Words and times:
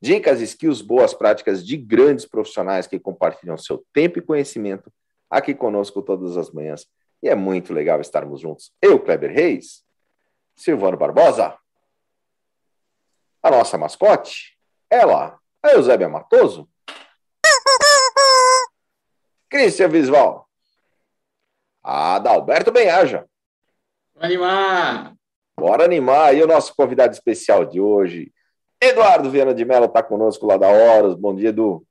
Dicas, 0.00 0.40
skills, 0.40 0.80
boas 0.80 1.12
práticas 1.12 1.66
de 1.66 1.76
grandes 1.76 2.24
profissionais 2.24 2.86
que 2.86 2.98
compartilham 2.98 3.56
seu 3.56 3.84
tempo 3.92 4.18
e 4.18 4.22
conhecimento 4.22 4.92
aqui 5.28 5.54
conosco 5.54 6.02
todas 6.02 6.36
as 6.36 6.50
manhãs. 6.50 6.86
E 7.22 7.28
é 7.28 7.34
muito 7.34 7.72
legal 7.72 8.00
estarmos 8.00 8.40
juntos. 8.40 8.72
Eu, 8.80 9.00
Kleber 9.00 9.32
Reis, 9.32 9.84
Silvano 10.54 10.96
Barbosa, 10.96 11.58
a 13.42 13.50
nossa 13.50 13.76
mascote, 13.76 14.56
ela, 14.88 15.38
a 15.62 15.70
Eusébia 15.72 16.08
Matoso, 16.08 16.68
Cristian 19.50 19.88
Visval, 19.88 20.48
a 21.82 22.16
Adalberto 22.16 22.70
Benhaja. 22.70 23.28
Animar! 24.16 25.14
Bora 25.58 25.84
animar. 25.84 26.36
E 26.36 26.42
o 26.42 26.46
nosso 26.46 26.74
convidado 26.76 27.12
especial 27.12 27.64
de 27.64 27.80
hoje, 27.80 28.32
Eduardo 28.80 29.30
Viana 29.30 29.54
de 29.54 29.64
Mello, 29.64 29.86
está 29.86 30.02
conosco 30.02 30.46
lá 30.46 30.56
da 30.56 30.68
Horas. 30.68 31.14
Bom 31.14 31.34
dia, 31.34 31.48
Edu. 31.48 31.84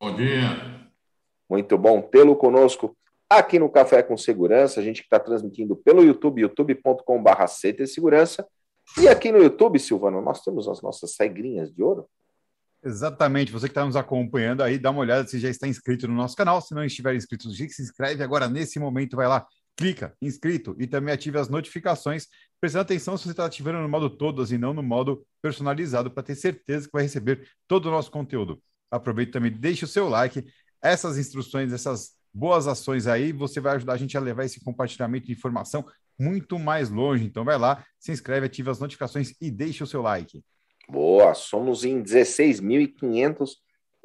Bom 0.00 0.14
dia. 0.14 0.48
Muito 1.48 1.76
bom 1.76 2.00
tê-lo 2.00 2.34
conosco 2.34 2.96
aqui 3.28 3.58
no 3.58 3.70
Café 3.70 4.02
com 4.02 4.16
Segurança. 4.16 4.80
A 4.80 4.82
gente 4.82 5.02
está 5.02 5.20
transmitindo 5.20 5.76
pelo 5.76 6.02
YouTube, 6.02 6.40
youtube.com.br 6.40 7.46
Segurança. 7.86 8.46
E 8.98 9.06
aqui 9.06 9.30
no 9.30 9.38
YouTube, 9.38 9.78
Silvano, 9.78 10.20
nós 10.20 10.42
temos 10.42 10.66
as 10.66 10.80
nossas 10.82 11.14
regrinhas 11.18 11.70
de 11.72 11.82
ouro. 11.82 12.08
Exatamente, 12.82 13.52
você 13.52 13.66
que 13.66 13.72
está 13.72 13.84
nos 13.84 13.94
acompanhando 13.94 14.62
aí, 14.62 14.78
dá 14.78 14.90
uma 14.90 15.00
olhada 15.00 15.28
se 15.28 15.38
já 15.38 15.50
está 15.50 15.68
inscrito 15.68 16.08
no 16.08 16.14
nosso 16.14 16.34
canal. 16.34 16.62
Se 16.62 16.74
não 16.74 16.82
estiver 16.82 17.14
inscrito, 17.14 17.50
se 17.50 17.64
inscreve 17.64 18.24
agora 18.24 18.48
nesse 18.48 18.80
momento, 18.80 19.16
vai 19.16 19.28
lá, 19.28 19.46
clica, 19.80 20.14
inscrito 20.20 20.76
e 20.78 20.86
também 20.86 21.14
ative 21.14 21.38
as 21.38 21.48
notificações, 21.48 22.26
prestando 22.60 22.82
atenção 22.82 23.16
se 23.16 23.24
você 23.24 23.30
está 23.30 23.46
ativando 23.46 23.78
no 23.78 23.88
modo 23.88 24.10
todas 24.10 24.52
e 24.52 24.58
não 24.58 24.74
no 24.74 24.82
modo 24.82 25.26
personalizado, 25.40 26.10
para 26.10 26.22
ter 26.22 26.34
certeza 26.34 26.84
que 26.84 26.92
vai 26.92 27.02
receber 27.04 27.48
todo 27.66 27.86
o 27.86 27.90
nosso 27.90 28.10
conteúdo. 28.10 28.62
Aproveite 28.90 29.32
também, 29.32 29.50
deixe 29.50 29.86
o 29.86 29.88
seu 29.88 30.06
like, 30.06 30.44
essas 30.82 31.16
instruções, 31.16 31.72
essas 31.72 32.10
boas 32.30 32.68
ações 32.68 33.06
aí, 33.06 33.32
você 33.32 33.58
vai 33.58 33.76
ajudar 33.76 33.94
a 33.94 33.96
gente 33.96 34.14
a 34.18 34.20
levar 34.20 34.44
esse 34.44 34.62
compartilhamento 34.62 35.28
de 35.28 35.32
informação 35.32 35.82
muito 36.18 36.58
mais 36.58 36.90
longe. 36.90 37.24
Então 37.24 37.42
vai 37.42 37.56
lá, 37.56 37.82
se 37.98 38.12
inscreve, 38.12 38.44
ative 38.44 38.68
as 38.68 38.80
notificações 38.80 39.32
e 39.40 39.50
deixe 39.50 39.82
o 39.82 39.86
seu 39.86 40.02
like. 40.02 40.44
Boa, 40.90 41.32
somos 41.32 41.84
em 41.84 42.02
16.500 42.02 43.52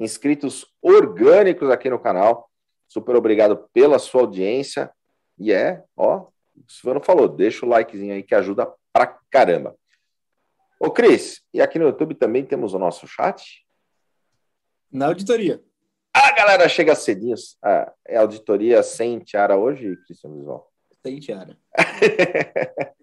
inscritos 0.00 0.64
orgânicos 0.80 1.68
aqui 1.68 1.90
no 1.90 1.98
canal. 1.98 2.48
Super 2.88 3.14
obrigado 3.14 3.68
pela 3.74 3.98
sua 3.98 4.22
audiência. 4.22 4.90
E 5.38 5.52
é, 5.52 5.84
ó, 5.96 6.28
o 6.56 6.64
Silvano 6.68 7.02
falou, 7.04 7.28
deixa 7.28 7.64
o 7.64 7.68
likezinho 7.68 8.14
aí 8.14 8.22
que 8.22 8.34
ajuda 8.34 8.72
pra 8.92 9.18
caramba. 9.30 9.76
Ô, 10.80 10.90
Cris, 10.90 11.42
e 11.52 11.60
aqui 11.60 11.78
no 11.78 11.86
YouTube 11.86 12.14
também 12.14 12.44
temos 12.44 12.74
o 12.74 12.78
nosso 12.78 13.06
chat? 13.06 13.64
Na 14.90 15.06
auditoria. 15.06 15.62
A 16.12 16.32
galera 16.32 16.68
chega 16.68 16.94
cedinho. 16.94 17.34
Ah, 17.62 17.92
é 18.06 18.16
auditoria 18.16 18.82
sem 18.82 19.18
tiara 19.18 19.56
hoje, 19.56 19.96
Cristiano 20.06 20.36
Visual? 20.36 20.72
Sem 21.04 21.18
tiara. 21.20 21.58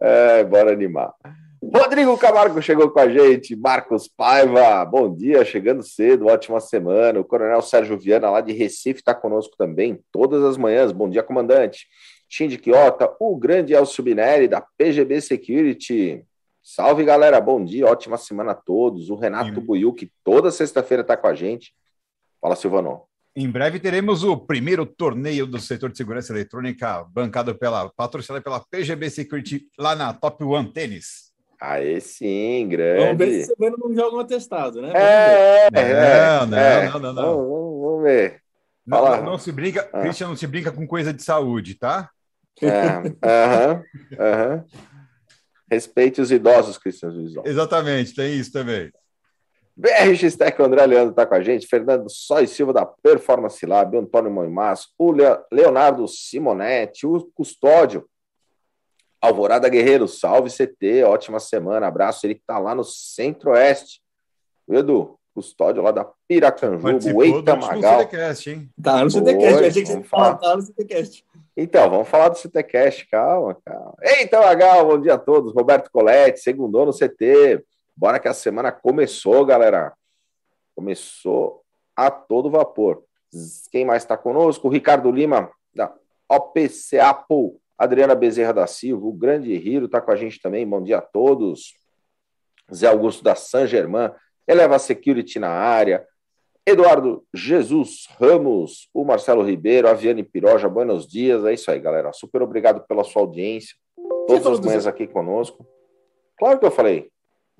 é, 0.00 0.44
bora 0.44 0.72
animar. 0.72 1.14
Rodrigo 1.62 2.16
Camargo 2.16 2.62
chegou 2.62 2.90
com 2.90 3.00
a 3.00 3.08
gente, 3.08 3.54
Marcos 3.54 4.08
Paiva, 4.08 4.82
bom 4.86 5.14
dia, 5.14 5.44
chegando 5.44 5.82
cedo, 5.82 6.26
ótima 6.26 6.58
semana. 6.58 7.20
O 7.20 7.24
Coronel 7.24 7.60
Sérgio 7.60 7.98
Viana, 7.98 8.30
lá 8.30 8.40
de 8.40 8.52
Recife, 8.52 9.00
está 9.00 9.14
conosco 9.14 9.54
também, 9.58 10.02
todas 10.10 10.42
as 10.42 10.56
manhãs. 10.56 10.90
Bom 10.90 11.08
dia, 11.08 11.22
comandante. 11.22 11.86
Shinji 12.30 12.56
Quiota, 12.56 13.14
o 13.20 13.36
grande 13.36 13.74
Elcio 13.74 14.02
Binelli, 14.02 14.48
da 14.48 14.60
PGB 14.60 15.20
Security. 15.20 16.24
Salve, 16.62 17.04
galera. 17.04 17.40
Bom 17.40 17.62
dia, 17.62 17.86
ótima 17.86 18.16
semana 18.16 18.52
a 18.52 18.54
todos. 18.54 19.10
O 19.10 19.14
Renato. 19.14 19.60
Buiu, 19.60 19.92
que 19.92 20.10
toda 20.24 20.50
sexta-feira 20.50 21.02
está 21.02 21.16
com 21.16 21.26
a 21.26 21.34
gente. 21.34 21.74
Fala, 22.40 22.56
Silvano. 22.56 23.02
Em 23.36 23.48
breve 23.48 23.78
teremos 23.78 24.24
o 24.24 24.36
primeiro 24.36 24.84
torneio 24.86 25.46
do 25.46 25.60
setor 25.60 25.90
de 25.90 25.96
segurança 25.96 26.32
eletrônica, 26.32 27.04
bancado 27.10 27.54
pela, 27.54 27.88
patrocinado 27.90 28.42
pela 28.42 28.60
PGB 28.60 29.10
Security, 29.10 29.68
lá 29.78 29.94
na 29.94 30.12
Top 30.12 30.42
One 30.42 30.72
Tênis. 30.72 31.29
Aí 31.60 32.00
sim, 32.00 32.68
grande. 32.68 33.04
Vamos 33.04 33.18
ver 33.18 33.30
se 33.32 33.46
Silvano 33.46 33.76
não 33.78 33.94
joga 33.94 34.16
um 34.16 34.20
atestado, 34.20 34.80
né? 34.80 34.92
É, 34.94 35.68
é, 35.74 35.90
é, 35.90 36.46
não, 36.46 36.58
é. 36.58 36.88
não, 36.88 36.98
não, 36.98 37.12
não, 37.12 37.22
Vamos, 37.22 37.48
vamos, 37.48 37.82
vamos 37.82 38.02
ver. 38.02 38.40
Não, 38.86 39.04
não, 39.04 39.22
não, 39.24 39.38
se 39.38 39.52
brinca, 39.52 39.88
ah. 39.92 40.00
Christian, 40.00 40.28
não 40.28 40.36
se 40.36 40.46
brinca 40.46 40.72
com 40.72 40.86
coisa 40.86 41.12
de 41.12 41.22
saúde, 41.22 41.74
tá? 41.74 42.10
É, 42.62 42.68
aham, 43.22 43.84
aham. 44.18 44.64
Respeite 45.70 46.20
os 46.20 46.32
idosos, 46.32 46.78
Cristian 46.78 47.10
Visual. 47.10 47.46
Exatamente, 47.46 48.14
tem 48.14 48.34
isso 48.34 48.50
também. 48.50 48.90
BRX 49.76 50.36
Tech, 50.36 50.60
o 50.60 50.64
André 50.64 50.84
Leandro 50.84 51.10
está 51.10 51.24
com 51.24 51.34
a 51.34 51.42
gente, 51.42 51.66
Fernando 51.66 52.10
Sóis 52.10 52.50
Silva 52.50 52.72
da 52.72 52.84
Performance 52.84 53.64
Lab, 53.64 53.96
Antônio 53.96 54.30
Moimasso, 54.30 54.88
o 54.98 55.12
Leonardo 55.50 56.06
Simonetti, 56.08 57.06
o 57.06 57.30
Custódio, 57.34 58.06
Alvorada 59.20 59.68
Guerreiro, 59.68 60.08
salve 60.08 60.50
CT, 60.50 61.04
ótima 61.04 61.38
semana, 61.38 61.86
abraço, 61.86 62.26
ele 62.26 62.34
que 62.34 62.40
está 62.40 62.58
lá 62.58 62.74
no 62.74 62.82
Centro-Oeste. 62.84 64.00
Edu, 64.68 65.18
Custódio 65.34 65.82
lá 65.82 65.90
da 65.90 66.06
Piracanjuba, 66.26 67.14
o 67.14 67.22
Eita 67.22 67.54
Magal. 67.54 68.00
CTcast, 68.00 68.50
hein? 68.50 68.70
Tá 68.82 69.04
no 69.04 69.10
CTcast, 69.10 69.62
eu 69.62 69.68
achei 69.68 69.82
que 69.82 69.88
você 69.88 70.02
falar, 70.04 70.34
tá 70.36 70.56
no 70.56 70.62
CTcast. 70.62 71.24
Então, 71.56 71.90
vamos 71.90 72.08
falar 72.08 72.30
do 72.30 72.38
CTcast, 72.38 73.06
calma, 73.08 73.56
calma. 73.64 73.94
Eita, 74.02 74.40
Magal, 74.40 74.86
bom 74.86 75.00
dia 75.00 75.14
a 75.14 75.18
todos. 75.18 75.52
Roberto 75.54 75.90
Coletti, 75.90 76.40
segundou 76.40 76.86
no 76.86 76.92
CT. 76.92 77.64
Bora 77.94 78.18
que 78.18 78.28
a 78.28 78.32
semana 78.32 78.72
começou, 78.72 79.44
galera. 79.44 79.92
Começou 80.74 81.62
a 81.94 82.10
todo 82.10 82.50
vapor. 82.50 83.02
Quem 83.70 83.84
mais 83.84 84.02
está 84.02 84.16
conosco? 84.16 84.68
O 84.68 84.70
Ricardo 84.70 85.10
Lima, 85.10 85.50
da 85.74 85.92
OPCAPO, 86.28 87.60
Adriana 87.80 88.14
Bezerra 88.14 88.52
da 88.52 88.66
Silva, 88.66 89.06
o 89.06 89.12
grande 89.12 89.56
Riro 89.56 89.86
está 89.86 90.02
com 90.02 90.10
a 90.10 90.16
gente 90.16 90.38
também. 90.38 90.68
Bom 90.68 90.82
dia 90.82 90.98
a 90.98 91.00
todos. 91.00 91.72
Zé 92.72 92.86
Augusto 92.86 93.24
da 93.24 93.34
San 93.34 93.66
Germain, 93.66 94.10
Eleva 94.46 94.78
Security 94.78 95.38
na 95.38 95.48
área. 95.48 96.06
Eduardo 96.66 97.24
Jesus 97.32 98.06
Ramos, 98.20 98.90
o 98.92 99.02
Marcelo 99.02 99.42
Ribeiro, 99.42 99.88
a 99.88 99.94
Viane 99.94 100.22
Piroja, 100.22 100.68
buenos 100.68 101.08
dias. 101.08 101.42
É 101.46 101.54
isso 101.54 101.70
aí, 101.70 101.80
galera. 101.80 102.12
Super 102.12 102.42
obrigado 102.42 102.86
pela 102.86 103.02
sua 103.02 103.22
audiência. 103.22 103.74
Todas 104.28 104.46
as 104.46 104.60
manhãs 104.60 104.86
aqui 104.86 105.06
conosco. 105.06 105.66
Claro 106.38 106.58
que 106.58 106.66
eu 106.66 106.70
falei. 106.70 107.08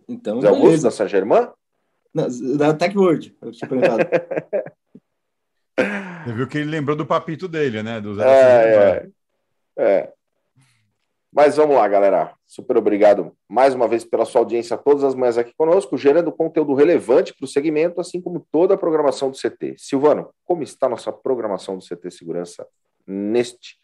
Então, 0.06 0.38
Zé 0.42 0.48
Augusto 0.48 0.82
da 0.82 0.90
San 0.90 1.08
Germain? 1.08 1.48
Da 2.58 2.74
Tech 2.74 2.94
World, 2.96 3.34
eu 3.40 3.52
tinha 3.52 3.66
perguntado. 3.66 4.04
Você 6.26 6.32
viu 6.34 6.46
que 6.46 6.58
ele 6.58 6.68
lembrou 6.70 6.94
do 6.94 7.06
papito 7.06 7.48
dele, 7.48 7.82
né? 7.82 8.02
Do 8.02 8.14
Zé 8.14 8.22
é, 8.22 9.06
é, 9.06 9.08
é. 9.80 10.12
Mas 11.32 11.56
vamos 11.56 11.76
lá, 11.76 11.86
galera. 11.86 12.34
Super 12.46 12.76
obrigado 12.76 13.32
mais 13.48 13.72
uma 13.72 13.86
vez 13.86 14.04
pela 14.04 14.24
sua 14.24 14.40
audiência 14.40 14.76
todas 14.76 15.04
as 15.04 15.14
manhãs 15.14 15.38
aqui 15.38 15.54
conosco, 15.56 15.96
gerando 15.96 16.32
conteúdo 16.32 16.74
relevante 16.74 17.32
para 17.32 17.44
o 17.44 17.48
segmento, 17.48 18.00
assim 18.00 18.20
como 18.20 18.44
toda 18.50 18.74
a 18.74 18.78
programação 18.78 19.30
do 19.30 19.36
CT. 19.36 19.76
Silvano, 19.78 20.30
como 20.44 20.64
está 20.64 20.86
a 20.86 20.90
nossa 20.90 21.12
programação 21.12 21.78
do 21.78 21.84
CT 21.84 22.10
Segurança 22.10 22.66
neste 23.06 23.78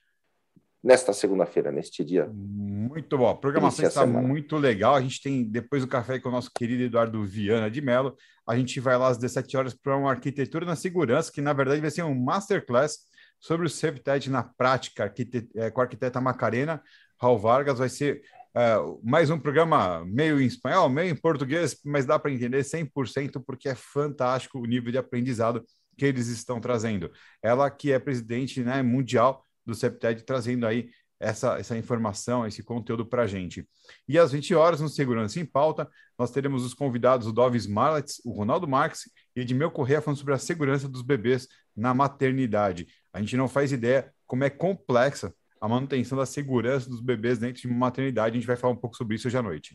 nesta 0.83 1.13
segunda-feira, 1.13 1.73
neste 1.73 2.05
dia? 2.05 2.31
Muito 2.33 3.19
bom. 3.19 3.29
A 3.29 3.35
programação 3.35 3.85
está 3.85 4.07
muito 4.07 4.57
legal. 4.57 4.95
A 4.95 5.01
gente 5.01 5.21
tem, 5.21 5.43
depois 5.43 5.83
do 5.83 5.89
café 5.89 6.21
com 6.21 6.29
o 6.29 6.33
nosso 6.33 6.49
querido 6.55 6.85
Eduardo 6.85 7.25
Viana 7.25 7.69
de 7.69 7.81
Mello, 7.81 8.17
a 8.47 8.57
gente 8.57 8.79
vai 8.79 8.97
lá 8.97 9.09
às 9.09 9.19
17 9.19 9.57
horas 9.57 9.75
para 9.75 9.97
uma 9.97 10.11
arquitetura 10.11 10.65
na 10.65 10.77
segurança, 10.77 11.33
que 11.33 11.41
na 11.41 11.53
verdade 11.53 11.81
vai 11.81 11.91
ser 11.91 12.05
um 12.05 12.15
masterclass 12.15 12.99
sobre 13.47 13.67
o 13.67 13.71
SafeTech 13.71 14.29
na 14.29 14.43
prática, 14.43 15.05
arquite... 15.05 15.49
é, 15.55 15.71
com 15.71 15.81
a 15.81 15.85
arquiteta 15.85 16.21
Macarena, 16.21 16.83
Raul 17.17 17.39
Vargas. 17.39 17.79
Vai 17.79 17.89
ser 17.89 18.23
uh, 18.57 19.01
mais 19.09 19.31
um 19.31 19.39
programa 19.39 20.05
meio 20.05 20.41
em 20.41 20.47
espanhol, 20.47 20.89
meio 20.89 21.13
em 21.13 21.15
português, 21.15 21.79
mas 21.85 22.05
dá 22.05 22.19
para 22.19 22.33
entender 22.33 22.65
100% 22.65 23.41
porque 23.47 23.69
é 23.69 23.75
fantástico 23.77 24.59
o 24.59 24.67
nível 24.67 24.91
de 24.91 24.99
aprendizado 24.99 25.65
que 25.97 26.05
eles 26.05 26.27
estão 26.27 26.61
trazendo. 26.61 27.09
Ela 27.41 27.71
que 27.71 27.93
é 27.93 28.01
presidente 28.01 28.65
né, 28.65 28.83
mundial 28.83 29.45
do 29.65 29.77
CEPTED, 29.77 30.25
trazendo 30.25 30.67
aí 30.67 30.91
essa, 31.21 31.57
essa 31.57 31.79
informação, 31.79 32.47
esse 32.47 32.65
conteúdo 32.65 33.07
para 33.07 33.23
a 33.23 33.27
gente. 33.27 33.67
E 34.09 34.19
às 34.19 34.33
20 34.33 34.55
horas, 34.55 34.81
no 34.81 34.89
Segurança 34.89 35.41
em 35.41 35.47
Pauta, 35.47 35.89
nós 36.19 36.31
teremos 36.31 36.65
os 36.65 36.75
convidados 36.75 37.27
o 37.27 37.33
Dovis 37.33 37.67
Marlets, 37.67 38.21
o 38.25 38.33
Ronaldo 38.33 38.67
Marques 38.67 39.11
e 39.35 39.41
Edmel 39.41 39.71
Correia 39.71 40.03
falando 40.03 40.19
sobre 40.19 40.35
a 40.35 40.39
segurança 40.39 40.89
dos 40.89 41.03
bebês 41.03 41.47
na 41.77 41.95
maternidade. 41.95 42.87
A 43.17 43.21
gente 43.21 43.35
não 43.35 43.49
faz 43.49 43.73
ideia 43.73 44.13
como 44.27 44.45
é 44.45 44.51
complexa 44.51 45.33
a 45.59 45.67
manutenção 45.67 46.19
da 46.19 46.27
segurança 46.27 46.91
dos 46.91 47.01
bebês 47.01 47.39
dentro 47.39 47.63
de 47.63 47.67
uma 47.67 47.79
maternidade. 47.79 48.33
A 48.33 48.35
gente 48.39 48.47
vai 48.47 48.57
falar 48.57 48.75
um 48.75 48.77
pouco 48.77 48.95
sobre 48.95 49.17
isso 49.17 49.27
hoje 49.27 49.39
à 49.39 49.43
noite. 49.43 49.75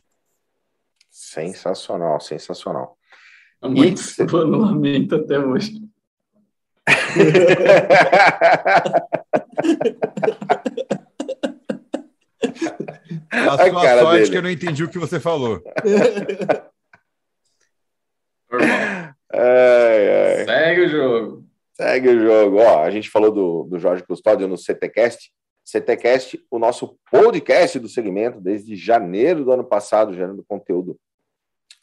Sensacional, 1.10 2.22
sensacional. 2.22 2.96
Muito 3.64 4.00
e... 4.00 4.04
até 5.16 5.40
hoje. 5.40 5.82
A 13.32 13.58
sua 13.58 13.92
a 13.92 14.00
sorte 14.02 14.20
dele. 14.20 14.30
que 14.30 14.38
eu 14.38 14.44
não 14.44 14.52
entendi 14.52 14.84
o 14.84 14.90
que 14.90 15.00
você 15.00 15.20
falou. 15.20 15.64
ai, 18.52 19.16
ai. 19.34 20.46
Segue 20.46 20.82
o 20.82 20.90
jogo. 20.90 21.41
Segue 21.82 22.10
o 22.10 22.20
jogo. 22.20 22.58
Ó, 22.58 22.84
a 22.84 22.92
gente 22.92 23.10
falou 23.10 23.32
do, 23.32 23.64
do 23.64 23.80
Jorge 23.80 24.04
Custódio 24.04 24.48
no 24.48 24.56
CTCast. 24.56 25.34
CTCast, 25.66 26.40
o 26.52 26.60
nosso 26.60 26.96
podcast 27.10 27.80
do 27.80 27.90
segmento, 27.90 28.40
desde 28.40 28.76
janeiro 28.76 29.44
do 29.44 29.52
ano 29.52 29.64
passado, 29.64 30.14
gerando 30.14 30.46
conteúdo 30.48 30.96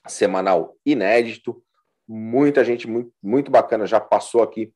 semanal 0.07 0.77
inédito. 0.87 1.61
Muita 2.07 2.65
gente 2.65 2.87
muito, 2.87 3.11
muito 3.21 3.51
bacana 3.51 3.87
já 3.87 3.99
passou 3.99 4.41
aqui 4.41 4.73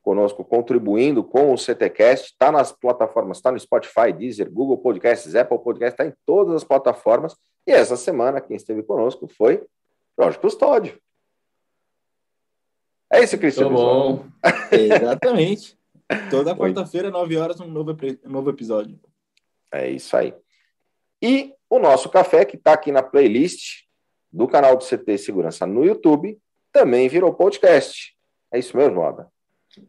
conosco, 0.00 0.42
contribuindo 0.42 1.22
com 1.22 1.52
o 1.52 1.58
CTCast. 1.58 2.30
Está 2.30 2.50
nas 2.50 2.72
plataformas, 2.72 3.36
está 3.36 3.52
no 3.52 3.60
Spotify, 3.60 4.10
Deezer, 4.10 4.50
Google 4.50 4.78
Podcasts, 4.78 5.34
Apple 5.34 5.58
Podcasts, 5.58 6.00
está 6.00 6.06
em 6.06 6.14
todas 6.24 6.54
as 6.54 6.64
plataformas. 6.64 7.36
E 7.66 7.72
essa 7.72 7.94
semana, 7.94 8.40
quem 8.40 8.56
esteve 8.56 8.82
conosco 8.82 9.28
foi 9.28 9.62
Jorge 10.18 10.38
Custódio. 10.38 10.98
É 13.12 13.22
isso, 13.22 13.36
Cristiano. 13.36 13.74
bom. 13.74 14.26
Exatamente. 14.72 15.76
Toda 16.30 16.56
quarta-feira, 16.56 17.10
9 17.10 17.36
horas, 17.36 17.60
um 17.60 17.68
novo, 17.68 17.96
um 18.24 18.30
novo 18.30 18.50
episódio. 18.50 18.98
É 19.70 19.90
isso 19.90 20.16
aí. 20.16 20.34
E 21.20 21.54
o 21.68 21.78
nosso 21.78 22.08
café, 22.08 22.44
que 22.44 22.56
está 22.56 22.72
aqui 22.72 22.90
na 22.90 23.02
playlist 23.02 23.82
do 24.32 24.48
canal 24.48 24.76
do 24.76 24.84
CT 24.84 25.18
Segurança 25.18 25.66
no 25.66 25.84
YouTube, 25.84 26.38
também 26.72 27.08
virou 27.08 27.34
podcast. 27.34 28.14
É 28.50 28.58
isso 28.58 28.76
mesmo, 28.76 29.02
Ada? 29.02 29.28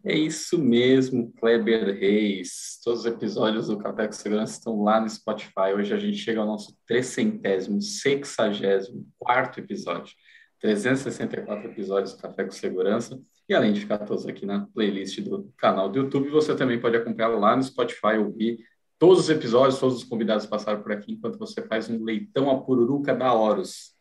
É 0.06 0.16
isso 0.16 0.58
mesmo, 0.58 1.34
Kleber 1.40 1.98
Reis. 2.00 2.80
Todos 2.84 3.02
os 3.02 3.06
episódios 3.06 3.68
do 3.68 3.78
Café 3.78 4.06
com 4.06 4.14
Segurança 4.14 4.54
estão 4.54 4.82
lá 4.82 5.02
no 5.02 5.10
Spotify. 5.10 5.74
Hoje 5.76 5.94
a 5.94 5.98
gente 5.98 6.18
chega 6.18 6.40
ao 6.40 6.46
nosso 6.46 6.78
trecentésimo, 6.88 7.82
sexagésimo, 7.82 9.06
quarto 9.20 9.60
episódio. 9.60 10.14
364 10.64 11.72
episódios 11.72 12.14
do 12.14 12.22
Café 12.22 12.46
com 12.46 12.52
Segurança. 12.52 13.22
E 13.50 13.54
além 13.54 13.74
de 13.74 13.82
ficar 13.82 14.00
todos 14.00 14.26
aqui 14.26 14.46
na 14.46 14.66
playlist 14.68 15.20
do 15.20 15.52
canal 15.58 15.90
do 15.90 16.00
YouTube, 16.00 16.30
você 16.30 16.56
também 16.56 16.80
pode 16.80 16.96
acompanhar 16.96 17.28
lá 17.28 17.54
no 17.54 17.62
Spotify, 17.62 18.16
ouvir 18.18 18.66
todos 18.98 19.26
os 19.26 19.30
episódios, 19.30 19.78
todos 19.78 19.98
os 19.98 20.06
convidados 20.06 20.46
passaram 20.46 20.82
por 20.82 20.94
aqui, 20.94 21.12
enquanto 21.12 21.38
você 21.38 21.62
faz 21.64 21.90
um 21.90 22.02
leitão 22.02 22.50
a 22.50 22.64
pururuca 22.64 23.14
da 23.14 23.34
Horus. 23.34 23.94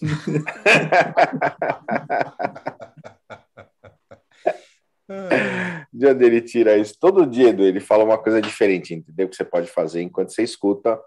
dia 5.92 6.14
dele 6.14 6.40
tira 6.40 6.78
isso. 6.78 6.96
Todo 7.00 7.26
dia 7.26 7.48
ele 7.48 7.80
fala 7.80 8.04
uma 8.04 8.22
coisa 8.22 8.40
diferente, 8.40 8.94
entendeu? 8.94 9.28
Que 9.28 9.34
você 9.34 9.44
pode 9.44 9.66
fazer 9.66 10.02
enquanto 10.02 10.30
você 10.30 10.44
escuta 10.44 11.02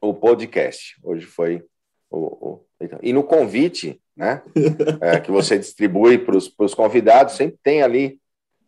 o 0.00 0.12
podcast. 0.12 0.96
Hoje 1.04 1.24
foi 1.24 1.64
o. 2.10 2.18
o... 2.18 2.64
E 3.02 3.12
no 3.12 3.24
convite, 3.24 4.00
né? 4.16 4.42
É, 5.00 5.20
que 5.20 5.30
você 5.30 5.58
distribui 5.58 6.18
para 6.18 6.36
os 6.36 6.74
convidados, 6.74 7.34
sempre 7.34 7.58
tem 7.62 7.82
ali 7.82 8.18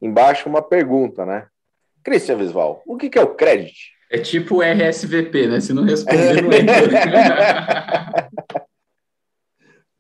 embaixo 0.01 0.49
uma 0.49 0.63
pergunta, 0.63 1.27
né? 1.27 1.47
Cristian 2.03 2.37
Visval, 2.37 2.83
o 2.87 2.97
que, 2.97 3.11
que 3.11 3.19
é 3.19 3.23
o 3.23 3.35
crédito? 3.35 3.79
É 4.11 4.19
tipo 4.19 4.57
o 4.57 4.63
RSVP, 4.63 5.47
né? 5.47 5.61
Se 5.61 5.73
não 5.73 5.85
responder, 5.85 6.43
não 6.43 6.53
entra. 6.53 8.29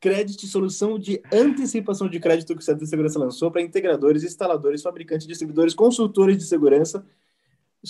Credit, 0.00 0.46
solução 0.46 0.98
de 0.98 1.22
antecipação 1.30 2.08
de 2.08 2.18
crédito 2.18 2.54
que 2.54 2.62
o 2.62 2.64
Centro 2.64 2.82
de 2.82 2.88
Segurança 2.88 3.18
lançou 3.18 3.50
para 3.50 3.60
integradores, 3.60 4.24
instaladores, 4.24 4.82
fabricantes, 4.82 5.26
distribuidores, 5.26 5.74
consultores 5.74 6.38
de 6.38 6.44
segurança. 6.44 7.04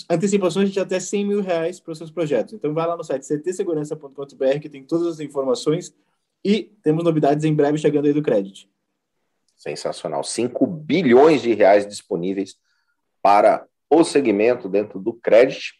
Antecipações 0.09 0.71
de 0.71 0.79
até 0.79 0.99
100 0.99 1.25
mil 1.25 1.41
reais 1.41 1.79
para 1.79 1.91
os 1.91 1.97
seus 1.97 2.11
projetos. 2.11 2.53
Então, 2.53 2.73
vai 2.73 2.87
lá 2.87 2.95
no 2.95 3.03
site 3.03 3.27
ctsegurança.com.br 3.27 4.59
que 4.61 4.69
tem 4.69 4.83
todas 4.83 5.07
as 5.07 5.19
informações 5.19 5.93
e 6.43 6.71
temos 6.81 7.03
novidades 7.03 7.43
em 7.43 7.53
breve 7.53 7.77
chegando 7.77 8.05
aí 8.05 8.13
do 8.13 8.21
Credit. 8.21 8.69
Sensacional. 9.55 10.23
5 10.23 10.65
bilhões 10.65 11.41
de 11.41 11.53
reais 11.53 11.85
disponíveis 11.85 12.57
para 13.21 13.67
o 13.89 14.03
segmento 14.03 14.69
dentro 14.69 14.99
do 14.99 15.13
Credit. 15.13 15.73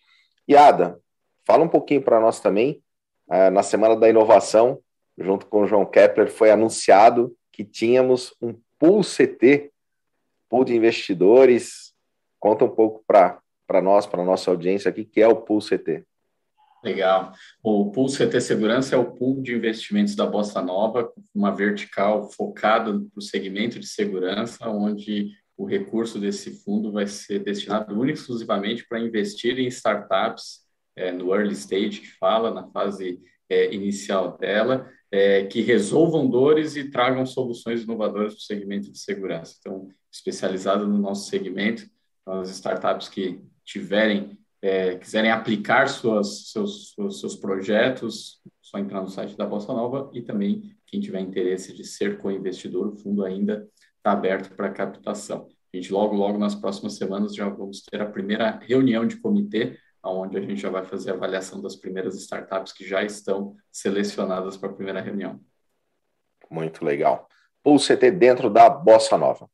E 0.47 0.55
Ada, 0.55 0.99
fala 1.45 1.63
um 1.63 1.69
pouquinho 1.69 2.01
para 2.01 2.19
nós 2.19 2.39
também, 2.39 2.83
uh, 3.27 3.49
na 3.49 3.63
Semana 3.63 3.95
da 3.95 4.09
Inovação, 4.09 4.79
junto 5.17 5.45
com 5.45 5.61
o 5.61 5.67
João 5.67 5.85
Kepler, 5.85 6.29
foi 6.29 6.51
anunciado 6.51 7.35
que 7.51 7.63
tínhamos 7.63 8.35
um 8.41 8.53
pool 8.77 9.01
CT, 9.01 9.71
pool 10.49 10.65
de 10.65 10.75
investidores. 10.75 11.93
Conta 12.39 12.65
um 12.65 12.69
pouco 12.69 13.03
para 13.07 13.39
nós, 13.79 14.07
para 14.07 14.23
a 14.23 14.25
nossa 14.25 14.49
audiência 14.49 14.89
aqui, 14.89 15.05
que 15.05 15.21
é 15.21 15.27
o 15.27 15.35
pool 15.35 15.59
CT. 15.59 16.03
Legal. 16.83 17.31
O 17.63 17.91
Pool 17.91 18.07
CT 18.07 18.41
Segurança 18.41 18.95
é 18.95 18.97
o 18.97 19.11
pool 19.11 19.41
de 19.41 19.53
investimentos 19.53 20.15
da 20.15 20.25
Bossa 20.25 20.61
Nova, 20.63 21.11
uma 21.33 21.55
vertical 21.55 22.31
focada 22.31 22.91
para 22.91 23.19
o 23.19 23.21
segmento 23.21 23.79
de 23.79 23.85
segurança, 23.85 24.67
onde 24.67 25.29
o 25.55 25.65
recurso 25.65 26.19
desse 26.19 26.63
fundo 26.63 26.91
vai 26.91 27.05
ser 27.05 27.39
destinado 27.43 27.93
única 27.93 28.17
e 28.17 28.21
exclusivamente 28.21 28.87
para 28.87 28.99
investir 28.99 29.59
em 29.59 29.67
startups 29.67 30.61
é, 30.95 31.11
no 31.11 31.35
early 31.35 31.53
stage, 31.53 32.01
que 32.01 32.17
fala, 32.17 32.51
na 32.51 32.67
fase 32.71 33.21
é, 33.47 33.71
inicial 33.71 34.37
dela, 34.39 34.89
é, 35.11 35.45
que 35.45 35.61
resolvam 35.61 36.27
dores 36.27 36.75
e 36.75 36.89
tragam 36.89 37.27
soluções 37.27 37.83
inovadoras 37.83 38.33
para 38.33 38.39
o 38.39 38.43
segmento 38.43 38.91
de 38.91 38.97
segurança. 38.97 39.55
Então, 39.59 39.87
especializado 40.11 40.87
no 40.87 40.97
nosso 40.97 41.29
segmento, 41.29 41.85
as 42.25 42.49
startups 42.49 43.07
que 43.07 43.39
tiverem, 43.63 44.37
é, 44.61 44.95
quiserem 44.95 45.31
aplicar 45.31 45.87
suas, 45.87 46.51
seus, 46.51 46.93
seus, 46.93 47.19
seus 47.19 47.35
projetos, 47.35 48.41
só 48.61 48.77
entrar 48.77 49.01
no 49.01 49.09
site 49.09 49.37
da 49.37 49.45
Bossa 49.45 49.73
Nova 49.73 50.09
e 50.13 50.21
também 50.21 50.75
quem 50.85 50.99
tiver 50.99 51.19
interesse 51.19 51.73
de 51.73 51.83
ser 51.83 52.17
co-investidor, 52.17 52.87
o 52.87 52.97
fundo 52.97 53.23
ainda 53.23 53.67
está 53.97 54.11
aberto 54.11 54.55
para 54.55 54.69
captação. 54.69 55.47
A 55.73 55.77
gente 55.77 55.91
logo, 55.91 56.15
logo 56.15 56.37
nas 56.37 56.55
próximas 56.55 56.95
semanas 56.95 57.35
já 57.35 57.47
vamos 57.47 57.81
ter 57.81 58.01
a 58.01 58.05
primeira 58.05 58.59
reunião 58.59 59.05
de 59.05 59.17
comitê 59.17 59.77
onde 60.03 60.37
a 60.37 60.41
gente 60.41 60.57
já 60.57 60.69
vai 60.69 60.83
fazer 60.83 61.11
a 61.11 61.13
avaliação 61.13 61.61
das 61.61 61.75
primeiras 61.75 62.15
startups 62.15 62.73
que 62.73 62.87
já 62.87 63.03
estão 63.03 63.55
selecionadas 63.71 64.57
para 64.57 64.69
a 64.69 64.73
primeira 64.73 65.01
reunião. 65.01 65.39
Muito 66.49 66.83
legal. 66.83 67.27
Pulse 67.63 67.95
CT 67.95 68.11
dentro 68.11 68.49
da 68.49 68.69
Bossa 68.69 69.17
Nova. 69.17 69.47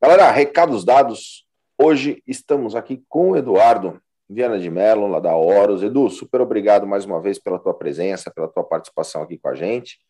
Galera, 0.00 0.30
recados 0.30 0.84
dados. 0.84 1.46
Hoje 1.80 2.20
estamos 2.26 2.74
aqui 2.74 3.04
com 3.08 3.30
o 3.30 3.36
Eduardo 3.36 4.02
Viana 4.28 4.58
de 4.58 4.68
Mello, 4.68 5.06
lá 5.06 5.20
da 5.20 5.36
Horus. 5.36 5.80
Edu, 5.80 6.10
super 6.10 6.40
obrigado 6.40 6.88
mais 6.88 7.04
uma 7.04 7.20
vez 7.20 7.38
pela 7.38 7.56
tua 7.56 7.72
presença, 7.72 8.32
pela 8.32 8.48
tua 8.48 8.64
participação 8.64 9.22
aqui 9.22 9.38
com 9.38 9.46
a 9.46 9.54
gente. 9.54 10.00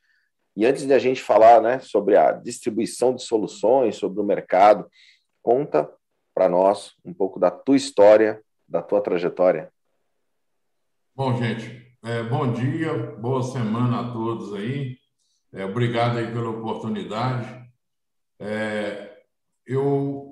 E 0.56 0.64
antes 0.64 0.86
de 0.86 0.94
a 0.94 0.98
gente 0.98 1.22
falar 1.22 1.60
né, 1.60 1.78
sobre 1.80 2.16
a 2.16 2.32
distribuição 2.32 3.14
de 3.14 3.22
soluções, 3.22 3.96
sobre 3.96 4.18
o 4.18 4.24
mercado, 4.24 4.88
conta 5.42 5.86
para 6.34 6.48
nós 6.48 6.94
um 7.04 7.12
pouco 7.12 7.38
da 7.38 7.50
tua 7.50 7.76
história, 7.76 8.42
da 8.66 8.80
tua 8.80 9.02
trajetória. 9.02 9.70
Bom, 11.14 11.36
gente, 11.36 11.86
é, 12.02 12.22
bom 12.22 12.50
dia, 12.50 12.94
boa 13.18 13.42
semana 13.42 14.08
a 14.08 14.12
todos 14.14 14.54
aí. 14.54 14.96
É, 15.52 15.66
obrigado 15.66 16.16
aí 16.16 16.32
pela 16.32 16.48
oportunidade. 16.48 17.62
É, 18.40 19.18
eu, 19.66 20.27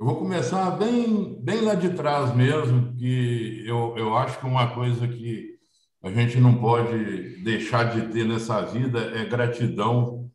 eu 0.00 0.06
vou 0.06 0.16
começar 0.16 0.70
bem, 0.78 1.38
bem 1.42 1.60
lá 1.60 1.74
de 1.74 1.90
trás 1.90 2.34
mesmo, 2.34 2.96
que 2.96 3.62
eu, 3.66 3.94
eu 3.98 4.16
acho 4.16 4.40
que 4.40 4.46
uma 4.46 4.72
coisa 4.72 5.06
que 5.06 5.58
a 6.02 6.10
gente 6.10 6.40
não 6.40 6.58
pode 6.58 7.42
deixar 7.44 7.84
de 7.84 8.10
ter 8.10 8.24
nessa 8.24 8.62
vida 8.62 8.98
é 9.14 9.26
gratidão 9.26 10.30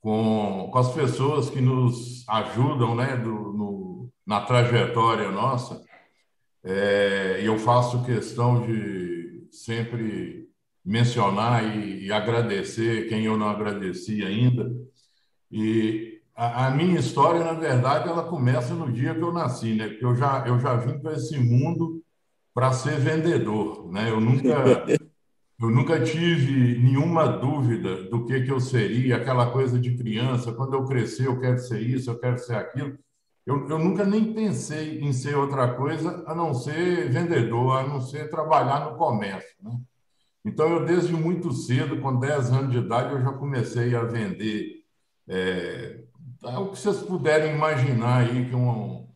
com, 0.00 0.70
com 0.72 0.78
as 0.78 0.94
pessoas 0.94 1.50
que 1.50 1.60
nos 1.60 2.24
ajudam 2.28 2.94
né, 2.94 3.16
do, 3.16 3.30
no, 3.30 4.12
na 4.24 4.42
trajetória 4.42 5.32
nossa. 5.32 5.82
É, 6.62 7.40
e 7.42 7.46
eu 7.46 7.58
faço 7.58 8.04
questão 8.04 8.64
de 8.64 9.48
sempre 9.50 10.48
mencionar 10.84 11.76
e, 11.76 12.06
e, 12.06 12.12
agradecer 12.12 13.08
quem 13.08 13.24
eu 13.24 13.36
não 13.36 13.48
agradeci 13.48 14.24
ainda. 14.24 14.72
E 15.50 16.11
a, 16.34 16.66
a, 16.66 16.70
minha 16.70 16.98
história, 16.98 17.44
na 17.44 17.52
verdade, 17.52 18.08
ela 18.08 18.24
começa 18.24 18.74
no 18.74 18.90
dia 18.90 19.14
que 19.14 19.20
eu 19.20 19.32
nasci, 19.32 19.74
né? 19.74 19.88
Porque 19.88 20.04
eu 20.04 20.14
já, 20.14 20.44
eu 20.46 20.58
já 20.58 20.74
vim 20.76 20.98
para 20.98 21.12
esse 21.12 21.38
mundo 21.38 22.02
para 22.54 22.72
ser 22.72 22.98
vendedor, 22.98 23.90
né? 23.90 24.10
Eu 24.10 24.20
nunca, 24.20 24.48
eu 25.60 25.70
nunca 25.70 26.02
tive 26.02 26.78
nenhuma 26.78 27.26
dúvida 27.26 28.04
do 28.04 28.24
que, 28.24 28.42
que 28.42 28.50
eu 28.50 28.60
seria, 28.60 29.16
aquela 29.16 29.50
coisa 29.50 29.78
de 29.78 29.96
criança, 29.96 30.52
quando 30.52 30.74
eu 30.74 30.84
crescer 30.84 31.26
eu 31.26 31.38
quero 31.38 31.58
ser 31.58 31.80
isso, 31.80 32.10
eu 32.10 32.18
quero 32.18 32.38
ser 32.38 32.54
aquilo. 32.54 32.98
Eu, 33.44 33.68
eu 33.68 33.78
nunca 33.78 34.04
nem 34.04 34.32
pensei 34.32 35.00
em 35.00 35.12
ser 35.12 35.36
outra 35.36 35.74
coisa 35.74 36.22
a 36.26 36.34
não 36.34 36.54
ser 36.54 37.10
vendedor, 37.10 37.78
a 37.78 37.86
não 37.86 38.00
ser 38.00 38.30
trabalhar 38.30 38.90
no 38.90 38.96
comércio. 38.96 39.56
Né? 39.60 39.78
Então, 40.44 40.68
eu 40.70 40.84
desde 40.84 41.12
muito 41.12 41.52
cedo, 41.52 42.00
com 42.00 42.18
10 42.18 42.50
anos 42.52 42.70
de 42.72 42.78
idade, 42.78 43.12
eu 43.12 43.20
já 43.20 43.32
comecei 43.32 43.94
a 43.94 44.02
vender 44.04 44.82
é, 45.28 46.04
o 46.42 46.70
que 46.70 46.78
vocês 46.78 46.98
puderem 47.02 47.54
imaginar 47.54 48.22
aí 48.22 48.48
que 48.48 48.54
um, 48.54 49.08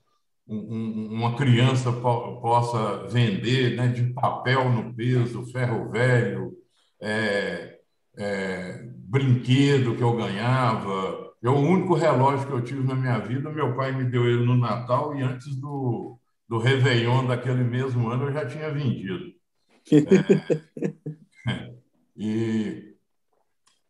um, 0.47 1.09
uma 1.11 1.37
criança 1.37 1.93
po 1.93 2.41
possa 2.41 3.07
vender, 3.09 3.77
né, 3.77 3.89
de 3.89 4.13
papel 4.13 4.71
no 4.71 4.95
peso, 4.95 5.47
ferro 5.47 5.91
velho, 5.91 6.53
é, 7.01 7.79
é, 8.17 8.83
brinquedo 9.09 9.97
que 9.97 10.03
eu 10.03 10.17
ganhava. 10.17 11.35
Eu, 11.43 11.55
o 11.55 11.61
único 11.61 11.95
relógio 11.95 12.47
que 12.47 12.53
eu 12.53 12.63
tive 12.63 12.83
na 12.83 12.95
minha 12.95 13.19
vida, 13.19 13.51
meu 13.51 13.77
pai 13.77 13.93
me 13.93 14.05
deu 14.05 14.27
ele 14.27 14.45
no 14.45 14.57
Natal 14.57 15.17
e 15.17 15.23
antes 15.23 15.57
do, 15.57 16.19
do 16.49 16.59
Réveillon 16.59 17.27
daquele 17.27 17.65
mesmo 17.65 18.09
ano 18.09 18.27
eu 18.27 18.33
já 18.33 18.47
tinha 18.47 18.71
vendido. 18.71 19.35
É, 21.49 21.73
e 22.17 22.96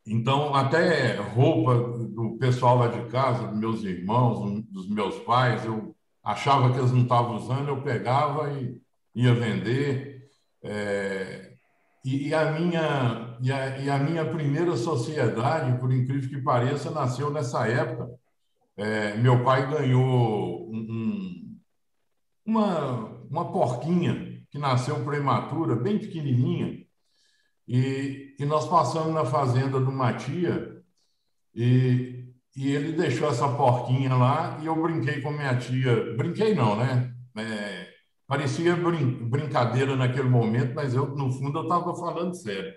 então, 0.07 0.55
até 0.55 1.17
roupa 1.17 1.75
do 2.09 2.37
pessoal 2.39 2.79
lá 2.79 2.87
de 2.87 3.11
casa, 3.11 3.49
dos 3.49 3.59
meus 3.59 3.83
irmãos, 3.83 4.63
dos 4.71 4.89
meus 4.89 5.19
pais, 5.21 5.65
eu 5.65 5.97
achava 6.23 6.73
que 6.73 6.79
eles 6.79 6.93
não 6.93 7.03
estavam 7.03 7.37
usando, 7.37 7.69
eu 7.69 7.83
pegava 7.83 8.53
e 8.53 8.81
ia 9.17 9.35
vender. 9.35 10.29
É, 10.63 11.55
e, 12.05 12.29
e, 12.29 12.35
a 12.35 12.53
minha, 12.53 13.37
e, 13.41 13.51
a, 13.53 13.79
e 13.79 13.91
a 13.91 13.99
minha 13.99 14.25
primeira 14.25 14.77
sociedade, 14.77 15.77
por 15.81 15.93
incrível 15.93 16.31
que 16.31 16.41
pareça, 16.41 16.91
nasceu 16.91 17.31
nessa 17.31 17.67
época. 17.67 18.09
É, 18.77 19.17
meu 19.17 19.43
pai 19.43 19.69
ganhou 19.69 20.71
um, 20.71 20.79
um, 20.79 21.59
uma, 22.45 23.25
uma 23.29 23.51
porquinha 23.51 24.41
que 24.51 24.59
nasceu 24.59 25.05
prematura, 25.05 25.75
bem 25.75 25.99
pequenininha, 25.99 26.87
e, 27.67 28.26
e 28.39 28.45
nós 28.45 28.69
passamos 28.69 29.13
na 29.13 29.25
fazenda 29.25 29.81
do 29.81 29.91
Matia 29.93 30.83
e, 31.55 32.33
e 32.55 32.73
ele 32.73 32.93
deixou 32.93 33.29
essa 33.29 33.49
porquinha 33.49 34.15
lá 34.15 34.59
e 34.61 34.67
eu 34.67 34.81
brinquei 34.81 35.21
com 35.21 35.31
minha 35.31 35.57
tia. 35.57 36.15
Brinquei 36.17 36.55
não, 36.55 36.77
né? 36.77 37.15
É, 37.37 37.89
parecia 38.27 38.77
brin 38.77 39.29
brincadeira 39.29 39.97
naquele 39.97 40.29
momento, 40.29 40.75
mas 40.75 40.95
eu, 40.95 41.07
no 41.15 41.33
fundo, 41.33 41.59
eu 41.59 41.63
estava 41.63 41.95
falando 41.95 42.35
sério. 42.35 42.75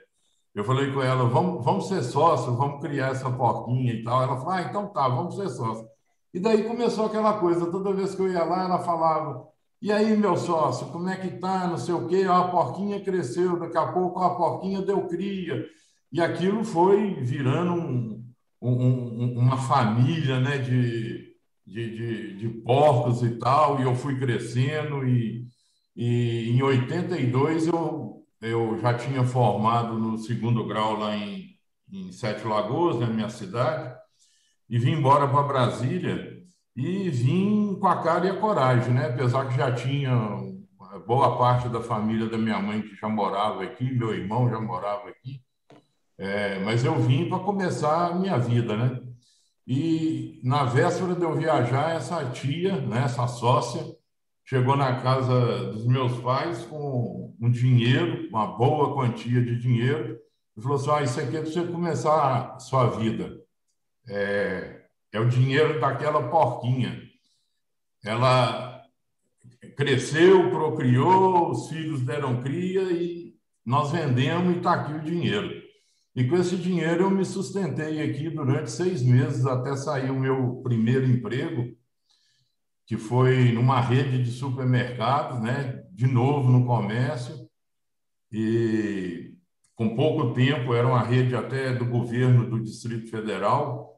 Eu 0.56 0.64
falei 0.64 0.92
com 0.92 1.02
ela, 1.02 1.26
vamos, 1.30 1.64
vamos 1.64 1.88
ser 1.88 2.02
sócios, 2.04 2.58
vamos 2.58 2.82
criar 2.82 3.10
essa 3.10 3.30
porquinha 3.30 3.94
e 3.94 4.04
tal. 4.04 4.24
Ela 4.24 4.38
falou, 4.38 4.52
ah, 4.52 4.62
então 4.62 4.88
tá, 4.88 5.08
vamos 5.08 5.36
ser 5.36 5.50
sócios. 5.50 5.88
E 6.34 6.40
daí 6.40 6.64
começou 6.64 7.06
aquela 7.06 7.40
coisa, 7.40 7.72
toda 7.72 7.94
vez 7.94 8.16
que 8.16 8.22
eu 8.22 8.32
ia 8.32 8.44
lá, 8.44 8.64
ela 8.64 8.80
falava, 8.80 9.48
e 9.82 9.94
aí, 9.94 10.16
meu 10.18 10.36
sócio, 10.36 10.88
como 10.88 11.08
é 11.08 11.16
que 11.16 11.40
tá? 11.40 11.66
Não 11.68 11.78
sei 11.78 11.94
o 11.94 12.06
quê. 12.08 12.26
a 12.30 12.44
porquinha 12.50 13.00
cresceu, 13.02 13.58
daqui 13.58 13.78
a 13.78 13.88
pouco 13.88 14.20
a 14.20 14.36
porquinha 14.36 14.82
deu 14.82 15.08
cria. 15.08 15.66
E 16.12 16.20
aquilo 16.22 16.66
foi 16.66 17.14
virando 17.24 17.74
um, 17.74 18.34
um, 18.62 19.40
uma 19.40 19.58
família 19.58 20.40
né, 20.42 20.58
de, 20.58 21.34
de, 21.66 21.96
de, 21.96 22.38
de, 22.38 22.50
porcos 22.62 23.24
e 23.24 23.38
tal. 23.40 23.80
E 23.80 23.84
eu 23.84 23.96
fui 23.96 24.20
crescendo. 24.20 25.08
E, 25.08 25.48
e 25.96 26.50
em 26.50 26.62
82 26.62 27.68
eu, 27.68 28.26
eu 28.42 28.78
já 28.80 28.94
tinha 28.94 29.24
formado 29.24 29.98
no 29.98 30.18
segundo 30.18 30.68
grau 30.68 30.98
lá 31.00 31.16
em, 31.16 31.56
em 31.92 32.12
Sete 32.12 32.46
Lagoas, 32.46 33.00
na 33.00 33.08
minha 33.08 33.30
cidade. 33.30 33.96
E 34.70 34.78
vim 34.78 34.92
embora 34.92 35.28
para 35.28 35.44
Brasília 35.44 36.29
e 36.80 37.10
vim 37.10 37.78
com 37.78 37.88
a 37.88 38.02
cara 38.02 38.26
e 38.26 38.30
a 38.30 38.38
coragem, 38.38 38.94
né? 38.94 39.08
Apesar 39.08 39.50
que 39.50 39.58
já 39.58 39.70
tinha 39.70 40.14
boa 41.06 41.38
parte 41.38 41.68
da 41.68 41.82
família 41.82 42.30
da 42.30 42.38
minha 42.38 42.58
mãe 42.60 42.82
que 42.82 42.96
já 42.96 43.10
morava 43.10 43.64
aqui, 43.64 43.92
meu 43.92 44.14
irmão 44.14 44.50
já 44.50 44.62
morava 44.62 45.10
aqui, 45.10 45.42
é, 46.18 46.58
mas 46.60 46.86
eu 46.86 46.96
vim 46.96 47.28
para 47.28 47.40
começar 47.40 48.08
a 48.08 48.16
minha 48.16 48.38
vida, 48.38 48.78
né? 48.78 49.02
E 49.68 50.40
na 50.42 50.64
véspera 50.64 51.14
de 51.16 51.22
eu 51.22 51.36
viajar, 51.36 51.96
essa 51.96 52.24
tia, 52.32 52.78
né, 52.80 53.04
essa 53.04 53.28
sócia, 53.28 53.84
chegou 54.46 54.78
na 54.78 55.02
casa 55.02 55.74
dos 55.74 55.86
meus 55.86 56.18
pais 56.22 56.64
com 56.66 57.36
um 57.42 57.52
dinheiro, 57.52 58.30
uma 58.30 58.48
boa 58.48 58.94
quantia 58.94 59.44
de 59.44 59.60
dinheiro, 59.60 60.18
e 60.58 60.62
falou 60.62 60.78
assim: 60.78 60.92
ah, 60.92 61.04
Isso 61.04 61.20
aqui 61.20 61.36
é 61.36 61.42
para 61.42 61.52
você 61.52 61.68
começar 61.68 62.54
a 62.56 62.60
sua 62.60 62.88
vida. 62.88 63.38
É, 64.08 64.79
é 65.12 65.20
o 65.20 65.30
dinheiro 65.30 65.80
daquela 65.80 66.30
porquinha. 66.30 67.02
Ela 68.04 68.84
cresceu, 69.76 70.50
procriou, 70.50 71.52
os 71.52 71.70
filhos 71.70 72.02
deram 72.02 72.42
cria 72.42 72.84
e 72.92 73.34
nós 73.66 73.92
vendemos 73.92 74.56
e 74.56 74.58
está 74.58 74.74
aqui 74.74 74.94
o 74.94 75.02
dinheiro. 75.02 75.62
E 76.16 76.28
com 76.28 76.36
esse 76.38 76.58
dinheiro 76.58 77.04
eu 77.04 77.10
me 77.10 77.24
sustentei 77.24 78.02
aqui 78.02 78.30
durante 78.30 78.72
seis 78.72 79.02
meses 79.02 79.46
até 79.46 79.76
sair 79.76 80.10
o 80.10 80.20
meu 80.20 80.62
primeiro 80.64 81.06
emprego, 81.06 81.76
que 82.86 82.98
foi 82.98 83.52
numa 83.52 83.80
rede 83.80 84.24
de 84.24 84.32
supermercados, 84.32 85.40
né? 85.42 85.84
de 85.92 86.08
novo 86.08 86.50
no 86.50 86.66
comércio. 86.66 87.48
E 88.32 89.34
com 89.76 89.96
pouco 89.96 90.34
tempo, 90.34 90.74
era 90.74 90.88
uma 90.88 91.04
rede 91.04 91.36
até 91.36 91.74
do 91.74 91.86
governo 91.86 92.50
do 92.50 92.62
Distrito 92.62 93.10
Federal, 93.10 93.89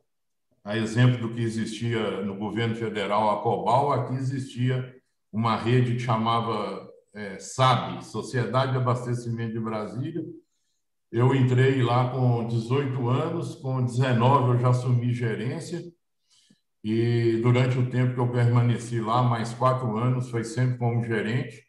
a 0.64 0.78
exemplo 0.78 1.18
do 1.28 1.34
que 1.34 1.42
existia 1.42 2.22
no 2.22 2.36
governo 2.36 2.76
federal, 2.76 3.32
a 3.32 3.42
Cobal, 3.42 3.92
aqui 3.92 4.14
existia 4.16 4.96
uma 5.32 5.56
rede 5.56 5.94
que 5.94 6.00
chamava 6.00 6.90
é, 7.14 7.40
SAB, 7.40 8.04
Sociedade 8.04 8.72
de 8.72 8.78
Abastecimento 8.78 9.54
de 9.54 9.60
Brasília. 9.60 10.24
Eu 11.12 11.36
entrei 11.36 11.82
lá 11.82 12.10
com 12.12 12.48
18 12.48 13.10
anos, 13.10 13.56
com 13.56 13.84
19 13.84 14.54
eu 14.54 14.60
já 14.60 14.70
assumi 14.70 15.14
gerência, 15.14 15.84
e 16.84 17.40
durante 17.44 17.78
o 17.78 17.90
tempo 17.90 18.16
que 18.16 18.20
eu 18.20 18.32
permaneci 18.32 19.00
lá, 19.00 19.22
mais 19.22 19.54
quatro 19.54 19.98
anos, 19.98 20.30
foi 20.30 20.44
sempre 20.44 20.78
como 20.78 21.04
gerente. 21.04 21.64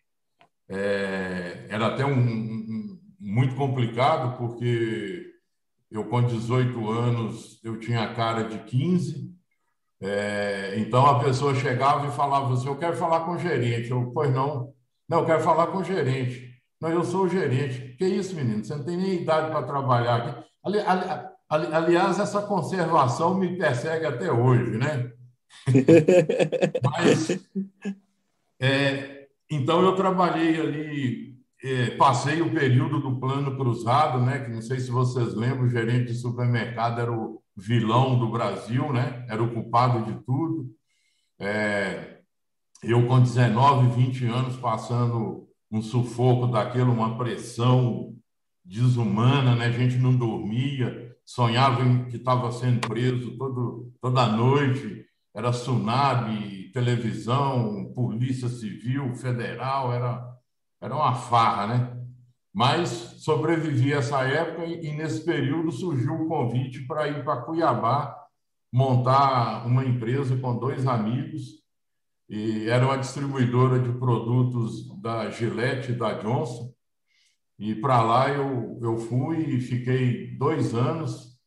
É, 0.69 1.67
era 1.69 1.89
até 1.89 2.05
um, 2.05 2.19
um, 2.19 3.01
muito 3.21 3.55
complicado, 3.55 4.39
porque 4.39 5.32
eu, 5.93 6.05
com 6.05 6.23
18 6.23 6.91
anos, 6.91 7.61
eu 7.63 7.79
tinha 7.79 8.03
a 8.03 8.15
cara 8.15 8.45
de 8.45 8.59
15. 8.61 9.31
É, 10.01 10.75
então, 10.79 11.05
a 11.05 11.21
pessoa 11.21 11.55
chegava 11.55 12.07
e 12.07 12.13
falava 12.13 12.55
assim, 12.55 12.67
eu 12.67 12.79
quero 12.79 12.97
falar 12.97 13.21
com 13.21 13.33
o 13.33 13.39
gerente. 13.39 13.91
Eu, 13.91 14.11
pois 14.13 14.33
não. 14.33 14.73
Não, 15.09 15.21
eu 15.21 15.27
quero 15.27 15.43
falar 15.43 15.67
com 15.67 15.79
o 15.79 15.85
gerente. 15.85 16.51
Não, 16.81 16.89
eu 16.89 17.05
sou 17.05 17.25
o 17.25 17.29
gerente. 17.29 17.95
Que 17.99 18.07
isso, 18.07 18.35
menino? 18.35 18.65
Você 18.65 18.75
não 18.75 18.85
tem 18.85 18.97
nem 18.97 19.21
idade 19.21 19.51
para 19.51 19.67
trabalhar 19.67 20.17
aqui. 20.17 20.45
Ali, 20.65 20.81
ali, 20.81 21.05
ali, 21.49 21.75
aliás, 21.75 22.19
essa 22.19 22.41
conservação 22.43 23.35
me 23.35 23.57
persegue 23.57 24.07
até 24.07 24.33
hoje, 24.33 24.79
né? 24.79 25.13
Mas, 26.83 27.39
é, 28.59 29.27
então, 29.51 29.83
eu 29.83 29.95
trabalhei 29.95 30.59
ali 30.59 31.32
passei 31.97 32.43
o 32.43 32.53
período 32.53 33.01
do 33.01 33.21
plano 33.21 33.57
cruzado, 33.57 34.21
né? 34.21 34.41
Que 34.41 34.51
não 34.51 34.63
sei 34.63 34.81
se 34.81 34.91
vocês 34.91 35.35
lembram, 35.35 35.65
o 35.65 35.71
gerente 35.71 36.13
de 36.13 36.19
supermercado 36.19 37.01
era 37.01 37.13
o 37.13 37.41
vilão 37.57 38.19
do 38.19 38.31
Brasil, 38.31 38.93
né? 38.93 39.25
Era 39.29 39.43
o 39.43 39.53
culpado 39.53 40.05
de 40.05 40.25
tudo. 40.25 40.71
É, 41.39 42.19
eu 42.83 43.07
com 43.07 43.21
19, 43.21 43.95
20 43.95 44.27
anos 44.27 44.57
passando 44.57 45.49
um 45.71 45.81
sufoco 45.81 46.49
daquilo, 46.49 46.93
uma 46.93 47.17
pressão 47.17 48.15
desumana, 48.65 49.55
né? 49.55 49.67
A 49.67 49.73
gente 49.73 49.97
não 49.99 50.15
dormia, 50.15 51.15
sonhava 51.25 52.05
que 52.07 52.17
estava 52.17 52.51
sendo 52.51 52.89
preso 52.89 53.37
todo, 53.37 53.93
toda 54.01 54.27
noite, 54.27 55.07
era 55.35 55.51
tsunami, 55.51 56.71
televisão, 56.73 57.93
polícia 57.95 58.49
civil, 58.49 59.15
federal, 59.15 59.93
era 59.93 60.32
era 60.83 60.95
uma 60.97 61.15
farra, 61.15 61.67
né? 61.69 61.97
Mas 62.53 62.89
sobrevivi 63.19 63.95
a 63.95 63.99
essa 63.99 64.23
época 64.25 64.67
e, 64.67 64.93
nesse 64.95 65.25
período 65.25 65.71
surgiu 65.71 66.13
o 66.15 66.29
convite 66.29 66.85
para 66.87 67.09
ir 67.09 67.25
para 67.25 67.41
Cuiabá 67.41 68.15
montar 68.71 69.65
uma 69.67 69.85
empresa 69.85 70.37
com 70.37 70.59
dois 70.59 70.87
amigos 70.87 71.63
e 72.29 72.69
era 72.69 72.85
uma 72.85 72.99
distribuidora 72.99 73.79
de 73.79 73.93
produtos 73.99 74.89
da 75.01 75.31
Gillette 75.31 75.93
e 75.93 75.95
da 75.95 76.15
Johnson. 76.15 76.73
E 77.59 77.75
para 77.77 78.03
lá 78.03 78.29
eu, 78.31 78.79
eu 78.83 78.99
fui 78.99 79.39
e 79.39 79.61
fiquei 79.61 80.37
dois 80.37 80.75
anos, 80.75 81.39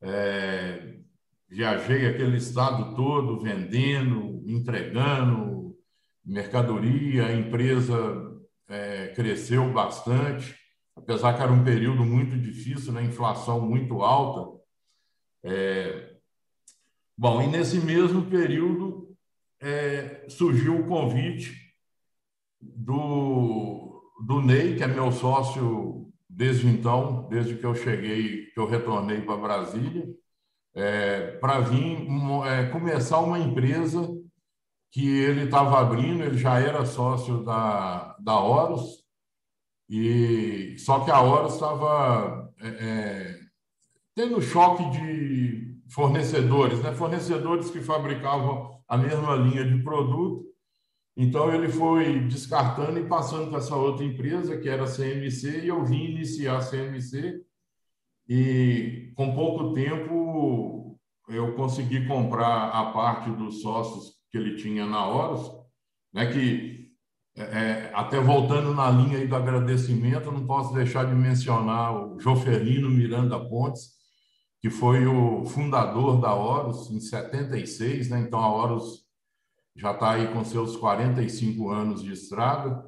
é, 0.00 0.98
viajei 1.48 2.06
aquele 2.06 2.36
estado 2.36 2.94
todo 2.94 3.40
vendendo, 3.40 4.42
entregando 4.46 5.74
mercadoria, 6.24 7.26
a 7.26 7.34
empresa 7.34 8.33
é, 8.68 9.08
cresceu 9.08 9.72
bastante. 9.72 10.54
apesar 10.96 11.34
que 11.34 11.42
era 11.42 11.52
um 11.52 11.64
período 11.64 12.04
muito 12.04 12.38
difícil, 12.38 12.92
né? 12.92 13.02
inflação 13.02 13.60
muito 13.60 14.02
alta. 14.02 14.60
É... 15.44 16.14
Bom, 17.16 17.42
e 17.42 17.46
nesse 17.46 17.78
mesmo 17.78 18.28
período 18.30 19.16
é, 19.60 20.24
surgiu 20.28 20.80
o 20.80 20.86
convite 20.86 21.52
do, 22.60 24.02
do 24.24 24.40
Ney, 24.40 24.76
que 24.76 24.82
é 24.82 24.86
meu 24.86 25.12
sócio 25.12 26.12
desde 26.28 26.66
então, 26.66 27.28
desde 27.28 27.56
que 27.56 27.64
eu 27.64 27.74
cheguei, 27.74 28.46
que 28.46 28.58
eu 28.58 28.66
retornei 28.66 29.20
para 29.20 29.36
Brasília, 29.36 30.06
é, 30.74 31.32
para 31.38 31.60
vir 31.60 32.06
é, 32.46 32.66
começar 32.66 33.20
uma 33.20 33.38
empresa 33.38 34.08
que 34.94 35.08
ele 35.08 35.42
estava 35.46 35.80
abrindo, 35.80 36.22
ele 36.22 36.38
já 36.38 36.60
era 36.60 36.86
sócio 36.86 37.42
da, 37.42 38.16
da 38.20 38.38
Horus, 38.38 39.02
e 39.90 40.76
só 40.78 41.00
que 41.00 41.10
a 41.10 41.20
Horus 41.20 41.54
estava 41.54 42.48
é, 42.60 42.68
é, 42.68 43.40
tendo 44.14 44.40
choque 44.40 44.88
de 44.92 45.80
fornecedores, 45.90 46.80
né? 46.80 46.94
fornecedores 46.94 47.70
que 47.70 47.80
fabricavam 47.80 48.80
a 48.86 48.96
mesma 48.96 49.34
linha 49.34 49.64
de 49.64 49.82
produto, 49.82 50.44
então 51.16 51.52
ele 51.52 51.68
foi 51.68 52.20
descartando 52.28 52.96
e 53.00 53.08
passando 53.08 53.48
para 53.48 53.58
essa 53.58 53.74
outra 53.74 54.04
empresa, 54.04 54.56
que 54.58 54.68
era 54.68 54.84
a 54.84 54.86
CMC, 54.86 55.64
e 55.64 55.68
eu 55.68 55.84
vim 55.84 56.04
iniciar 56.04 56.58
a 56.58 56.64
CMC, 56.64 57.42
e 58.28 59.12
com 59.16 59.34
pouco 59.34 59.74
tempo 59.74 60.96
eu 61.28 61.52
consegui 61.56 62.06
comprar 62.06 62.68
a 62.68 62.92
parte 62.92 63.28
dos 63.32 63.60
sócios 63.60 64.13
que 64.34 64.38
ele 64.38 64.56
tinha 64.56 64.84
na 64.84 65.06
Horus, 65.06 65.48
né, 66.12 66.26
que 66.26 66.90
é, 67.36 67.42
é 67.42 67.92
até 67.94 68.18
voltando 68.18 68.74
na 68.74 68.90
linha 68.90 69.18
aí 69.18 69.28
do 69.28 69.36
agradecimento, 69.36 70.32
não 70.32 70.44
posso 70.44 70.74
deixar 70.74 71.04
de 71.04 71.14
mencionar 71.14 71.94
o 71.94 72.18
Joferino 72.18 72.90
Miranda 72.90 73.38
Pontes, 73.38 73.92
que 74.60 74.68
foi 74.68 75.06
o 75.06 75.44
fundador 75.44 76.20
da 76.20 76.34
Horus 76.34 76.90
em 76.90 76.98
76, 76.98 78.08
né? 78.10 78.24
Então 78.26 78.40
a 78.40 78.52
Horus 78.52 79.04
já 79.76 79.92
está 79.92 80.12
aí 80.12 80.26
com 80.32 80.44
seus 80.44 80.76
45 80.76 81.70
anos 81.70 82.02
de 82.02 82.12
estrada. 82.12 82.84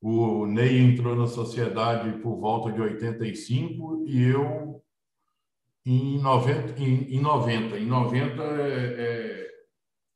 O 0.00 0.46
Ney 0.46 0.78
entrou 0.78 1.16
na 1.16 1.26
sociedade 1.26 2.20
por 2.20 2.38
volta 2.38 2.70
de 2.70 2.80
85 2.80 4.04
e 4.06 4.22
eu 4.22 4.80
em 5.84 6.20
90. 6.20 6.80
Em, 6.80 7.16
em 7.16 7.20
90, 7.20 7.76
em 7.76 7.86
90 7.86 8.42
é, 8.42 8.94
é, 8.98 9.45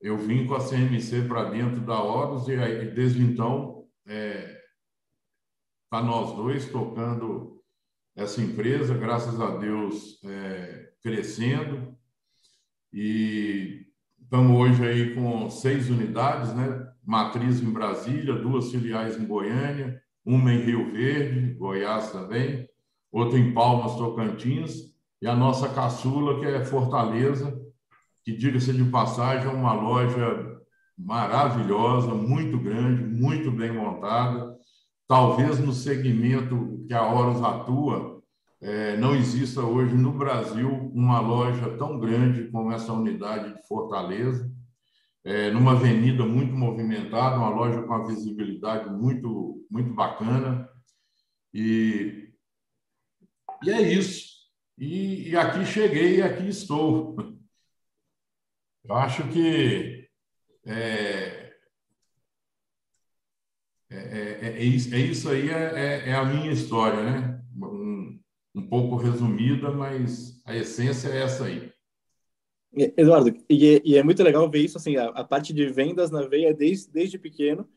eu 0.00 0.16
vim 0.16 0.46
com 0.46 0.54
a 0.54 0.66
CMC 0.66 1.22
para 1.28 1.50
dentro 1.50 1.80
da 1.80 2.02
Horus 2.02 2.48
e 2.48 2.54
aí, 2.54 2.90
desde 2.90 3.22
então 3.22 3.86
é, 4.06 4.60
tá 5.90 6.02
nós 6.02 6.34
dois 6.36 6.68
tocando 6.70 7.62
essa 8.16 8.40
empresa, 8.40 8.94
graças 8.94 9.40
a 9.40 9.56
Deus, 9.56 10.22
é, 10.24 10.92
crescendo. 11.02 11.96
E 12.92 13.90
Estamos 14.30 14.56
hoje 14.56 14.86
aí 14.86 15.12
com 15.12 15.50
seis 15.50 15.90
unidades, 15.90 16.54
né? 16.54 16.88
Matriz 17.04 17.60
em 17.60 17.72
Brasília, 17.72 18.32
duas 18.32 18.70
filiais 18.70 19.18
em 19.18 19.26
Goiânia, 19.26 20.00
uma 20.24 20.54
em 20.54 20.60
Rio 20.60 20.92
Verde, 20.92 21.54
Goiás 21.54 22.12
também, 22.12 22.68
outra 23.10 23.36
em 23.36 23.52
Palmas, 23.52 23.96
Tocantins, 23.96 24.94
e 25.20 25.26
a 25.26 25.34
nossa 25.34 25.68
caçula, 25.70 26.38
que 26.38 26.46
é 26.46 26.64
Fortaleza, 26.64 27.60
que, 28.24 28.36
diga-se 28.36 28.72
de 28.72 28.84
passagem, 28.84 29.46
é 29.46 29.52
uma 29.52 29.72
loja 29.72 30.60
maravilhosa, 30.96 32.14
muito 32.14 32.58
grande, 32.58 33.02
muito 33.02 33.50
bem 33.50 33.72
montada. 33.72 34.54
Talvez 35.08 35.58
no 35.58 35.72
segmento 35.72 36.84
que 36.86 36.94
a 36.94 37.02
Horus 37.02 37.42
atua, 37.42 38.22
é, 38.60 38.96
não 38.96 39.14
exista 39.14 39.62
hoje 39.62 39.94
no 39.94 40.12
Brasil 40.12 40.68
uma 40.94 41.18
loja 41.18 41.76
tão 41.78 41.98
grande 41.98 42.50
como 42.50 42.70
essa 42.70 42.92
unidade 42.92 43.54
de 43.54 43.66
Fortaleza, 43.66 44.50
é, 45.24 45.50
numa 45.50 45.72
avenida 45.72 46.24
muito 46.24 46.52
movimentada, 46.52 47.36
uma 47.36 47.48
loja 47.48 47.82
com 47.82 47.88
uma 47.88 48.06
visibilidade 48.06 48.90
muito, 48.90 49.66
muito 49.70 49.94
bacana. 49.94 50.68
E, 51.52 52.30
e 53.62 53.70
é 53.70 53.80
isso. 53.80 54.30
E, 54.78 55.30
e 55.30 55.36
aqui 55.36 55.64
cheguei 55.64 56.18
e 56.18 56.22
aqui 56.22 56.48
estou. 56.48 57.16
Eu 58.84 58.94
acho 58.94 59.28
que 59.28 60.08
é, 60.66 61.52
é, 63.90 63.98
é, 63.98 64.48
é, 64.58 64.62
isso, 64.62 65.28
é 65.28 65.32
aí, 65.32 65.50
é, 65.50 66.08
é 66.10 66.14
a 66.14 66.24
minha 66.24 66.52
história, 66.52 67.02
né? 67.02 67.40
um 68.54 68.66
pouco 68.66 68.96
resumida, 68.96 69.70
mas 69.70 70.40
a 70.44 70.54
essência 70.56 71.08
é 71.08 71.22
essa 71.22 71.44
aí. 71.44 71.72
Eduardo, 72.72 73.34
e 73.48 73.76
é, 73.76 73.82
e 73.84 73.96
é 73.96 74.02
muito 74.02 74.22
legal 74.22 74.48
ver 74.48 74.60
isso, 74.60 74.76
assim, 74.76 74.96
a, 74.96 75.06
a, 75.08 75.24
parte 75.24 75.52
de 75.52 75.66
vendas 75.66 76.10
na 76.10 76.22
veia 76.22 76.54
desde, 76.54 76.90
desde 76.90 77.18
pequeno, 77.18 77.68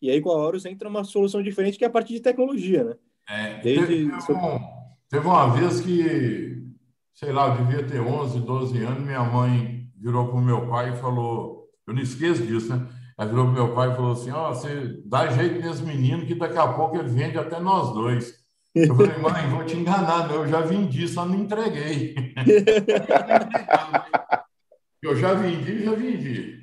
e 0.00 0.10
aí 0.10 0.20
com 0.20 0.30
a 0.30 0.36
Horus 0.36 0.64
entra 0.64 0.88
uma 0.88 1.04
solução 1.04 1.42
diferente 1.42 1.78
que 1.78 1.84
é 1.84 1.86
a 1.86 1.90
parte 1.90 2.12
de 2.12 2.20
tecnologia, 2.20 2.82
né? 2.82 2.94
É, 3.28 3.60
desde... 3.60 3.86
teve, 3.86 4.26
teve, 4.26 4.38
um, 4.38 4.60
teve 5.08 5.26
uma 5.26 5.46
vez 5.48 5.80
que, 5.80 6.66
sei 7.14 7.32
lá, 7.32 7.48
eu 7.48 7.64
devia 7.64 7.86
ter 7.86 8.00
11, 8.00 8.40
12 8.40 8.78
anos, 8.78 9.04
minha 9.04 9.22
mãe 9.22 9.81
virou 10.02 10.26
para 10.28 10.36
o 10.36 10.42
meu 10.42 10.66
pai 10.68 10.90
e 10.90 10.96
falou, 10.96 11.68
eu 11.86 11.94
não 11.94 12.02
esqueço 12.02 12.42
disso, 12.42 12.74
né? 12.74 12.88
Ela 13.16 13.28
virou 13.28 13.44
para 13.44 13.52
o 13.52 13.54
meu 13.54 13.74
pai 13.74 13.92
e 13.92 13.94
falou 13.94 14.12
assim, 14.12 14.30
ó, 14.30 14.50
oh, 14.50 14.54
você 14.54 15.00
dá 15.06 15.28
jeito 15.28 15.60
nesse 15.60 15.82
menino 15.82 16.26
que 16.26 16.34
daqui 16.34 16.58
a 16.58 16.66
pouco 16.66 16.96
ele 16.96 17.08
vende 17.08 17.38
até 17.38 17.60
nós 17.60 17.94
dois. 17.94 18.42
Eu 18.74 18.96
falei, 18.96 19.16
mãe, 19.18 19.48
vou 19.50 19.64
te 19.64 19.76
enganar, 19.76 20.30
eu 20.30 20.48
já 20.48 20.60
vendi, 20.62 21.06
só 21.06 21.24
não 21.24 21.36
entreguei. 21.36 22.14
eu 25.02 25.14
já 25.14 25.34
vendi, 25.34 25.84
já 25.84 25.94
vendi. 25.94 26.62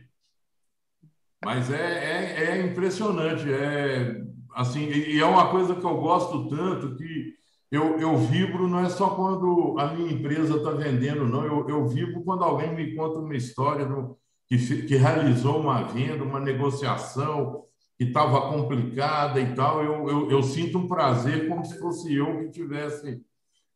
Mas 1.45 1.71
é, 1.71 1.77
é, 1.77 2.43
é 2.45 2.61
impressionante, 2.65 3.49
é 3.49 4.21
assim, 4.53 4.89
e 4.89 5.19
é 5.19 5.25
uma 5.25 5.49
coisa 5.49 5.75
que 5.75 5.85
eu 5.85 5.97
gosto 5.97 6.49
tanto 6.49 6.97
que 6.97 7.38
eu, 7.71 7.99
eu 7.99 8.17
vibro 8.17 8.67
não 8.67 8.79
é 8.79 8.89
só 8.89 9.11
quando 9.11 9.75
a 9.79 9.93
minha 9.93 10.11
empresa 10.11 10.57
está 10.57 10.71
vendendo, 10.71 11.27
não. 11.27 11.43
Eu, 11.45 11.69
eu 11.69 11.87
vibro 11.87 12.23
quando 12.23 12.43
alguém 12.43 12.73
me 12.75 12.95
conta 12.95 13.19
uma 13.19 13.35
história 13.35 13.85
do, 13.85 14.17
que, 14.47 14.57
que 14.83 14.95
realizou 14.95 15.61
uma 15.61 15.83
venda, 15.83 16.23
uma 16.23 16.39
negociação, 16.39 17.65
que 17.97 18.05
estava 18.05 18.49
complicada 18.49 19.39
e 19.39 19.53
tal, 19.53 19.83
eu, 19.83 20.09
eu, 20.09 20.31
eu, 20.31 20.41
sinto 20.41 20.79
um 20.79 20.87
prazer 20.87 21.47
como 21.47 21.63
se 21.63 21.77
fosse 21.77 22.15
eu 22.15 22.39
que 22.39 22.49
tivesse 22.49 23.21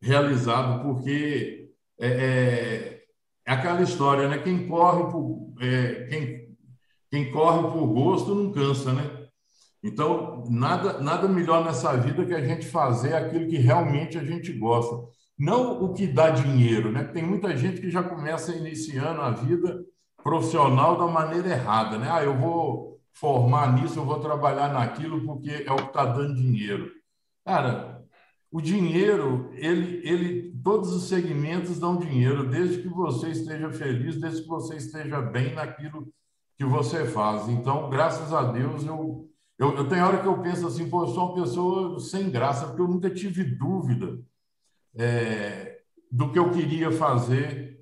realizado, 0.01 0.81
porque 0.81 1.69
é, 1.99 2.07
é, 2.07 3.03
é 3.45 3.51
aquela 3.53 3.81
história, 3.81 4.27
né? 4.27 4.37
Quem 4.39 4.67
corre 4.67 5.11
por, 5.11 5.53
é, 5.61 6.05
quem, 6.05 6.57
quem 7.11 7.31
corre 7.31 7.69
por 7.71 7.85
gosto 7.87 8.33
não 8.33 8.51
cansa, 8.51 8.93
né? 8.93 9.22
Então, 9.83 10.45
nada, 10.49 10.99
nada 10.99 11.27
melhor 11.27 11.65
nessa 11.65 11.95
vida 11.97 12.25
que 12.25 12.33
a 12.33 12.43
gente 12.43 12.65
fazer 12.65 13.13
aquilo 13.13 13.49
que 13.49 13.57
realmente 13.57 14.17
a 14.17 14.23
gente 14.23 14.53
gosta. 14.53 14.95
Não 15.37 15.83
o 15.83 15.93
que 15.93 16.07
dá 16.07 16.29
dinheiro, 16.29 16.91
né? 16.91 17.03
Tem 17.03 17.21
muita 17.21 17.55
gente 17.57 17.81
que 17.81 17.91
já 17.91 18.01
começa 18.01 18.55
iniciando 18.55 19.19
a 19.19 19.31
vida 19.31 19.83
profissional 20.23 20.97
da 20.97 21.05
maneira 21.07 21.49
errada, 21.49 21.97
né? 21.97 22.07
Ah, 22.09 22.23
eu 22.23 22.37
vou 22.37 23.01
formar 23.11 23.73
nisso, 23.73 23.99
eu 23.99 24.05
vou 24.05 24.19
trabalhar 24.19 24.71
naquilo 24.71 25.25
porque 25.25 25.49
é 25.65 25.71
o 25.71 25.75
que 25.75 25.87
está 25.87 26.05
dando 26.05 26.33
dinheiro. 26.33 26.89
Cara, 27.43 28.01
o 28.49 28.61
dinheiro, 28.61 29.49
ele, 29.53 29.99
ele, 30.07 30.53
todos 30.63 30.93
os 30.93 31.09
segmentos 31.09 31.79
dão 31.79 31.97
dinheiro, 31.97 32.49
desde 32.49 32.81
que 32.81 32.87
você 32.87 33.29
esteja 33.29 33.69
feliz, 33.71 34.21
desde 34.21 34.43
que 34.43 34.47
você 34.47 34.77
esteja 34.77 35.21
bem 35.21 35.53
naquilo 35.53 36.07
que 36.55 36.63
você 36.63 37.03
faz. 37.05 37.49
Então, 37.49 37.89
graças 37.89 38.31
a 38.31 38.43
Deus, 38.43 38.85
eu, 38.85 39.27
eu, 39.57 39.75
eu 39.75 39.87
tenho 39.87 40.05
hora 40.05 40.21
que 40.21 40.27
eu 40.27 40.41
penso 40.41 40.67
assim, 40.67 40.89
pô, 40.89 41.03
eu 41.03 41.07
sou 41.07 41.27
uma 41.27 41.43
pessoa 41.43 41.99
sem 41.99 42.29
graça, 42.29 42.67
porque 42.67 42.81
eu 42.81 42.87
nunca 42.87 43.09
tive 43.09 43.43
dúvida 43.43 44.19
é, 44.95 45.79
do 46.11 46.31
que 46.31 46.39
eu 46.39 46.51
queria 46.51 46.91
fazer 46.91 47.79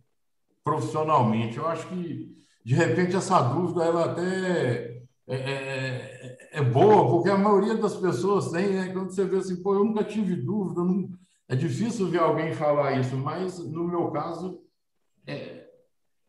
profissionalmente. 0.64 1.58
Eu 1.58 1.68
acho 1.68 1.88
que, 1.88 2.36
de 2.64 2.76
repente, 2.76 3.16
essa 3.16 3.42
dúvida, 3.42 3.84
ela 3.84 4.06
até 4.12 5.02
é, 5.28 5.36
é, 5.36 5.38
é, 5.38 6.60
é, 6.60 6.62
boa, 6.62 7.10
porque 7.10 7.30
a 7.30 7.38
maioria 7.38 7.76
das 7.76 7.96
pessoas 7.96 8.52
tem, 8.52 8.70
né? 8.70 8.92
Quando 8.92 9.12
você 9.12 9.24
vê 9.24 9.38
assim, 9.38 9.62
pô, 9.62 9.76
eu 9.76 9.86
nunca 9.86 10.04
tive 10.04 10.36
dúvida, 10.36 10.84
não... 10.84 11.10
é 11.48 11.56
difícil 11.56 12.10
ver 12.10 12.20
alguém 12.20 12.54
falar 12.54 13.00
isso, 13.00 13.16
mas 13.16 13.60
no 13.60 13.88
meu 13.88 14.12
caso, 14.12 14.62
é, 15.26 15.68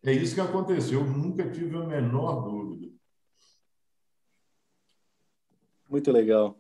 é 0.05 0.13
isso 0.13 0.35
que 0.35 0.41
aconteceu, 0.41 1.01
eu 1.01 1.07
nunca 1.07 1.51
tive 1.51 1.77
a 1.77 1.85
menor 1.85 2.43
dúvida. 2.43 2.93
Muito 5.93 6.11
legal. 6.11 6.59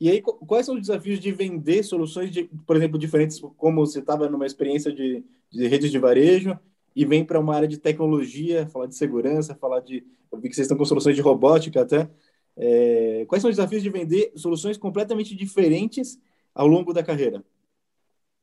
E 0.00 0.08
aí, 0.08 0.22
quais 0.22 0.64
são 0.64 0.74
os 0.74 0.80
desafios 0.80 1.20
de 1.20 1.30
vender 1.30 1.82
soluções, 1.82 2.30
de, 2.30 2.44
por 2.66 2.74
exemplo, 2.74 2.98
diferentes, 2.98 3.38
como 3.58 3.84
você 3.84 3.98
estava 3.98 4.26
numa 4.30 4.46
experiência 4.46 4.90
de, 4.90 5.22
de 5.50 5.68
redes 5.68 5.90
de 5.90 5.98
varejo, 5.98 6.58
e 6.96 7.04
vem 7.04 7.22
para 7.22 7.38
uma 7.38 7.54
área 7.54 7.68
de 7.68 7.76
tecnologia, 7.76 8.66
falar 8.66 8.86
de 8.86 8.96
segurança, 8.96 9.54
falar 9.54 9.80
de. 9.80 10.02
Eu 10.32 10.40
vi 10.40 10.48
que 10.48 10.54
vocês 10.54 10.64
estão 10.64 10.78
com 10.78 10.84
soluções 10.86 11.14
de 11.14 11.20
robótica 11.20 11.82
até. 11.82 12.10
É, 12.56 13.26
quais 13.28 13.42
são 13.42 13.50
os 13.50 13.56
desafios 13.56 13.82
de 13.82 13.90
vender 13.90 14.32
soluções 14.34 14.78
completamente 14.78 15.36
diferentes 15.36 16.18
ao 16.54 16.66
longo 16.66 16.94
da 16.94 17.02
carreira? 17.02 17.44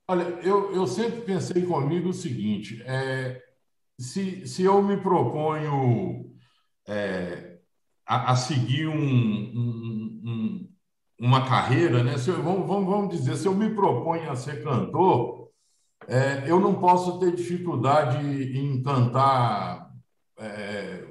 Olha, 0.08 0.24
eu, 0.44 0.72
eu 0.74 0.86
sempre 0.86 1.22
pensei 1.22 1.64
comigo 1.64 2.10
o 2.10 2.14
seguinte: 2.14 2.84
é, 2.86 3.42
se, 4.00 4.46
se 4.46 4.64
eu 4.64 4.82
me 4.84 4.98
proponho 4.98 6.32
é, 6.88 7.57
a, 8.08 8.32
a, 8.32 8.36
seguir 8.36 8.88
um, 8.88 8.94
um, 8.96 10.22
um, 10.26 10.70
uma 11.20 11.46
carreira, 11.46 12.04
né? 12.04 12.18
Se 12.18 12.30
eu, 12.30 12.42
vamos, 12.42 12.66
vamos 12.68 13.10
dizer, 13.10 13.36
se 13.36 13.48
eu 13.48 13.54
me 13.54 13.70
proponho 13.76 14.32
a 14.32 14.36
ser 14.36 14.64
cantor, 14.64 15.50
é, 16.08 16.44
eu 16.50 16.60
não 16.60 16.76
posso 16.76 17.20
ter 17.20 17.36
dificuldade 17.36 18.18
em 18.58 18.82
cantar 18.82 19.92
é, 20.40 21.04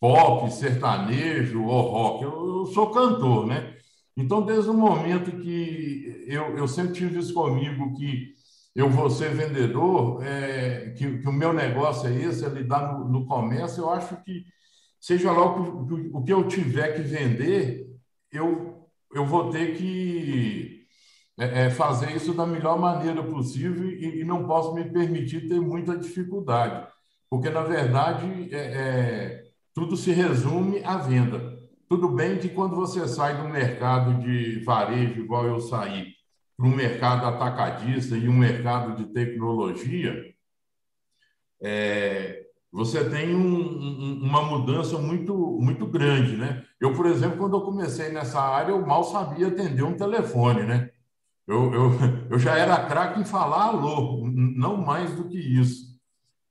pop, 0.00 0.50
sertanejo 0.52 1.64
ou 1.64 1.82
rock. 1.82 2.24
Eu, 2.24 2.58
eu, 2.60 2.66
sou 2.66 2.90
cantor, 2.90 3.46
né? 3.46 3.76
Então, 4.16 4.42
desde 4.42 4.70
o 4.70 4.74
momento 4.74 5.30
que 5.32 6.24
eu, 6.26 6.56
eu 6.56 6.66
sempre 6.68 6.94
tive 6.94 7.18
isso 7.18 7.34
comigo, 7.34 7.94
que 7.94 8.32
eu 8.74 8.88
vou 8.88 9.10
ser 9.10 9.34
vendedor, 9.34 10.22
é, 10.24 10.94
que, 10.96 11.18
que, 11.18 11.28
o 11.28 11.32
meu 11.32 11.52
negócio 11.52 12.08
é 12.08 12.14
esse, 12.14 12.44
é 12.44 12.48
lidar 12.48 12.92
no, 12.92 13.08
no 13.08 13.26
comércio, 13.26 13.82
eu 13.82 13.90
acho 13.90 14.16
que, 14.24 14.44
seja 15.02 15.32
lá 15.32 15.44
o, 15.44 16.18
o 16.18 16.24
que 16.24 16.32
eu 16.32 16.46
tiver 16.46 16.94
que 16.94 17.02
vender, 17.02 17.88
eu, 18.30 18.88
eu 19.12 19.26
vou 19.26 19.50
ter 19.50 19.76
que 19.76 20.86
é, 21.36 21.64
é, 21.64 21.70
fazer 21.70 22.14
isso 22.14 22.32
da 22.32 22.46
melhor 22.46 22.78
maneira 22.78 23.20
possível 23.20 23.90
e, 23.90 24.20
e, 24.20 24.24
não 24.24 24.46
posso 24.46 24.72
me 24.74 24.84
permitir 24.84 25.48
ter 25.48 25.60
muita 25.60 25.98
dificuldade, 25.98 26.86
porque, 27.28 27.50
na 27.50 27.62
verdade, 27.62 28.48
é, 28.54 28.58
é 28.58 29.42
tudo 29.74 29.96
se 29.96 30.12
resume 30.12 30.84
à 30.84 30.98
venda. 30.98 31.58
Tudo 31.88 32.08
bem 32.08 32.38
que 32.38 32.48
quando 32.48 32.76
você 32.76 33.08
sai 33.08 33.36
do 33.42 33.48
mercado 33.48 34.22
de 34.22 34.60
varejo, 34.60 35.20
igual 35.20 35.46
eu 35.46 35.60
saí, 35.60 36.14
para 36.56 36.66
um 36.66 36.76
mercado 36.76 37.26
atacadista 37.26 38.16
e 38.16 38.28
um 38.28 38.38
mercado 38.38 38.94
de 38.96 39.12
tecnologia, 39.12 40.32
é, 41.60 42.42
você 42.72 43.08
tem 43.08 43.34
um, 43.34 43.60
um, 43.60 44.20
uma 44.22 44.42
mudança 44.42 44.98
muito, 44.98 45.34
muito 45.60 45.86
grande, 45.86 46.36
né? 46.36 46.64
Eu, 46.80 46.94
por 46.94 47.06
exemplo, 47.06 47.36
quando 47.36 47.56
eu 47.56 47.60
comecei 47.60 48.10
nessa 48.10 48.40
área, 48.40 48.72
eu 48.72 48.86
mal 48.86 49.04
sabia 49.04 49.48
atender 49.48 49.82
um 49.82 49.96
telefone, 49.96 50.62
né? 50.62 50.90
Eu, 51.46 51.72
eu, 51.74 51.90
eu 52.30 52.38
já 52.38 52.56
era 52.56 52.86
craque 52.86 53.20
em 53.20 53.24
falar 53.24 53.64
alô, 53.64 54.26
não 54.32 54.76
mais 54.76 55.14
do 55.14 55.28
que 55.28 55.38
isso. 55.38 55.92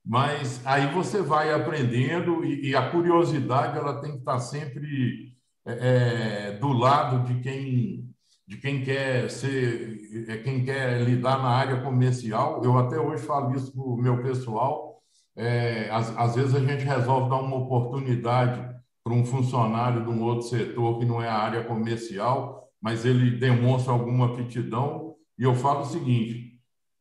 Mas 0.04 0.64
aí 0.64 0.92
você 0.92 1.22
vai 1.22 1.52
aprendendo 1.52 2.44
e, 2.44 2.70
e 2.70 2.76
a 2.76 2.90
curiosidade 2.90 3.78
ela 3.78 4.00
tem 4.00 4.12
que 4.12 4.18
estar 4.18 4.38
sempre 4.40 5.32
é, 5.64 6.48
é, 6.50 6.52
do 6.58 6.68
lado 6.68 7.24
de 7.26 7.40
quem 7.40 8.08
de 8.46 8.56
quem 8.58 8.82
quer 8.84 9.30
ser 9.30 10.26
é, 10.28 10.36
quem 10.38 10.64
quer 10.64 11.00
lidar 11.02 11.38
na 11.38 11.48
área 11.48 11.80
comercial. 11.82 12.62
Eu 12.64 12.76
até 12.76 12.98
hoje 12.98 13.24
falo 13.24 13.54
isso 13.54 13.72
para 13.72 13.82
o 13.82 13.96
meu 13.96 14.22
pessoal. 14.22 14.91
É, 15.34 15.88
às, 15.90 16.16
às 16.16 16.34
vezes 16.34 16.54
a 16.54 16.60
gente 16.60 16.84
resolve 16.84 17.30
dar 17.30 17.36
uma 17.36 17.56
oportunidade 17.56 18.72
para 19.02 19.12
um 19.12 19.24
funcionário 19.24 20.04
de 20.04 20.10
um 20.10 20.22
outro 20.22 20.48
setor 20.48 20.98
que 20.98 21.04
não 21.04 21.22
é 21.22 21.28
a 21.28 21.38
área 21.38 21.64
comercial, 21.64 22.70
mas 22.80 23.04
ele 23.04 23.38
demonstra 23.38 23.92
alguma 23.92 24.26
aptidão. 24.26 25.16
E 25.38 25.44
eu 25.44 25.54
falo 25.54 25.80
o 25.80 25.86
seguinte: 25.86 26.60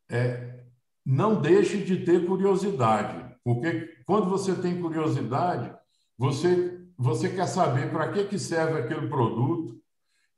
é, 0.10 0.63
não 1.06 1.41
deixe 1.41 1.78
de 1.78 1.98
ter 2.06 2.26
curiosidade, 2.26 3.36
porque 3.44 3.98
quando 4.06 4.30
você 4.30 4.56
tem 4.56 4.82
curiosidade, 4.82 5.74
você 6.17 6.82
você 7.02 7.30
quer 7.30 7.48
saber 7.48 7.89
para 7.89 8.12
que, 8.12 8.26
que 8.26 8.38
serve 8.38 8.80
aquele 8.80 9.08
produto, 9.08 9.82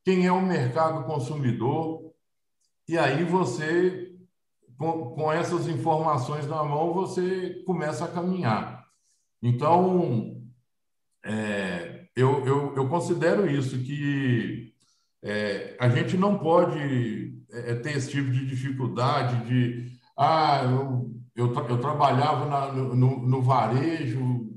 quem 0.02 0.26
é 0.26 0.32
o 0.32 0.42
mercado 0.42 1.04
consumidor, 1.04 2.14
e 2.88 2.98
aí 2.98 3.26
você, 3.26 4.13
com, 4.78 5.12
com 5.12 5.32
essas 5.32 5.68
informações 5.68 6.48
na 6.48 6.64
mão, 6.64 6.94
você 6.94 7.62
começa 7.66 8.06
a 8.06 8.12
caminhar. 8.12 8.86
Então, 9.42 10.42
é, 11.26 12.06
eu, 12.16 12.46
eu, 12.46 12.76
eu, 12.76 12.90
considero 12.90 13.50
isso, 13.50 13.80
que 13.80 14.74
é, 15.22 15.76
a 15.80 15.90
gente 15.90 16.18
não 16.18 16.38
pode 16.38 17.44
é, 17.52 17.76
ter 17.76 17.98
esse 17.98 18.12
tipo 18.12 18.30
de 18.30 18.46
dificuldade 18.46 19.46
de, 19.46 19.92
ah, 20.18 20.62
eu, 20.64 21.12
eu, 21.36 21.54
eu 21.54 21.78
trabalhava 21.80 22.46
na, 22.46 22.72
no, 22.72 23.28
no 23.28 23.42
varejo, 23.42 24.50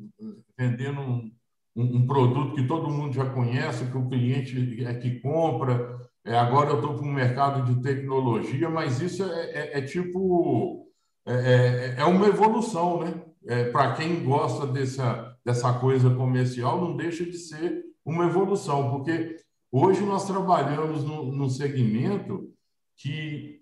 vendendo 0.58 1.00
um, 1.00 1.32
um, 1.74 1.96
um, 1.96 2.06
produto 2.06 2.54
que 2.54 2.66
todo 2.66 2.90
mundo 2.90 3.14
já 3.14 3.28
conhece, 3.30 3.90
que 3.90 3.96
o 3.96 4.08
cliente 4.08 4.84
é 4.84 4.94
que 4.94 5.20
compra. 5.20 5.98
É, 6.26 6.36
agora 6.36 6.70
eu 6.70 6.76
estou 6.76 6.98
com 6.98 7.06
um 7.06 7.12
mercado 7.12 7.72
de 7.72 7.80
tecnologia, 7.80 8.68
mas 8.68 9.00
isso 9.00 9.22
é, 9.22 9.50
é, 9.52 9.78
é 9.78 9.82
tipo 9.82 10.90
é, 11.24 11.32
é, 11.32 11.94
é, 12.00 12.04
uma 12.04 12.26
evolução, 12.26 12.98
né? 12.98 13.22
É, 13.46 13.70
Para 13.70 13.94
quem 13.94 14.24
gosta 14.24 14.66
dessa, 14.66 15.38
dessa 15.44 15.72
coisa 15.74 16.10
comercial, 16.10 16.80
não 16.80 16.96
deixa 16.96 17.24
de 17.24 17.38
ser 17.38 17.84
uma 18.04 18.24
evolução, 18.26 18.90
porque 18.90 19.36
hoje 19.70 20.04
nós 20.04 20.26
trabalhamos 20.26 21.04
num, 21.04 21.30
num 21.30 21.48
segmento 21.48 22.52
que, 22.96 23.60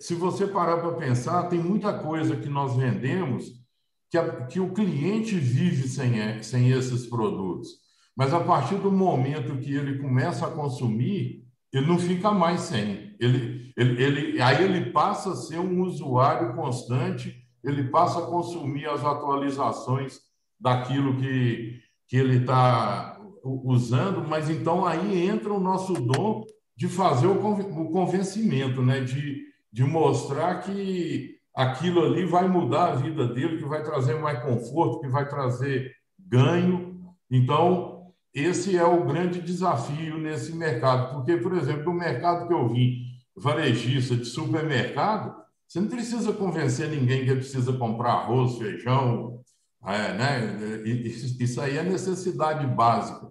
se 0.00 0.14
você 0.14 0.46
parar 0.46 0.78
para 0.78 0.92
pensar, 0.92 1.48
tem 1.48 1.58
muita 1.58 1.98
coisa 1.98 2.36
que 2.36 2.48
nós 2.48 2.74
vendemos 2.76 3.62
que, 4.10 4.16
a, 4.16 4.46
que 4.46 4.58
o 4.58 4.72
cliente 4.72 5.36
vive 5.36 5.86
sem, 5.86 6.42
sem 6.42 6.70
esses 6.70 7.06
produtos. 7.06 7.85
Mas 8.16 8.32
a 8.32 8.40
partir 8.40 8.76
do 8.76 8.90
momento 8.90 9.58
que 9.58 9.74
ele 9.74 9.98
começa 9.98 10.46
a 10.46 10.50
consumir, 10.50 11.44
ele 11.72 11.86
não 11.86 11.98
fica 11.98 12.30
mais 12.30 12.62
sem. 12.62 13.14
Ele, 13.20 13.72
ele, 13.76 14.02
ele, 14.02 14.42
aí 14.42 14.64
ele 14.64 14.90
passa 14.90 15.32
a 15.32 15.36
ser 15.36 15.58
um 15.58 15.82
usuário 15.82 16.54
constante, 16.54 17.36
ele 17.62 17.84
passa 17.84 18.20
a 18.20 18.26
consumir 18.26 18.86
as 18.86 19.04
atualizações 19.04 20.18
daquilo 20.58 21.16
que, 21.18 21.78
que 22.08 22.16
ele 22.16 22.38
está 22.38 23.20
usando, 23.44 24.26
mas 24.26 24.48
então 24.48 24.86
aí 24.86 25.26
entra 25.26 25.52
o 25.52 25.60
nosso 25.60 25.92
dom 25.94 26.44
de 26.76 26.88
fazer 26.88 27.26
o 27.26 27.90
convencimento, 27.90 28.82
né? 28.82 29.00
de, 29.00 29.42
de 29.72 29.84
mostrar 29.84 30.60
que 30.60 31.36
aquilo 31.54 32.04
ali 32.04 32.24
vai 32.24 32.48
mudar 32.48 32.92
a 32.92 32.94
vida 32.96 33.26
dele, 33.26 33.58
que 33.58 33.64
vai 33.64 33.82
trazer 33.82 34.20
mais 34.20 34.42
conforto, 34.42 35.00
que 35.00 35.08
vai 35.08 35.26
trazer 35.26 35.92
ganho. 36.18 37.00
Então, 37.30 37.95
esse 38.36 38.76
é 38.76 38.84
o 38.84 39.02
grande 39.04 39.40
desafio 39.40 40.18
nesse 40.18 40.54
mercado, 40.54 41.14
porque, 41.14 41.38
por 41.38 41.56
exemplo, 41.56 41.84
no 41.84 41.94
mercado 41.94 42.46
que 42.46 42.52
eu 42.52 42.68
vim, 42.68 42.98
varejista 43.34 44.14
de 44.14 44.26
supermercado, 44.26 45.34
você 45.66 45.80
não 45.80 45.88
precisa 45.88 46.34
convencer 46.34 46.90
ninguém 46.90 47.24
que 47.24 47.34
precisa 47.34 47.72
comprar 47.72 48.12
arroz, 48.12 48.58
feijão, 48.58 49.40
é, 49.86 50.12
né? 50.12 50.82
Isso 50.84 51.60
aí 51.62 51.78
é 51.78 51.82
necessidade 51.82 52.66
básica. 52.66 53.26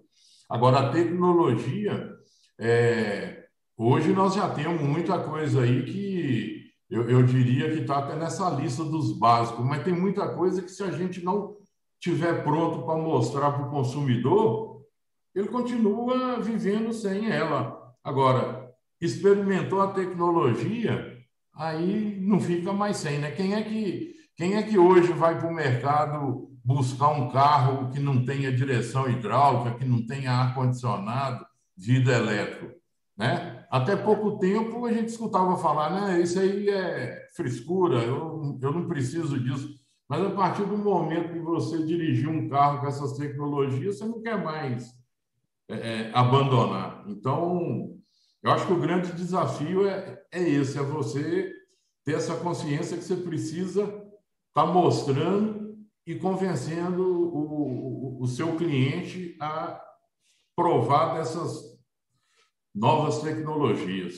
Agora, 0.50 0.80
a 0.80 0.92
tecnologia, 0.92 2.10
é, 2.60 3.46
hoje 3.78 4.12
nós 4.12 4.34
já 4.34 4.50
temos 4.50 4.82
muita 4.82 5.20
coisa 5.20 5.62
aí 5.62 5.84
que 5.84 6.72
eu, 6.90 7.08
eu 7.08 7.22
diria 7.22 7.72
que 7.72 7.82
está 7.82 8.00
até 8.00 8.16
nessa 8.16 8.50
lista 8.50 8.84
dos 8.84 9.18
básicos, 9.20 9.64
mas 9.64 9.84
tem 9.84 9.94
muita 9.94 10.28
coisa 10.30 10.64
que 10.64 10.70
se 10.70 10.82
a 10.82 10.90
gente 10.90 11.24
não 11.24 11.58
tiver 12.00 12.44
pronto 12.44 12.86
para 12.86 12.98
mostrar 12.98 13.52
para 13.52 13.68
o 13.68 13.70
consumidor, 13.70 14.75
ele 15.36 15.50
continua 15.50 16.40
vivendo 16.40 16.94
sem 16.94 17.30
ela. 17.30 17.94
Agora, 18.02 18.72
experimentou 19.02 19.82
a 19.82 19.92
tecnologia, 19.92 21.18
aí 21.54 22.18
não 22.22 22.40
fica 22.40 22.72
mais 22.72 22.98
sem, 22.98 23.20
né? 23.20 23.32
Quem 23.32 23.54
é 23.54 23.62
que, 23.62 24.14
quem 24.38 24.56
é 24.56 24.64
que 24.64 24.78
hoje 24.78 25.12
vai 25.12 25.38
para 25.38 25.50
o 25.50 25.54
mercado 25.54 26.50
buscar 26.64 27.10
um 27.10 27.30
carro 27.30 27.92
que 27.92 28.00
não 28.00 28.24
tenha 28.24 28.52
direção 28.52 29.10
hidráulica, 29.10 29.78
que 29.78 29.86
não 29.86 30.06
tenha 30.06 30.32
ar-condicionado, 30.32 31.46
vidro 31.78 32.14
elétrico, 32.14 32.74
né? 33.18 33.66
Até 33.70 33.96
pouco 33.96 34.40
tempo 34.40 34.86
a 34.86 34.94
gente 34.94 35.10
escutava 35.10 35.58
falar, 35.58 35.90
né? 35.90 36.22
Isso 36.22 36.40
aí 36.40 36.70
é 36.70 37.28
frescura, 37.36 37.98
eu, 37.98 38.58
eu 38.62 38.72
não 38.72 38.88
preciso 38.88 39.38
disso. 39.38 39.76
Mas 40.08 40.24
a 40.24 40.30
partir 40.30 40.64
do 40.64 40.78
momento 40.78 41.34
que 41.34 41.40
você 41.40 41.84
dirigir 41.84 42.30
um 42.30 42.48
carro 42.48 42.80
com 42.80 42.88
essas 42.88 43.18
tecnologias, 43.18 43.98
você 43.98 44.06
não 44.06 44.22
quer 44.22 44.42
mais 44.42 44.94
é, 45.68 45.76
é, 45.76 46.12
abandonar. 46.14 47.04
Então, 47.08 47.98
eu 48.44 48.52
acho 48.52 48.68
que 48.68 48.74
o 48.74 48.80
grande 48.80 49.12
desafio 49.14 49.88
é, 49.88 50.22
é 50.32 50.48
esse: 50.48 50.78
é 50.78 50.84
você 50.84 51.52
ter 52.04 52.14
essa 52.14 52.36
consciência 52.36 52.98
que 52.98 53.04
você 53.04 53.16
precisa 53.16 53.84
estar 53.84 54.06
tá 54.54 54.66
mostrando 54.66 55.76
e 56.06 56.16
convencendo 56.16 57.02
o, 57.02 58.18
o, 58.20 58.22
o 58.22 58.28
seu 58.28 58.56
cliente 58.56 59.36
a 59.42 59.82
provar 60.56 61.16
dessas 61.16 61.76
novas 62.74 63.22
tecnologias. 63.22 64.16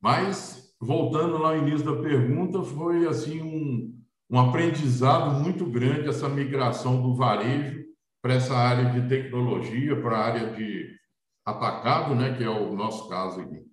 Mas, 0.00 0.74
voltando 0.80 1.36
lá 1.36 1.50
ao 1.50 1.58
início 1.58 1.84
da 1.84 2.00
pergunta, 2.00 2.62
foi 2.62 3.06
assim 3.08 3.42
um, 3.42 4.00
um 4.30 4.38
aprendizado 4.38 5.42
muito 5.42 5.66
grande 5.66 6.08
essa 6.08 6.28
migração 6.28 7.02
do 7.02 7.14
varejo 7.14 7.79
para 8.22 8.34
essa 8.34 8.54
área 8.54 8.90
de 8.90 9.08
tecnologia, 9.08 10.00
para 10.00 10.16
a 10.16 10.24
área 10.24 10.54
de 10.54 10.94
atacado, 11.44 12.14
né, 12.14 12.36
que 12.36 12.44
é 12.44 12.48
o 12.48 12.74
nosso 12.74 13.08
caso 13.08 13.40
aqui. 13.40 13.64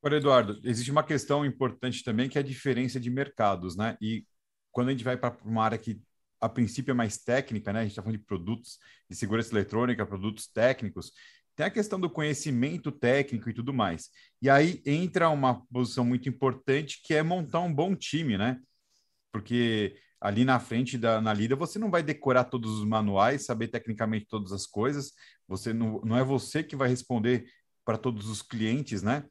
Agora, 0.00 0.18
Eduardo, 0.18 0.60
existe 0.64 0.90
uma 0.90 1.02
questão 1.02 1.44
importante 1.46 2.04
também 2.04 2.28
que 2.28 2.36
é 2.36 2.40
a 2.40 2.44
diferença 2.44 3.00
de 3.00 3.08
mercados, 3.10 3.74
né? 3.74 3.96
E 4.02 4.26
quando 4.70 4.88
a 4.88 4.90
gente 4.92 5.02
vai 5.02 5.16
para 5.16 5.34
uma 5.44 5.64
área 5.64 5.78
que 5.78 5.98
a 6.38 6.48
princípio 6.48 6.90
é 6.90 6.94
mais 6.94 7.16
técnica, 7.16 7.72
né? 7.72 7.80
A 7.80 7.82
gente 7.84 7.92
está 7.92 8.02
falando 8.02 8.18
de 8.18 8.24
produtos 8.24 8.78
de 9.08 9.16
segurança 9.16 9.50
eletrônica, 9.54 10.04
produtos 10.04 10.46
técnicos, 10.46 11.10
tem 11.56 11.64
a 11.64 11.70
questão 11.70 11.98
do 11.98 12.10
conhecimento 12.10 12.92
técnico 12.92 13.48
e 13.48 13.54
tudo 13.54 13.72
mais. 13.72 14.10
E 14.42 14.50
aí 14.50 14.82
entra 14.84 15.30
uma 15.30 15.64
posição 15.66 16.04
muito 16.04 16.28
importante 16.28 17.00
que 17.02 17.14
é 17.14 17.22
montar 17.22 17.60
um 17.60 17.72
bom 17.72 17.94
time, 17.94 18.36
né? 18.36 18.60
Porque 19.32 19.96
ali 20.24 20.42
na 20.42 20.58
frente 20.58 20.96
da 20.96 21.20
na 21.20 21.34
lida 21.34 21.54
você 21.54 21.78
não 21.78 21.90
vai 21.90 22.02
decorar 22.02 22.44
todos 22.44 22.78
os 22.78 22.84
manuais, 22.86 23.44
saber 23.44 23.68
tecnicamente 23.68 24.26
todas 24.26 24.52
as 24.52 24.66
coisas, 24.66 25.12
você 25.46 25.74
não, 25.74 26.00
não 26.02 26.16
é 26.16 26.24
você 26.24 26.64
que 26.64 26.74
vai 26.74 26.88
responder 26.88 27.44
para 27.84 27.98
todos 27.98 28.26
os 28.30 28.40
clientes, 28.40 29.02
né? 29.02 29.24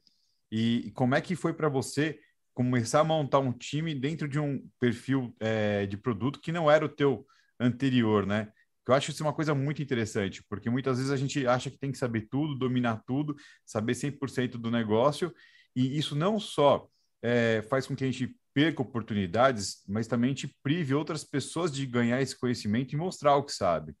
E, 0.52 0.86
e 0.86 0.90
como 0.92 1.16
é 1.16 1.20
que 1.20 1.34
foi 1.34 1.52
para 1.52 1.68
você 1.68 2.16
começar 2.54 3.00
a 3.00 3.04
montar 3.04 3.40
um 3.40 3.52
time 3.52 3.92
dentro 3.92 4.28
de 4.28 4.38
um 4.38 4.64
perfil 4.78 5.34
é, 5.40 5.84
de 5.84 5.96
produto 5.96 6.40
que 6.40 6.52
não 6.52 6.70
era 6.70 6.84
o 6.84 6.88
teu 6.88 7.26
anterior, 7.58 8.24
né? 8.24 8.52
Eu 8.86 8.94
acho 8.94 9.10
isso 9.10 9.24
uma 9.24 9.32
coisa 9.32 9.52
muito 9.52 9.82
interessante, 9.82 10.44
porque 10.48 10.70
muitas 10.70 10.98
vezes 10.98 11.10
a 11.10 11.16
gente 11.16 11.44
acha 11.44 11.70
que 11.70 11.78
tem 11.78 11.90
que 11.90 11.98
saber 11.98 12.28
tudo, 12.30 12.54
dominar 12.54 13.02
tudo, 13.04 13.34
saber 13.66 13.94
100% 13.94 14.58
do 14.58 14.70
negócio, 14.70 15.34
e 15.74 15.98
isso 15.98 16.14
não 16.14 16.38
só 16.38 16.86
é, 17.20 17.62
faz 17.68 17.84
com 17.84 17.96
que 17.96 18.04
a 18.04 18.06
gente 18.06 18.36
perca 18.54 18.80
oportunidades, 18.80 19.82
mas 19.88 20.06
também 20.06 20.32
te 20.32 20.46
prive 20.62 20.94
outras 20.94 21.24
pessoas 21.24 21.72
de 21.72 21.84
ganhar 21.84 22.22
esse 22.22 22.38
conhecimento 22.38 22.92
e 22.92 22.96
mostrar 22.96 23.34
o 23.36 23.42
que 23.42 23.52
sabe. 23.52 23.94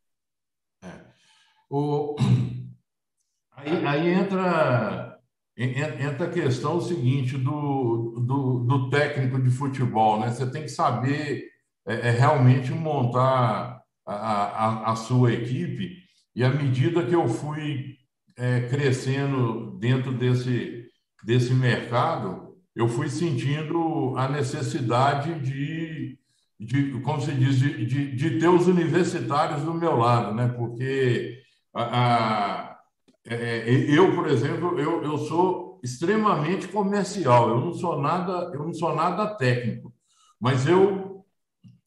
É. 0.82 1.00
O... 1.68 2.16
Aí, 3.56 3.86
aí 3.86 4.08
entra, 4.08 5.16
entra 5.56 6.26
a 6.26 6.30
questão 6.30 6.80
seguinte 6.80 7.38
do, 7.38 8.20
do, 8.20 8.64
do, 8.64 8.90
técnico 8.90 9.40
de 9.40 9.48
futebol, 9.48 10.18
né? 10.18 10.28
Você 10.32 10.50
tem 10.50 10.62
que 10.62 10.68
saber 10.68 11.48
é, 11.86 12.08
é 12.08 12.10
realmente 12.10 12.72
montar 12.72 13.80
a, 14.04 14.14
a, 14.14 14.92
a, 14.92 14.96
sua 14.96 15.32
equipe 15.32 15.98
e 16.34 16.42
à 16.42 16.50
medida 16.50 17.06
que 17.06 17.14
eu 17.14 17.28
fui 17.28 17.96
é, 18.36 18.62
crescendo 18.62 19.78
dentro 19.78 20.12
desse, 20.12 20.88
desse 21.22 21.54
mercado, 21.54 22.43
eu 22.74 22.88
fui 22.88 23.08
sentindo 23.08 24.14
a 24.16 24.28
necessidade 24.28 25.38
de, 25.40 26.18
de 26.58 27.00
como 27.00 27.20
se 27.20 27.32
diz, 27.32 27.58
de, 27.58 27.86
de, 27.86 28.16
de 28.16 28.38
ter 28.38 28.48
os 28.48 28.66
universitários 28.66 29.62
do 29.62 29.74
meu 29.74 29.96
lado, 29.96 30.34
né? 30.34 30.48
Porque 30.48 31.40
a, 31.72 31.82
a 31.82 32.74
é, 33.26 33.34
é, 33.34 33.98
eu, 33.98 34.14
por 34.14 34.28
exemplo, 34.28 34.78
eu, 34.78 35.02
eu 35.02 35.16
sou 35.18 35.80
extremamente 35.82 36.68
comercial. 36.68 37.48
Eu 37.48 37.60
não 37.60 37.72
sou 37.72 38.00
nada, 38.00 38.50
eu 38.52 38.64
não 38.64 38.74
sou 38.74 38.94
nada 38.94 39.34
técnico, 39.34 39.92
mas 40.40 40.66
eu 40.66 41.24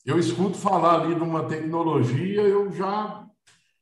eu 0.06 0.18
escuto 0.18 0.58
falar 0.58 1.02
ali 1.02 1.16
de 1.16 1.22
uma 1.22 1.44
tecnologia, 1.44 2.42
eu 2.42 2.72
já 2.72 3.28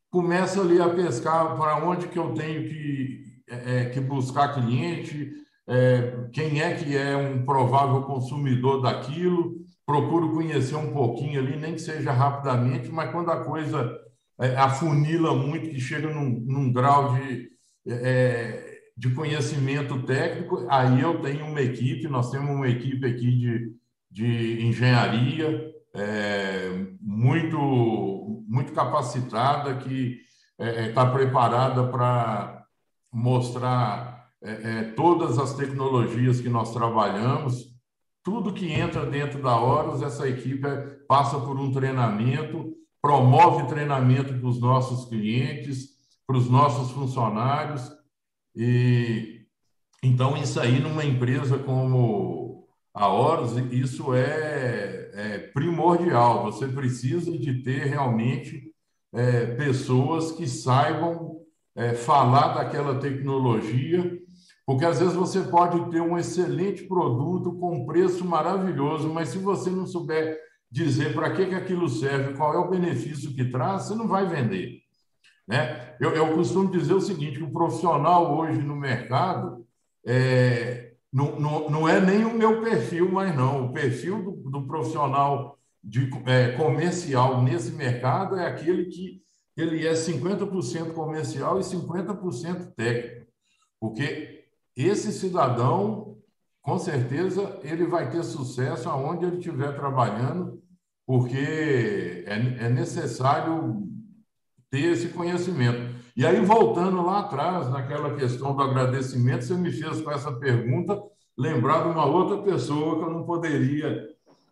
começo 0.10 0.60
ali 0.60 0.82
a 0.82 0.90
pescar 0.90 1.56
para 1.56 1.86
onde 1.86 2.08
que 2.08 2.18
eu 2.18 2.34
tenho 2.34 2.68
que 2.68 3.44
é, 3.48 3.82
é, 3.82 3.90
que 3.90 4.00
buscar 4.00 4.56
cliente, 4.56 5.32
é, 5.68 6.28
quem 6.32 6.62
é 6.62 6.74
que 6.76 6.96
é 6.96 7.16
um 7.16 7.44
provável 7.44 8.04
consumidor 8.04 8.82
daquilo, 8.82 9.56
procuro 9.86 10.32
conhecer 10.34 10.76
um 10.76 10.92
pouquinho 10.92 11.40
ali, 11.40 11.58
nem 11.58 11.74
que 11.74 11.82
seja 11.82 12.12
rapidamente, 12.12 12.90
mas 12.90 13.12
quando 13.12 13.32
a 13.32 13.44
coisa 13.44 13.98
é, 14.40 14.56
afunila 14.56 15.36
muito, 15.36 15.70
que 15.70 15.80
chega 15.80 16.10
num, 16.10 16.30
num 16.46 16.72
grau 16.72 17.16
de, 17.16 17.50
é, 17.88 18.80
de 18.98 19.10
conhecimento 19.12 20.04
técnico, 20.04 20.66
aí 20.70 21.02
eu 21.02 21.22
tenho 21.22 21.46
uma 21.46 21.62
equipe, 21.62 22.08
nós 22.08 22.32
temos 22.32 22.50
uma 22.50 22.68
equipe 22.68 23.06
aqui 23.06 23.32
de, 23.32 23.76
de 24.12 24.68
engenharia 24.68 25.72
é, 25.94 26.86
muito, 27.02 28.44
muito 28.48 28.74
capacitada, 28.74 29.76
que 29.76 30.20
está 30.60 31.04
é, 31.04 31.08
é 31.08 31.12
preparada 31.12 31.88
para 31.88 32.66
mostrar 33.12 34.15
é, 34.46 34.52
é, 34.52 34.84
todas 34.92 35.40
as 35.40 35.56
tecnologias 35.56 36.40
que 36.40 36.50
nós 36.50 36.72
trabalhamos, 36.72 37.76
tudo 38.24 38.54
que 38.54 38.72
entra 38.72 39.06
dentro 39.06 39.42
da 39.42 39.60
Horus, 39.60 40.02
essa 40.02 40.28
equipe 40.28 40.68
passa 41.08 41.40
por 41.40 41.60
um 41.60 41.72
treinamento, 41.72 42.74
promove 43.02 43.68
treinamento 43.68 44.34
para 44.34 44.48
os 44.48 44.60
nossos 44.60 45.10
clientes, 45.10 45.90
para 46.28 46.38
os 46.38 46.50
nossos 46.50 46.92
funcionários. 46.92 47.92
E 48.56 49.46
então 50.04 50.38
isso 50.38 50.60
aí 50.60 50.80
numa 50.80 51.04
empresa 51.04 51.58
como 51.58 52.68
a 52.94 53.08
Horus, 53.08 53.58
isso 53.72 54.14
é, 54.14 55.12
é 55.14 55.38
primordial. 55.54 56.44
Você 56.44 56.68
precisa 56.68 57.38
de 57.38 57.62
ter 57.64 57.86
realmente 57.86 58.72
é, 59.14 59.48
pessoas 59.56 60.32
que 60.32 60.48
saibam 60.48 61.42
é, 61.76 61.94
falar 61.94 62.54
daquela 62.54 63.00
tecnologia, 63.00 64.15
porque 64.66 64.86
às 64.86 65.00
vezes 65.00 65.14
você 65.14 65.42
pode 65.42 65.92
ter 65.92 66.02
um 66.02 66.18
excelente 66.18 66.84
produto 66.84 67.54
com 67.60 67.86
preço 67.86 68.26
maravilhoso, 68.26 69.08
mas 69.14 69.30
se 69.30 69.38
você 69.38 69.70
não 69.70 69.86
souber 69.86 70.40
dizer 70.72 71.14
para 71.14 71.32
que, 71.32 71.46
que 71.46 71.56
aquilo 71.56 71.88
serve, 71.88 72.34
qual 72.34 72.54
é 72.54 72.58
o 72.58 72.70
benefício 72.70 73.34
que 73.34 73.46
traz, 73.46 73.84
você 73.84 73.96
não 73.96 74.08
vai 74.08 74.28
vender. 74.28 74.80
Né? 75.48 75.96
Eu, 76.00 76.12
eu 76.12 76.34
costumo 76.34 76.72
dizer 76.72 76.94
o 76.94 77.02
seguinte: 77.02 77.44
o 77.44 77.52
profissional 77.52 78.36
hoje 78.36 78.60
no 78.62 78.76
mercado 78.76 79.66
é, 80.06 80.94
não, 81.14 81.40
não, 81.40 81.70
não 81.70 81.90
é 81.90 82.02
nem 82.02 82.26
o 82.26 82.34
meu 82.34 82.62
perfil, 82.62 83.12
mas 83.12 83.36
não. 83.36 83.68
O 83.68 83.74
perfil 83.74 84.24
do, 84.24 84.50
do 84.50 84.68
profissional 84.68 85.58
de, 85.84 86.10
é, 86.26 86.54
comercial 86.54 87.44
nesse 87.44 87.72
mercado 87.72 88.38
é 88.38 88.48
aquele 88.48 88.86
que 88.86 89.22
ele 89.56 89.88
é 89.88 89.94
50% 89.94 90.94
comercial 90.94 91.60
e 91.60 91.64
50% 91.64 92.74
técnico. 92.76 93.28
Porque 93.80 94.35
esse 94.76 95.12
cidadão, 95.14 96.18
com 96.62 96.78
certeza, 96.78 97.60
ele 97.64 97.86
vai 97.86 98.10
ter 98.10 98.24
sucesso 98.24 98.90
aonde 98.90 99.26
ele 99.26 99.38
estiver 99.38 99.74
trabalhando, 99.74 100.62
porque 101.06 102.24
é, 102.28 102.66
é 102.66 102.70
necessário 102.70 103.88
ter 104.70 104.92
esse 104.92 105.10
conhecimento. 105.10 105.96
E 106.18 106.26
aí, 106.26 106.44
voltando 106.44 107.02
lá 107.06 107.20
atrás, 107.20 107.70
naquela 107.70 108.16
questão 108.16 108.56
do 108.56 108.64
agradecimento, 108.64 109.46
você 109.46 109.54
me 109.54 109.72
fez 109.72 110.02
com 110.02 110.12
essa 110.12 110.32
pergunta 110.32 111.02
lembrar 111.38 111.84
de 111.84 111.90
uma 111.90 112.06
outra 112.06 112.38
pessoa 112.42 112.98
que 112.98 113.04
eu 113.04 113.12
não 113.12 113.24
poderia 113.24 114.08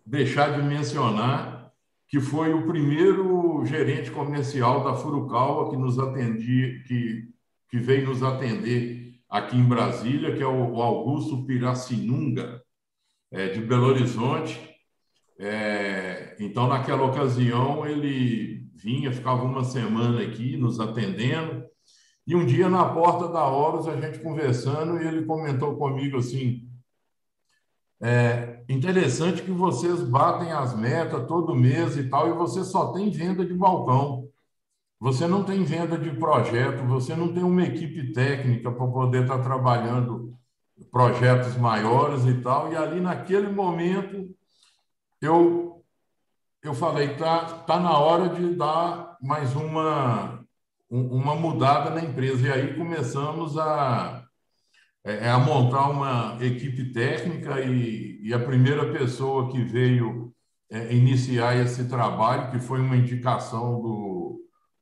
deixar 0.05 0.59
de 0.59 0.61
mencionar, 0.61 1.71
que 2.07 2.19
foi 2.19 2.53
o 2.53 2.67
primeiro 2.67 3.65
gerente 3.65 4.11
comercial 4.11 4.83
da 4.83 4.93
Furukawa 4.93 5.69
que 5.69 5.77
nos 5.77 5.97
atendia, 5.97 6.83
que, 6.83 7.29
que 7.69 7.79
veio 7.79 8.07
nos 8.07 8.21
atender 8.21 9.12
aqui 9.33 9.57
em 9.57 9.67
Brasília, 9.67 10.35
que 10.35 10.43
é 10.43 10.47
o 10.47 10.79
Augusto 10.79 11.43
Piracinunga, 11.43 12.61
é, 13.31 13.47
de 13.47 13.61
Belo 13.61 13.87
Horizonte. 13.87 14.61
É, 15.39 16.37
então, 16.39 16.67
naquela 16.67 17.03
ocasião, 17.03 17.83
ele 17.83 18.69
vinha, 18.75 19.11
ficava 19.11 19.43
uma 19.43 19.63
semana 19.63 20.21
aqui 20.21 20.55
nos 20.55 20.79
atendendo. 20.79 21.65
E 22.27 22.35
um 22.35 22.45
dia, 22.45 22.69
na 22.69 22.85
porta 22.93 23.27
da 23.27 23.43
Horus, 23.43 23.87
a 23.87 23.99
gente 23.99 24.19
conversando, 24.19 25.01
e 25.01 25.07
ele 25.07 25.25
comentou 25.25 25.77
comigo 25.77 26.17
assim: 26.17 26.69
é 27.99 28.63
interessante 28.69 29.41
que 29.41 29.51
vocês 29.51 30.03
batem 30.03 30.51
as 30.51 30.77
metas 30.77 31.25
todo 31.27 31.55
mês 31.55 31.97
e 31.97 32.07
tal, 32.07 32.29
e 32.29 32.33
você 32.33 32.63
só 32.63 32.93
tem 32.93 33.09
venda 33.09 33.43
de 33.43 33.55
balcão. 33.55 34.29
Você 35.03 35.27
não 35.27 35.43
tem 35.43 35.65
venda 35.65 35.97
de 35.97 36.11
projeto, 36.11 36.87
você 36.87 37.13
não 37.13 37.33
tem 37.33 37.43
uma 37.43 37.61
equipe 37.61 38.13
técnica 38.13 38.71
para 38.71 38.87
poder 38.87 39.23
estar 39.23 39.39
trabalhando 39.39 40.33
projetos 40.89 41.57
maiores 41.57 42.25
e 42.25 42.35
tal. 42.35 42.71
E 42.71 42.77
ali, 42.77 43.01
naquele 43.01 43.49
momento, 43.49 44.33
eu 45.21 45.83
eu 46.63 46.73
falei 46.73 47.17
tá 47.17 47.43
tá 47.67 47.77
na 47.81 47.97
hora 47.97 48.29
de 48.29 48.55
dar 48.55 49.17
mais 49.21 49.53
uma 49.55 50.41
uma 50.89 51.35
mudada 51.35 51.89
na 51.89 52.01
empresa 52.01 52.47
e 52.47 52.51
aí 52.53 52.77
começamos 52.77 53.57
a 53.57 54.23
é, 55.03 55.29
a 55.29 55.37
montar 55.37 55.89
uma 55.89 56.37
equipe 56.39 56.93
técnica 56.93 57.59
e, 57.59 58.21
e 58.23 58.33
a 58.33 58.39
primeira 58.39 58.89
pessoa 58.93 59.51
que 59.51 59.61
veio 59.65 60.33
é, 60.71 60.93
iniciar 60.93 61.57
esse 61.57 61.89
trabalho 61.89 62.51
que 62.51 62.59
foi 62.59 62.79
uma 62.79 62.95
indicação 62.95 63.81
do, 63.81 64.12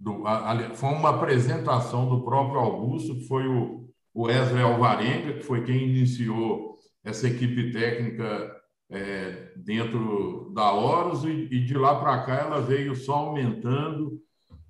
do 0.01 0.25
a, 0.25 0.73
foi 0.73 0.89
uma 0.89 1.09
apresentação 1.09 2.09
do 2.09 2.23
próprio 2.23 2.59
Augusto 2.59 3.15
que 3.15 3.27
foi 3.27 3.47
o, 3.47 3.87
o 4.13 4.23
Wesley 4.23 4.63
Alvarenga 4.63 5.33
que 5.33 5.43
foi 5.43 5.63
quem 5.63 5.89
iniciou 5.89 6.75
essa 7.03 7.27
equipe 7.27 7.71
técnica 7.71 8.55
é, 8.89 9.53
dentro 9.55 10.51
da 10.53 10.73
Horus 10.73 11.23
e, 11.23 11.47
e 11.51 11.63
de 11.63 11.75
lá 11.75 11.99
para 11.99 12.23
cá 12.25 12.35
ela 12.35 12.61
veio 12.61 12.95
só 12.95 13.13
aumentando, 13.13 14.19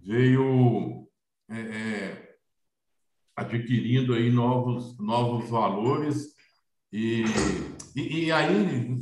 veio 0.02 1.08
é, 1.50 1.60
é, 1.60 2.36
adquirindo 3.36 4.14
aí 4.14 4.30
novos, 4.30 4.98
novos 5.00 5.50
valores 5.50 6.36
E, 6.92 7.24
e, 7.96 8.26
e 8.26 8.32
aí, 8.32 8.98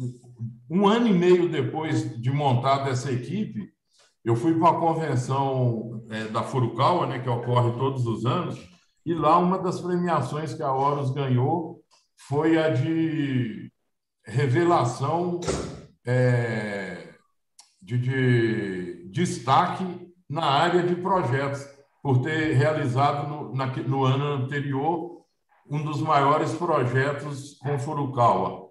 um 0.69 0.87
ano 0.87 1.07
e 1.07 1.13
meio 1.13 1.49
depois 1.49 2.21
de 2.21 2.31
montada 2.31 2.91
essa 2.91 3.11
equipe, 3.11 3.73
eu 4.23 4.35
fui 4.35 4.53
para 4.53 4.71
uma 4.71 4.79
convenção 4.79 6.03
é, 6.09 6.25
da 6.25 6.43
Furukawa, 6.43 7.07
né, 7.07 7.19
que 7.19 7.29
ocorre 7.29 7.71
todos 7.77 8.05
os 8.05 8.25
anos, 8.25 8.59
e 9.05 9.13
lá 9.13 9.37
uma 9.37 9.57
das 9.57 9.79
premiações 9.79 10.53
que 10.53 10.61
a 10.61 10.71
Horus 10.71 11.11
ganhou 11.11 11.81
foi 12.27 12.57
a 12.57 12.69
de 12.69 13.71
revelação 14.25 15.39
é, 16.05 17.13
de, 17.81 17.97
de, 17.97 19.09
destaque 19.09 20.13
na 20.29 20.45
área 20.45 20.83
de 20.83 20.95
projetos, 20.95 21.65
por 22.01 22.21
ter 22.21 22.53
realizado 22.53 23.27
no, 23.27 23.55
na, 23.55 23.65
no 23.65 24.03
ano 24.05 24.43
anterior 24.43 25.25
um 25.69 25.83
dos 25.83 26.01
maiores 26.01 26.53
projetos 26.53 27.57
com 27.59 27.77
Furukawa. 27.77 28.68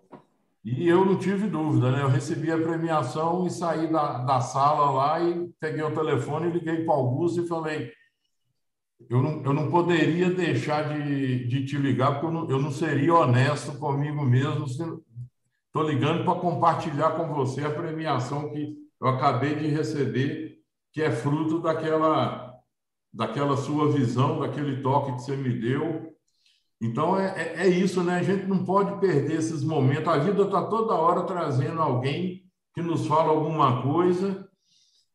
E 0.76 0.86
eu 0.86 1.04
não 1.04 1.16
tive 1.16 1.46
dúvida, 1.46 1.90
né? 1.90 2.02
Eu 2.02 2.08
recebi 2.08 2.50
a 2.50 2.58
premiação 2.58 3.46
e 3.46 3.50
saí 3.50 3.90
da, 3.90 4.18
da 4.18 4.40
sala 4.40 4.90
lá 4.90 5.20
e 5.20 5.48
peguei 5.58 5.82
o 5.82 5.94
telefone, 5.94 6.50
liguei 6.50 6.84
para 6.84 6.94
o 6.94 6.98
Augusto 6.98 7.42
e 7.42 7.48
falei: 7.48 7.90
eu 9.08 9.22
não, 9.22 9.42
eu 9.44 9.52
não 9.54 9.70
poderia 9.70 10.30
deixar 10.30 10.94
de, 10.94 11.46
de 11.46 11.64
te 11.64 11.76
ligar, 11.78 12.12
porque 12.12 12.26
eu 12.26 12.32
não, 12.32 12.50
eu 12.50 12.58
não 12.60 12.70
seria 12.70 13.14
honesto 13.14 13.78
comigo 13.78 14.24
mesmo. 14.24 14.66
Estou 14.66 15.88
ligando 15.88 16.24
para 16.24 16.40
compartilhar 16.40 17.12
com 17.12 17.32
você 17.32 17.64
a 17.64 17.70
premiação 17.70 18.50
que 18.50 18.76
eu 19.00 19.08
acabei 19.08 19.54
de 19.54 19.68
receber, 19.68 20.58
que 20.92 21.00
é 21.00 21.10
fruto 21.10 21.60
daquela, 21.60 22.54
daquela 23.12 23.56
sua 23.56 23.90
visão, 23.90 24.40
daquele 24.40 24.82
toque 24.82 25.12
que 25.12 25.22
você 25.22 25.36
me 25.36 25.58
deu. 25.58 26.12
Então, 26.80 27.18
é, 27.18 27.34
é, 27.36 27.66
é 27.66 27.68
isso, 27.68 28.02
né? 28.04 28.18
A 28.18 28.22
gente 28.22 28.46
não 28.46 28.64
pode 28.64 29.00
perder 29.00 29.38
esses 29.38 29.64
momentos. 29.64 30.08
A 30.08 30.18
vida 30.18 30.42
está 30.42 30.62
toda 30.64 30.94
hora 30.94 31.24
trazendo 31.24 31.80
alguém 31.80 32.44
que 32.72 32.82
nos 32.82 33.06
fala 33.06 33.30
alguma 33.30 33.82
coisa 33.82 34.48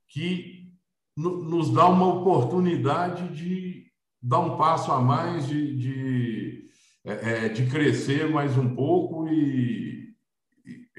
que 0.07 0.71
nos 1.15 1.71
dá 1.71 1.87
uma 1.87 2.07
oportunidade 2.07 3.29
de 3.35 3.85
dar 4.21 4.39
um 4.39 4.57
passo 4.57 4.91
a 4.91 4.99
mais, 5.01 5.47
de, 5.47 5.75
de, 5.75 6.69
é, 7.03 7.45
é, 7.45 7.49
de 7.49 7.67
crescer 7.67 8.29
mais 8.29 8.57
um 8.57 8.73
pouco 8.73 9.27
e, 9.27 10.13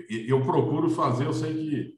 e, 0.08 0.26
eu 0.28 0.42
procuro 0.42 0.90
fazer, 0.90 1.26
eu 1.26 1.32
sei 1.32 1.54
que 1.54 1.94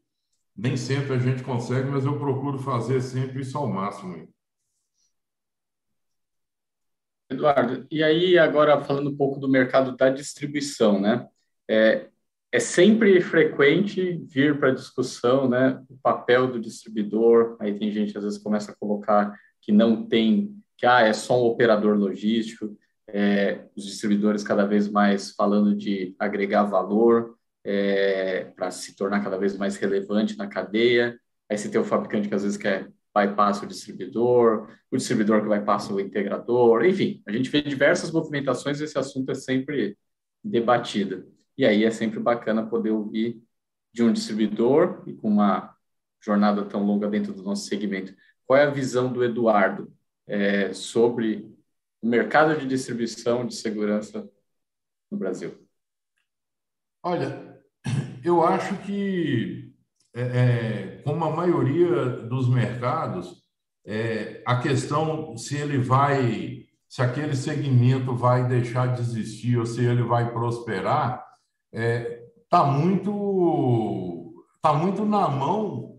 nem 0.57 0.77
sempre 0.77 1.15
a 1.15 1.19
gente 1.19 1.43
consegue, 1.43 1.91
mas 1.91 2.05
eu 2.05 2.19
procuro 2.19 2.59
fazer 2.59 3.01
sempre 3.01 3.43
isso 3.43 3.59
ao 3.59 3.69
máximo. 3.69 4.29
Eduardo, 7.29 7.87
e 7.91 8.03
aí 8.03 8.39
agora 8.39 8.81
falando 8.83 9.11
um 9.11 9.17
pouco 9.17 9.41
do 9.41 9.49
mercado 9.49 9.97
da 9.97 10.09
distribuição, 10.09 11.01
né? 11.01 11.27
É, 11.69 12.07
é 12.53 12.61
sempre 12.61 13.21
frequente 13.21 14.25
vir 14.29 14.59
para 14.59 14.71
discussão, 14.71 15.49
né, 15.49 15.83
o 15.91 15.97
papel 15.99 16.47
do 16.47 16.61
distribuidor. 16.61 17.57
Aí 17.61 17.77
tem 17.79 17.91
gente 17.91 18.17
às 18.17 18.25
vezes 18.25 18.39
começa 18.39 18.73
a 18.73 18.77
colocar 18.77 19.37
que 19.61 19.73
não 19.73 20.07
tem, 20.07 20.55
que 20.77 20.87
ah, 20.87 21.01
é 21.01 21.13
só 21.13 21.43
um 21.43 21.47
operador 21.47 21.97
logístico. 21.97 22.77
É, 23.09 23.65
os 23.77 23.85
distribuidores 23.85 24.43
cada 24.43 24.65
vez 24.65 24.89
mais 24.89 25.33
falando 25.33 25.75
de 25.75 26.15
agregar 26.19 26.65
valor 26.65 27.37
é, 27.65 28.45
para 28.57 28.71
se 28.71 28.97
tornar 28.97 29.23
cada 29.23 29.37
vez 29.37 29.57
mais 29.57 29.77
relevante 29.77 30.37
na 30.39 30.47
cadeia. 30.47 31.19
Aí 31.51 31.59
você 31.59 31.69
tem 31.69 31.81
o 31.81 31.85
fabricante 31.85 32.29
que 32.29 32.35
às 32.35 32.43
vezes 32.43 32.57
quer 32.57 32.89
bypass 33.17 33.63
o 33.63 33.67
distribuidor, 33.67 34.69
o 34.91 34.97
distribuidor 34.97 35.43
que 35.43 35.49
bypassa 35.49 35.95
o 35.95 36.01
integrador, 36.01 36.85
enfim, 36.85 37.23
a 37.27 37.33
gente 37.33 37.49
vê 37.49 37.63
diversas 37.63 38.11
movimentações, 38.13 38.81
esse 38.81 38.99
assunto 38.99 39.31
é 39.31 39.35
sempre 39.35 39.97
debatido. 40.45 41.33
E 41.57 41.65
aí 41.65 41.85
é 41.85 41.91
sempre 41.91 42.21
bacana 42.21 42.67
poder 42.67 42.91
ouvir 42.91 43.43
de 43.93 44.03
um 44.03 44.13
distribuidor 44.13 45.03
e 45.07 45.15
com 45.15 45.29
uma 45.29 45.75
jornada 46.23 46.65
tão 46.67 46.85
longa 46.85 47.09
dentro 47.09 47.33
do 47.33 47.43
nosso 47.43 47.67
segmento. 47.67 48.15
Qual 48.47 48.59
é 48.59 48.65
a 48.65 48.71
visão 48.71 49.11
do 49.11 49.25
Eduardo 49.25 49.91
é, 50.27 50.73
sobre 50.75 51.51
o 52.03 52.07
mercado 52.07 52.59
de 52.59 52.67
distribuição 52.67 53.47
de 53.47 53.55
segurança 53.55 54.29
no 55.11 55.17
Brasil? 55.17 55.67
Olha, 57.03 57.63
eu 58.23 58.45
acho 58.45 58.77
que 58.85 59.66
é, 60.17 60.23
é, 60.23 61.03
como 61.05 61.27
a 61.27 61.31
maioria 61.31 62.09
dos 62.09 62.49
mercados, 62.49 63.43
é, 63.85 64.43
a 64.47 64.57
questão 64.57 65.37
se 65.37 65.57
ele 65.57 65.77
vai, 65.77 66.65
se 66.89 67.03
aquele 67.03 67.37
segmento 67.37 68.17
vai 68.17 68.49
deixar 68.49 68.95
de 68.95 69.03
existir 69.03 69.59
ou 69.59 69.67
se 69.67 69.85
ele 69.85 70.03
vai 70.03 70.33
prosperar, 70.33 71.23
está 71.71 71.85
é, 71.85 72.23
tá 72.49 72.65
muito, 72.65 74.33
tá 74.63 74.73
muito 74.73 75.05
na 75.05 75.29
mão 75.29 75.99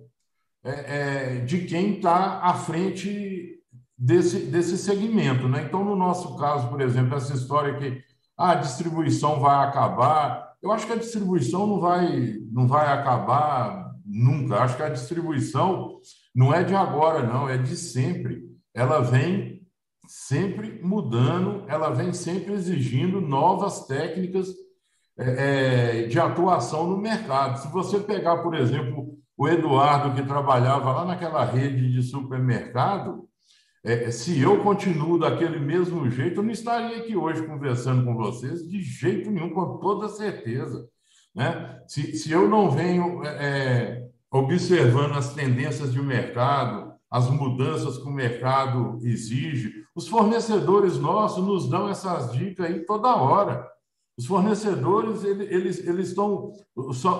é, 0.63 0.71
é, 0.71 1.35
de 1.41 1.65
quem 1.65 1.97
está 1.97 2.39
à 2.39 2.55
frente 2.55 3.61
desse, 3.95 4.47
desse 4.47 4.79
segmento. 4.79 5.47
Né? 5.47 5.65
Então, 5.67 5.85
no 5.85 5.95
nosso 5.95 6.35
caso, 6.37 6.67
por 6.69 6.81
exemplo, 6.81 7.15
essa 7.15 7.35
história 7.35 7.77
que 7.77 8.01
a 8.35 8.55
distribuição 8.55 9.39
vai 9.39 9.67
acabar, 9.67 10.55
eu 10.59 10.71
acho 10.71 10.87
que 10.87 10.93
a 10.93 10.97
distribuição 10.97 11.67
não 11.67 11.79
vai, 11.79 12.35
não 12.51 12.67
vai 12.67 12.91
acabar 12.91 13.86
Nunca. 14.07 14.61
Acho 14.61 14.77
que 14.77 14.83
a 14.83 14.89
distribuição 14.89 15.99
não 16.33 16.53
é 16.53 16.63
de 16.63 16.73
agora, 16.73 17.23
não, 17.23 17.49
é 17.49 17.57
de 17.57 17.75
sempre. 17.75 18.43
Ela 18.73 19.01
vem 19.01 19.67
sempre 20.07 20.81
mudando, 20.81 21.65
ela 21.67 21.89
vem 21.89 22.13
sempre 22.13 22.53
exigindo 22.53 23.19
novas 23.19 23.85
técnicas 23.85 24.47
é, 25.19 26.03
é, 26.03 26.07
de 26.07 26.17
atuação 26.19 26.87
no 26.87 26.97
mercado. 26.97 27.59
Se 27.59 27.67
você 27.69 27.99
pegar, 27.99 28.37
por 28.37 28.55
exemplo, 28.55 29.17
o 29.35 29.47
Eduardo, 29.47 30.15
que 30.15 30.25
trabalhava 30.25 30.91
lá 30.91 31.05
naquela 31.05 31.43
rede 31.43 31.91
de 31.91 32.01
supermercado, 32.01 33.27
é, 33.83 34.09
se 34.09 34.39
eu 34.39 34.63
continuo 34.63 35.19
daquele 35.19 35.59
mesmo 35.59 36.09
jeito, 36.09 36.39
eu 36.39 36.43
não 36.43 36.51
estaria 36.51 36.97
aqui 36.97 37.15
hoje 37.15 37.45
conversando 37.45 38.05
com 38.05 38.15
vocês 38.15 38.67
de 38.67 38.81
jeito 38.81 39.29
nenhum, 39.29 39.49
com 39.49 39.77
toda 39.79 40.07
certeza. 40.07 40.87
Né? 41.37 41.83
Se, 41.87 42.17
se 42.17 42.31
eu 42.31 42.49
não 42.49 42.71
venho 42.71 43.23
é, 43.23 43.29
é, 43.29 44.09
observando 44.31 45.13
as 45.13 45.35
tendências 45.35 45.93
de 45.93 46.01
mercado, 46.01 46.93
as 47.11 47.29
mudanças 47.29 47.99
que 47.99 48.07
o 48.07 48.11
mercado 48.11 48.97
exige, 49.03 49.71
os 49.95 50.07
fornecedores 50.07 50.97
nossos 50.97 51.45
nos 51.45 51.69
dão 51.69 51.87
essas 51.87 52.33
dicas 52.33 52.65
aí 52.65 52.79
toda 52.85 53.15
hora. 53.15 53.69
Os 54.17 54.25
fornecedores, 54.25 55.23
eles, 55.23 55.87
eles 55.87 56.07
estão. 56.07 56.51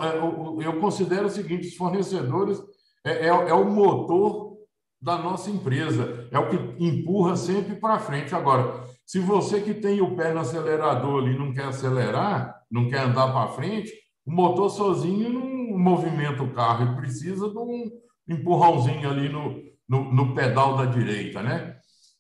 É, 0.02 0.66
eu 0.66 0.80
considero 0.82 1.28
o 1.28 1.30
seguinte: 1.30 1.68
os 1.68 1.76
fornecedores 1.76 2.60
é, 3.06 3.28
é, 3.28 3.28
é 3.28 3.54
o 3.54 3.70
motor 3.70 4.58
da 5.00 5.16
nossa 5.16 5.52
empresa, 5.52 6.28
é 6.32 6.40
o 6.40 6.50
que 6.50 6.84
empurra 6.84 7.36
sempre 7.36 7.76
para 7.76 8.00
frente. 8.00 8.34
Agora, 8.34 8.84
se 9.06 9.20
você 9.20 9.62
que 9.62 9.76
tem 9.76 10.02
o 10.02 10.16
pé 10.16 10.34
no 10.34 10.40
acelerador 10.40 11.22
ali 11.22 11.38
não 11.38 11.54
quer 11.54 11.66
acelerar, 11.66 12.58
não 12.70 12.90
quer 12.90 13.02
andar 13.02 13.32
para 13.32 13.50
frente, 13.50 13.94
o 14.28 14.32
motor 14.32 14.70
sozinho 14.70 15.30
não 15.30 15.78
movimenta 15.78 16.44
o 16.44 16.52
carro, 16.52 16.86
ele 16.86 16.98
precisa 16.98 17.50
de 17.50 17.58
um 17.58 17.90
empurrãozinho 18.28 19.10
ali 19.10 19.30
no, 19.30 19.64
no, 19.88 20.14
no 20.14 20.36
pedal 20.36 20.76
da 20.76 20.86
direita, 20.86 21.42
né? 21.42 21.78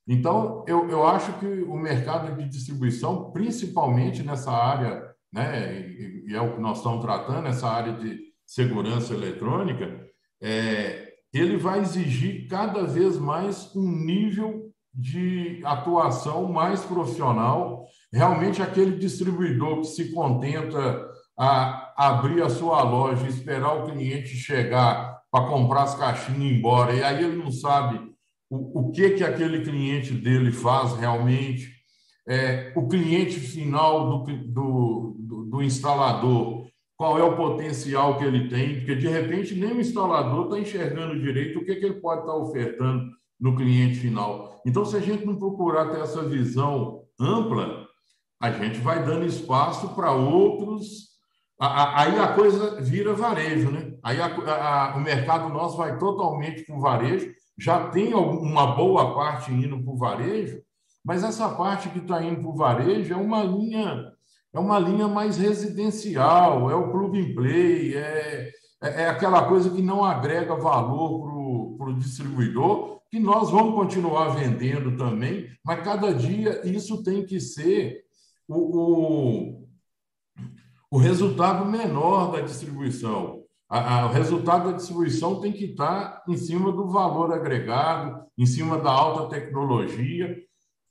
Então, 0.08 0.63
eu, 0.65 0.89
eu 0.89 1.06
acho 1.06 1.34
que 1.34 1.46
o 1.46 1.76
mercado 1.76 2.34
de 2.38 2.48
distribuição, 2.48 3.30
principalmente 3.32 4.24
nessa 4.24 4.52
área, 4.52 5.04
né, 5.34 5.82
e, 5.82 6.32
e 6.32 6.34
é 6.34 6.39
o 6.39 6.56
que 6.56 6.62
nós 6.62 6.78
estamos 6.78 7.04
tratando, 7.04 7.46
essa 7.46 7.67
área 7.67 7.91
de 7.91 8.17
segurança 8.46 9.13
eletrônica, 9.13 10.08
é, 10.41 11.12
ele 11.34 11.58
vai 11.58 11.82
exigir 11.82 12.48
cada 12.48 12.84
vez 12.86 13.17
mais 13.17 13.75
um 13.75 13.92
nível 13.92 14.71
de 14.94 15.62
atuação 15.65 16.46
mais 16.52 16.86
profissional. 16.86 17.86
Realmente, 18.13 18.62
aquele 18.62 18.98
distribuidor 18.98 19.82
que 19.82 19.88
se 19.88 20.13
contenta 20.13 21.06
a 21.38 21.87
abrir 21.98 22.43
a 22.43 22.50
sua 22.50 22.83
loja 22.83 23.27
esperar 23.27 23.73
o 23.73 23.91
cliente 23.91 24.29
chegar 24.35 25.19
para 25.31 25.48
comprar 25.48 25.83
as 25.83 25.95
caixinhas 25.95 26.41
e 26.41 26.45
ir 26.45 26.58
embora, 26.60 26.93
e 26.93 27.04
aí 27.04 27.23
ele 27.23 27.35
não 27.35 27.52
sabe 27.52 28.00
o, 28.50 28.81
o 28.81 28.91
que, 28.91 29.12
que 29.12 29.23
aquele 29.23 29.63
cliente 29.63 30.13
dele 30.13 30.52
faz 30.52 30.95
realmente, 30.95 31.75
é, 32.27 32.71
o 32.75 32.87
cliente 32.87 33.39
final 33.39 34.23
do, 34.23 34.37
do, 34.48 35.15
do, 35.19 35.43
do 35.45 35.63
instalador, 35.63 36.67
qual 36.95 37.17
é 37.17 37.23
o 37.23 37.35
potencial 37.35 38.17
que 38.17 38.23
ele 38.23 38.48
tem, 38.48 38.75
porque 38.75 38.95
de 38.95 39.08
repente 39.08 39.56
nem 39.56 39.73
o 39.73 39.81
instalador 39.81 40.45
está 40.45 40.60
enxergando 40.60 41.19
direito 41.19 41.60
o 41.60 41.65
que, 41.65 41.75
que 41.75 41.85
ele 41.85 42.00
pode 42.00 42.21
estar 42.21 42.33
tá 42.33 42.37
ofertando 42.37 43.12
no 43.39 43.56
cliente 43.56 43.95
final. 43.95 44.62
Então, 44.65 44.85
se 44.85 44.95
a 44.95 45.00
gente 45.00 45.25
não 45.25 45.35
procurar 45.35 45.89
ter 45.91 46.02
essa 46.02 46.23
visão 46.23 47.04
ampla, 47.19 47.87
a 48.41 48.52
gente 48.52 48.79
vai 48.79 49.04
dando 49.04 49.25
espaço 49.25 49.89
para 49.95 50.12
outros 50.12 51.17
Aí 51.60 52.20
a 52.20 52.34
coisa 52.34 52.80
vira 52.82 53.14
varejo, 53.14 53.72
né? 53.72 53.94
Aí 54.04 54.22
a, 54.22 54.28
a, 54.28 54.96
o 54.96 55.02
mercado 55.02 55.50
nosso 55.50 55.76
vai 55.76 55.98
totalmente 55.98 56.64
para 56.64 56.76
o 56.76 56.80
varejo, 56.80 57.34
já 57.58 57.90
tem 57.90 58.14
uma 58.14 58.76
boa 58.76 59.16
parte 59.16 59.52
indo 59.52 59.82
para 59.82 59.92
o 59.92 59.98
varejo, 59.98 60.62
mas 61.04 61.24
essa 61.24 61.50
parte 61.50 61.90
que 61.90 61.98
está 62.00 62.22
indo 62.22 62.42
para 62.42 62.50
o 62.50 62.56
varejo 62.56 63.14
é 63.14 63.18
uma 63.18 63.44
linha 63.44 64.12
é 64.54 64.60
uma 64.60 64.80
linha 64.80 65.08
mais 65.08 65.38
residencial, 65.38 66.72
é 66.72 66.76
o 66.76 66.92
plug 66.92 67.20
and 67.20 67.36
play, 67.36 67.96
é, 67.96 68.52
é, 68.82 69.04
é 69.04 69.10
aquela 69.10 69.48
coisa 69.48 69.70
que 69.70 69.82
não 69.82 70.04
agrega 70.04 70.56
valor 70.56 71.76
para 71.78 71.90
o 71.90 71.96
distribuidor, 71.98 73.00
que 73.10 73.20
nós 73.20 73.52
vamos 73.52 73.76
continuar 73.76 74.30
vendendo 74.30 74.98
também, 74.98 75.48
mas 75.64 75.84
cada 75.84 76.14
dia 76.14 76.66
isso 76.66 77.04
tem 77.04 77.26
que 77.26 77.40
ser 77.40 78.04
o, 78.48 78.80
o, 78.80 79.68
o 80.92 80.98
resultado 80.98 81.65
menor 81.65 82.31
da 82.31 82.42
distribuição. 82.42 83.44
A, 83.69 84.00
a, 84.00 84.06
o 84.06 84.13
resultado 84.13 84.71
da 84.71 84.77
distribuição 84.77 85.42
tem 85.42 85.52
que 85.52 85.65
estar 85.65 86.23
em 86.27 86.38
cima 86.38 86.71
do 86.71 86.88
valor 86.90 87.33
agregado, 87.33 88.23
em 88.38 88.46
cima 88.46 88.77
da 88.77 88.90
alta 88.90 89.35
tecnologia, 89.35 90.38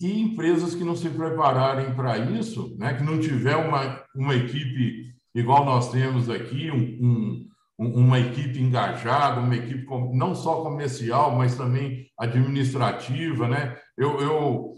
e 0.00 0.20
empresas 0.20 0.74
que 0.74 0.84
não 0.84 0.94
se 0.94 1.08
prepararem 1.08 1.94
para 1.94 2.18
isso, 2.18 2.76
né, 2.78 2.92
que 2.92 3.02
não 3.02 3.18
tiver 3.18 3.56
uma, 3.56 4.02
uma 4.14 4.34
equipe 4.34 5.06
igual 5.34 5.64
nós 5.64 5.90
temos 5.90 6.30
aqui, 6.30 6.70
um, 6.70 7.46
um, 7.78 8.04
uma 8.04 8.18
equipe 8.18 8.60
engajada, 8.60 9.40
uma 9.40 9.54
equipe 9.54 9.86
não 10.14 10.34
só 10.34 10.62
comercial, 10.62 11.36
mas 11.36 11.56
também 11.56 12.06
administrativa, 12.18 13.46
né? 13.46 13.76
Eu, 13.98 14.18
eu, 14.20 14.74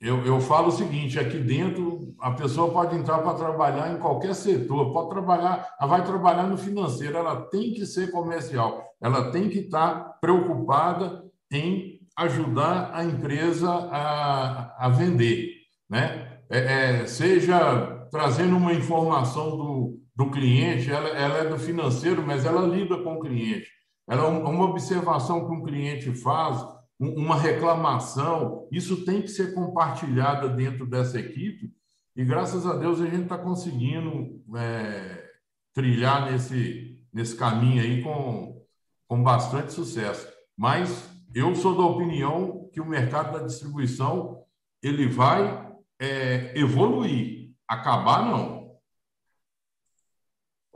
eu, 0.00 0.24
eu 0.24 0.40
falo 0.40 0.68
o 0.68 0.72
seguinte: 0.72 1.18
aqui 1.18 1.38
dentro 1.38 2.14
a 2.20 2.30
pessoa 2.32 2.72
pode 2.72 2.96
entrar 2.96 3.18
para 3.18 3.34
trabalhar 3.34 3.92
em 3.92 3.98
qualquer 3.98 4.34
setor, 4.34 4.92
pode 4.92 5.10
trabalhar, 5.10 5.74
ela 5.80 5.88
vai 5.88 6.04
trabalhar 6.04 6.44
no 6.44 6.56
financeiro, 6.56 7.16
ela 7.16 7.42
tem 7.48 7.72
que 7.72 7.84
ser 7.84 8.10
comercial, 8.10 8.84
ela 9.00 9.30
tem 9.30 9.48
que 9.48 9.60
estar 9.60 10.18
preocupada 10.20 11.24
em 11.50 11.98
ajudar 12.16 12.90
a 12.92 13.04
empresa 13.04 13.70
a, 13.70 14.86
a 14.86 14.88
vender, 14.88 15.52
né? 15.88 16.38
É, 16.50 16.58
é, 17.00 17.06
seja 17.06 18.06
trazendo 18.10 18.56
uma 18.56 18.72
informação 18.72 19.50
do, 19.56 20.00
do 20.16 20.30
cliente, 20.30 20.90
ela, 20.90 21.08
ela 21.10 21.38
é 21.38 21.48
do 21.48 21.58
financeiro, 21.58 22.24
mas 22.26 22.44
ela 22.44 22.66
lida 22.66 22.96
com 23.02 23.14
o 23.14 23.20
cliente. 23.20 23.68
Ela 24.08 24.24
é 24.24 24.26
uma 24.26 24.64
observação 24.64 25.46
que 25.46 25.52
um 25.52 25.62
cliente 25.62 26.10
faz, 26.12 26.64
uma 26.98 27.36
reclamação, 27.36 28.66
isso 28.72 29.04
tem 29.04 29.22
que 29.22 29.28
ser 29.28 29.54
compartilhada 29.54 30.48
dentro 30.48 30.84
dessa 30.84 31.18
equipe 31.18 31.72
e 32.16 32.24
graças 32.24 32.66
a 32.66 32.74
Deus 32.74 33.00
a 33.00 33.04
gente 33.04 33.22
está 33.22 33.38
conseguindo 33.38 34.42
é, 34.56 35.30
trilhar 35.72 36.28
nesse, 36.28 37.00
nesse 37.12 37.36
caminho 37.36 37.80
aí 37.80 38.02
com, 38.02 38.60
com 39.06 39.22
bastante 39.22 39.72
sucesso. 39.72 40.28
Mas 40.56 41.08
eu 41.32 41.54
sou 41.54 41.76
da 41.76 41.84
opinião 41.84 42.68
que 42.72 42.80
o 42.80 42.86
mercado 42.86 43.38
da 43.38 43.46
distribuição 43.46 44.42
ele 44.82 45.06
vai 45.06 45.72
é, 46.00 46.58
evoluir, 46.58 47.52
acabar 47.68 48.24
não. 48.24 48.76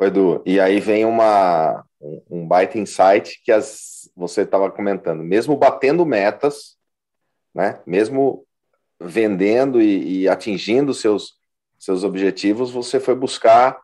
Edu, 0.00 0.40
e 0.46 0.60
aí 0.60 0.78
vem 0.78 1.04
uma, 1.04 1.84
um 2.30 2.46
baita 2.46 2.78
insight 2.78 3.40
que 3.44 3.52
as, 3.52 4.10
você 4.16 4.42
estava 4.42 4.70
comentando, 4.70 5.22
mesmo 5.22 5.56
batendo 5.56 6.04
metas, 6.04 6.76
né, 7.54 7.80
mesmo 7.86 8.44
vendendo 9.00 9.80
e, 9.80 10.22
e 10.22 10.28
atingindo 10.28 10.92
seus, 10.92 11.34
seus 11.78 12.04
objetivos, 12.04 12.70
você 12.70 12.98
foi 12.98 13.14
buscar 13.14 13.80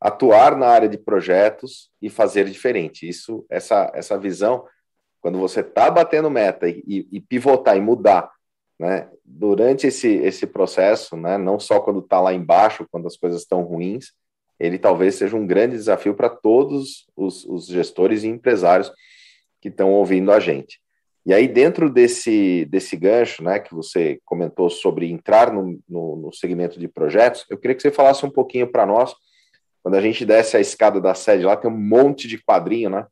atuar 0.00 0.56
na 0.56 0.68
área 0.68 0.88
de 0.88 0.98
projetos 0.98 1.90
e 2.00 2.10
fazer 2.10 2.44
diferente. 2.44 3.08
Isso, 3.08 3.44
essa, 3.48 3.90
essa 3.94 4.18
visão, 4.18 4.64
quando 5.20 5.38
você 5.38 5.60
está 5.60 5.90
batendo 5.90 6.30
meta 6.30 6.68
e, 6.68 7.08
e, 7.10 7.20
pivotar 7.20 7.76
e 7.76 7.80
mudar, 7.80 8.30
né, 8.78 9.08
durante 9.24 9.86
esse, 9.86 10.08
esse 10.08 10.46
processo, 10.46 11.16
né, 11.16 11.38
não 11.38 11.58
só 11.58 11.80
quando 11.80 12.00
está 12.00 12.20
lá 12.20 12.32
embaixo, 12.32 12.86
quando 12.90 13.06
as 13.06 13.16
coisas 13.16 13.40
estão 13.40 13.62
ruins, 13.62 14.12
ele 14.58 14.78
talvez 14.78 15.14
seja 15.16 15.36
um 15.36 15.46
grande 15.46 15.76
desafio 15.76 16.14
para 16.14 16.30
todos 16.30 17.06
os, 17.16 17.44
os, 17.44 17.66
gestores 17.66 18.24
e 18.24 18.28
empresários 18.28 18.90
que 19.60 19.68
estão 19.68 19.92
ouvindo 19.92 20.32
a 20.32 20.40
gente. 20.40 20.80
E 21.24 21.34
aí, 21.34 21.48
dentro 21.48 21.90
desse, 21.90 22.64
desse 22.66 22.96
gancho, 22.96 23.42
né, 23.42 23.58
que 23.58 23.74
você 23.74 24.20
comentou 24.24 24.70
sobre 24.70 25.10
entrar 25.10 25.52
no, 25.52 25.78
no, 25.88 26.16
no 26.16 26.32
segmento 26.32 26.78
de 26.78 26.86
projetos, 26.86 27.44
eu 27.50 27.58
queria 27.58 27.74
que 27.74 27.82
você 27.82 27.90
falasse 27.90 28.24
um 28.24 28.30
pouquinho 28.30 28.70
para 28.70 28.86
nós, 28.86 29.14
quando 29.82 29.96
a 29.96 30.00
gente 30.00 30.24
desce 30.24 30.56
a 30.56 30.60
escada 30.60 31.00
da 31.00 31.14
sede 31.14 31.44
lá, 31.44 31.56
tem 31.56 31.70
um 31.70 31.76
monte 31.76 32.28
de 32.28 32.38
quadrinho, 32.38 32.90
né, 32.90 33.06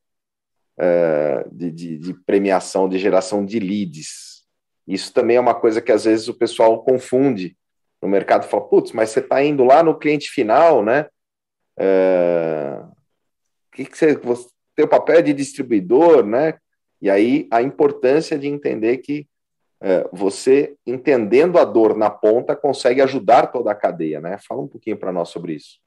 é, 0.77 1.45
de, 1.51 1.71
de, 1.71 1.97
de 1.97 2.13
premiação, 2.25 2.89
de 2.89 2.97
geração 2.97 3.45
de 3.45 3.59
leads. 3.59 4.45
Isso 4.87 5.13
também 5.13 5.37
é 5.37 5.39
uma 5.39 5.55
coisa 5.55 5.81
que 5.81 5.91
às 5.91 6.05
vezes 6.05 6.27
o 6.27 6.33
pessoal 6.33 6.83
confunde 6.83 7.55
no 8.01 8.07
mercado, 8.07 8.47
fala, 8.47 8.67
putz, 8.67 8.91
mas 8.91 9.09
você 9.09 9.19
está 9.19 9.43
indo 9.43 9.63
lá 9.63 9.83
no 9.83 9.97
cliente 9.97 10.29
final, 10.29 10.83
né, 10.83 11.07
é, 11.77 12.81
que, 13.71 13.85
que 13.85 13.97
você, 13.97 14.15
você 14.15 14.47
tem 14.75 14.85
o 14.85 14.89
papel 14.89 15.21
de 15.21 15.33
distribuidor, 15.33 16.25
né? 16.25 16.55
E 17.01 17.09
aí 17.09 17.47
a 17.51 17.61
importância 17.61 18.37
de 18.37 18.47
entender 18.47 18.97
que 18.97 19.27
é, 19.81 20.09
você, 20.11 20.75
entendendo 20.85 21.59
a 21.59 21.65
dor 21.65 21.95
na 21.95 22.09
ponta, 22.09 22.55
consegue 22.55 23.01
ajudar 23.01 23.47
toda 23.47 23.71
a 23.71 23.75
cadeia, 23.75 24.19
né? 24.21 24.37
Fala 24.37 24.61
um 24.61 24.67
pouquinho 24.67 24.97
para 24.97 25.11
nós 25.11 25.29
sobre 25.29 25.53
isso. 25.53 25.79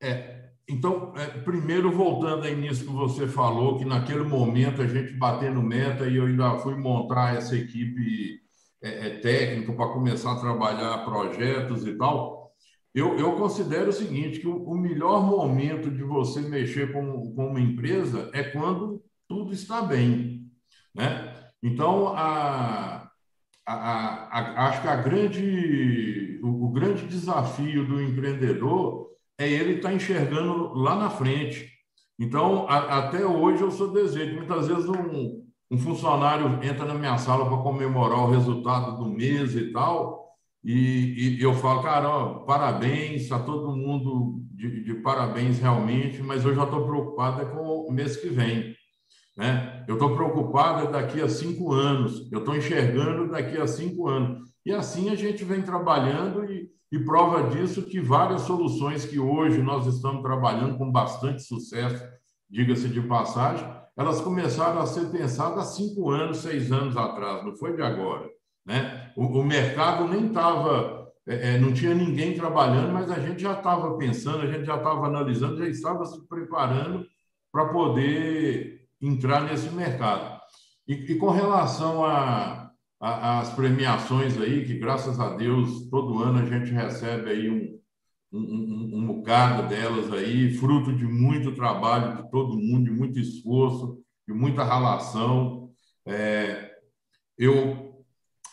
É, 0.00 0.46
então, 0.68 1.14
é, 1.16 1.26
primeiro, 1.26 1.92
voltando 1.92 2.44
aí 2.44 2.56
nisso 2.56 2.84
que 2.84 2.92
você 2.92 3.28
falou, 3.28 3.78
que 3.78 3.84
naquele 3.84 4.24
momento 4.24 4.82
a 4.82 4.86
gente 4.86 5.12
batendo 5.12 5.62
meta 5.62 6.06
e 6.06 6.16
eu 6.16 6.26
ainda 6.26 6.58
fui 6.58 6.74
montar 6.74 7.36
essa 7.36 7.56
equipe 7.56 8.40
é, 8.82 9.06
é 9.06 9.10
técnica 9.20 9.72
para 9.72 9.92
começar 9.92 10.32
a 10.32 10.40
trabalhar 10.40 11.04
projetos 11.04 11.86
e 11.86 11.94
tal. 11.94 12.45
Eu, 12.96 13.18
eu 13.18 13.36
considero 13.36 13.90
o 13.90 13.92
seguinte, 13.92 14.40
que 14.40 14.48
o, 14.48 14.56
o 14.64 14.74
melhor 14.74 15.22
momento 15.22 15.90
de 15.90 16.02
você 16.02 16.40
mexer 16.40 16.94
com, 16.94 17.30
com 17.34 17.48
uma 17.48 17.60
empresa 17.60 18.30
é 18.32 18.42
quando 18.42 19.04
tudo 19.28 19.52
está 19.52 19.82
bem, 19.82 20.50
né? 20.94 21.50
Então, 21.62 22.08
a, 22.16 23.10
a, 23.66 23.74
a, 23.74 24.66
acho 24.68 24.80
que 24.80 24.88
a 24.88 24.96
grande, 24.96 26.40
o, 26.42 26.64
o, 26.64 26.72
grande 26.72 27.06
desafio 27.06 27.86
do 27.86 28.00
empreendedor 28.00 29.10
é 29.38 29.46
ele 29.46 29.74
estar 29.74 29.90
tá 29.90 29.94
enxergando 29.94 30.72
lá 30.72 30.96
na 30.96 31.10
frente. 31.10 31.70
Então, 32.18 32.66
a, 32.66 33.00
até 33.00 33.26
hoje 33.26 33.60
eu 33.60 33.70
sou 33.70 33.92
desejo. 33.92 34.36
Muitas 34.36 34.68
vezes 34.68 34.88
um, 34.88 35.44
um 35.70 35.76
funcionário 35.76 36.46
entra 36.64 36.86
na 36.86 36.94
minha 36.94 37.18
sala 37.18 37.44
para 37.44 37.58
comemorar 37.58 38.20
o 38.20 38.30
resultado 38.30 38.96
do 38.96 39.10
mês 39.10 39.54
e 39.54 39.70
tal, 39.70 40.25
e, 40.68 41.38
e, 41.38 41.42
eu 41.42 41.54
falo, 41.54 41.80
cara, 41.80 42.08
ó, 42.08 42.40
parabéns, 42.40 43.22
está 43.22 43.38
todo 43.38 43.76
mundo 43.76 44.42
de, 44.50 44.82
de, 44.82 44.94
parabéns 44.94 45.60
realmente, 45.60 46.20
mas 46.20 46.44
eu 46.44 46.52
já 46.56 46.64
estou 46.64 46.84
preocupado 46.84 47.40
é 47.40 47.44
com 47.44 47.86
o 47.88 47.92
mês 47.92 48.16
que 48.16 48.28
vem. 48.28 48.74
Né? 49.36 49.84
Eu 49.86 49.94
estou 49.94 50.16
preocupado 50.16 50.90
daqui 50.90 51.22
a 51.22 51.28
cinco 51.28 51.72
anos, 51.72 52.28
eu 52.32 52.40
estou 52.40 52.56
enxergando 52.56 53.30
daqui 53.30 53.56
a 53.56 53.66
cinco 53.68 54.08
anos. 54.08 54.40
E 54.64 54.72
assim 54.72 55.08
a 55.08 55.14
gente 55.14 55.44
vem 55.44 55.62
trabalhando 55.62 56.44
e, 56.44 56.68
e 56.90 56.98
prova 56.98 57.48
disso 57.48 57.82
que 57.82 58.00
várias 58.00 58.40
soluções 58.40 59.04
que 59.04 59.20
hoje 59.20 59.62
nós 59.62 59.86
estamos 59.86 60.20
trabalhando 60.20 60.76
com 60.76 60.90
bastante 60.90 61.42
sucesso, 61.44 62.02
diga-se 62.50 62.88
de 62.88 63.02
passagem, 63.02 63.64
elas 63.96 64.20
começaram 64.20 64.80
a 64.80 64.86
ser 64.86 65.12
pensadas 65.12 65.58
há 65.58 65.64
cinco 65.64 66.10
anos, 66.10 66.38
seis 66.38 66.72
anos 66.72 66.96
atrás, 66.96 67.44
não 67.44 67.54
foi 67.54 67.76
de 67.76 67.82
agora. 67.82 68.28
Né? 68.66 69.12
O, 69.16 69.24
o 69.24 69.44
mercado 69.44 70.08
nem 70.08 70.26
estava, 70.26 71.08
é, 71.26 71.54
é, 71.54 71.58
não 71.58 71.72
tinha 71.72 71.94
ninguém 71.94 72.34
trabalhando, 72.34 72.92
mas 72.92 73.10
a 73.10 73.20
gente 73.20 73.40
já 73.40 73.52
estava 73.52 73.96
pensando, 73.96 74.42
a 74.42 74.46
gente 74.46 74.66
já 74.66 74.76
estava 74.76 75.06
analisando, 75.06 75.58
já 75.58 75.68
estava 75.68 76.04
se 76.04 76.26
preparando 76.26 77.06
para 77.52 77.66
poder 77.66 78.88
entrar 79.00 79.42
nesse 79.42 79.70
mercado. 79.70 80.40
E, 80.86 80.94
e 80.94 81.14
com 81.16 81.30
relação 81.30 82.04
às 83.00 83.50
premiações 83.54 84.38
aí, 84.40 84.64
que 84.64 84.78
graças 84.78 85.20
a 85.20 85.36
Deus 85.36 85.88
todo 85.88 86.22
ano 86.22 86.40
a 86.40 86.44
gente 86.44 86.72
recebe 86.72 87.30
aí 87.30 87.50
um, 87.50 87.78
um, 88.32 88.40
um, 88.40 88.90
um 88.98 89.06
bocado 89.06 89.68
delas 89.68 90.12
aí, 90.12 90.52
fruto 90.54 90.92
de 90.92 91.06
muito 91.06 91.54
trabalho 91.54 92.16
de 92.16 92.30
todo 92.30 92.58
mundo, 92.58 92.84
de 92.84 92.90
muito 92.90 93.18
esforço, 93.18 94.00
de 94.26 94.34
muita 94.34 94.64
relação. 94.64 95.70
É, 96.04 96.72
eu 97.38 97.85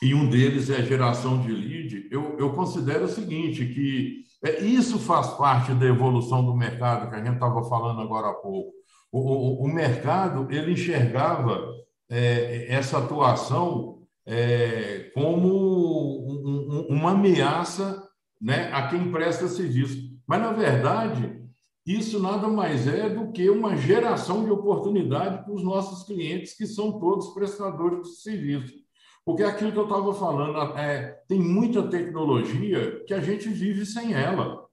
e 0.04 0.14
um 0.14 0.30
deles 0.30 0.70
é 0.70 0.78
a 0.78 0.82
geração 0.82 1.42
de 1.42 1.52
lead, 1.52 2.10
eu, 2.12 2.38
eu 2.38 2.52
considero 2.52 3.06
o 3.06 3.08
seguinte, 3.10 3.66
que 3.66 4.24
é, 4.44 4.62
isso 4.62 5.00
faz 5.00 5.28
parte 5.38 5.74
da 5.74 5.86
evolução 5.86 6.46
do 6.46 6.54
mercado, 6.54 7.10
que 7.10 7.16
a 7.16 7.24
gente 7.24 7.36
estava 7.36 7.64
falando 7.64 8.02
agora 8.02 8.28
há 8.28 8.34
pouco. 8.34 8.74
O, 9.10 9.20
o, 9.20 9.64
o 9.64 9.74
mercado, 9.74 10.52
ele 10.52 10.74
enxergava 10.74 11.66
é, 12.10 12.66
essa 12.68 12.98
atuação 12.98 14.00
é, 14.26 15.12
como 15.14 15.48
um, 15.48 16.88
um, 16.90 16.98
uma 16.98 17.12
ameaça 17.12 18.04
né, 18.42 18.70
a 18.74 18.88
quem 18.90 19.10
presta 19.10 19.48
serviço. 19.48 19.98
Mas, 20.28 20.42
na 20.42 20.52
verdade, 20.52 21.42
isso 21.86 22.22
nada 22.22 22.50
mais 22.50 22.88
é 22.88 23.10
do 23.10 23.32
que 23.32 23.50
uma 23.50 23.78
geração 23.78 24.44
de 24.44 24.52
oportunidade 24.52 25.46
para 25.46 25.54
os 25.54 25.64
nossos 25.64 26.06
clientes, 26.06 26.58
que 26.58 26.68
são 26.68 27.00
todos 27.00 27.34
prestadores 27.34 28.02
de 28.02 28.22
serviço. 28.22 28.83
Porque 29.26 29.44
aquilo 29.44 29.72
que 29.72 29.78
eu 29.78 29.84
estava 29.84 30.14
falando, 30.14 30.78
é, 30.78 31.20
tem 31.28 31.40
muita 31.40 31.84
tecnologia 31.84 33.04
que 33.06 33.14
a 33.14 33.22
gente 33.22 33.48
vive 33.50 33.86
sem 33.86 34.14
ela. 34.14 34.66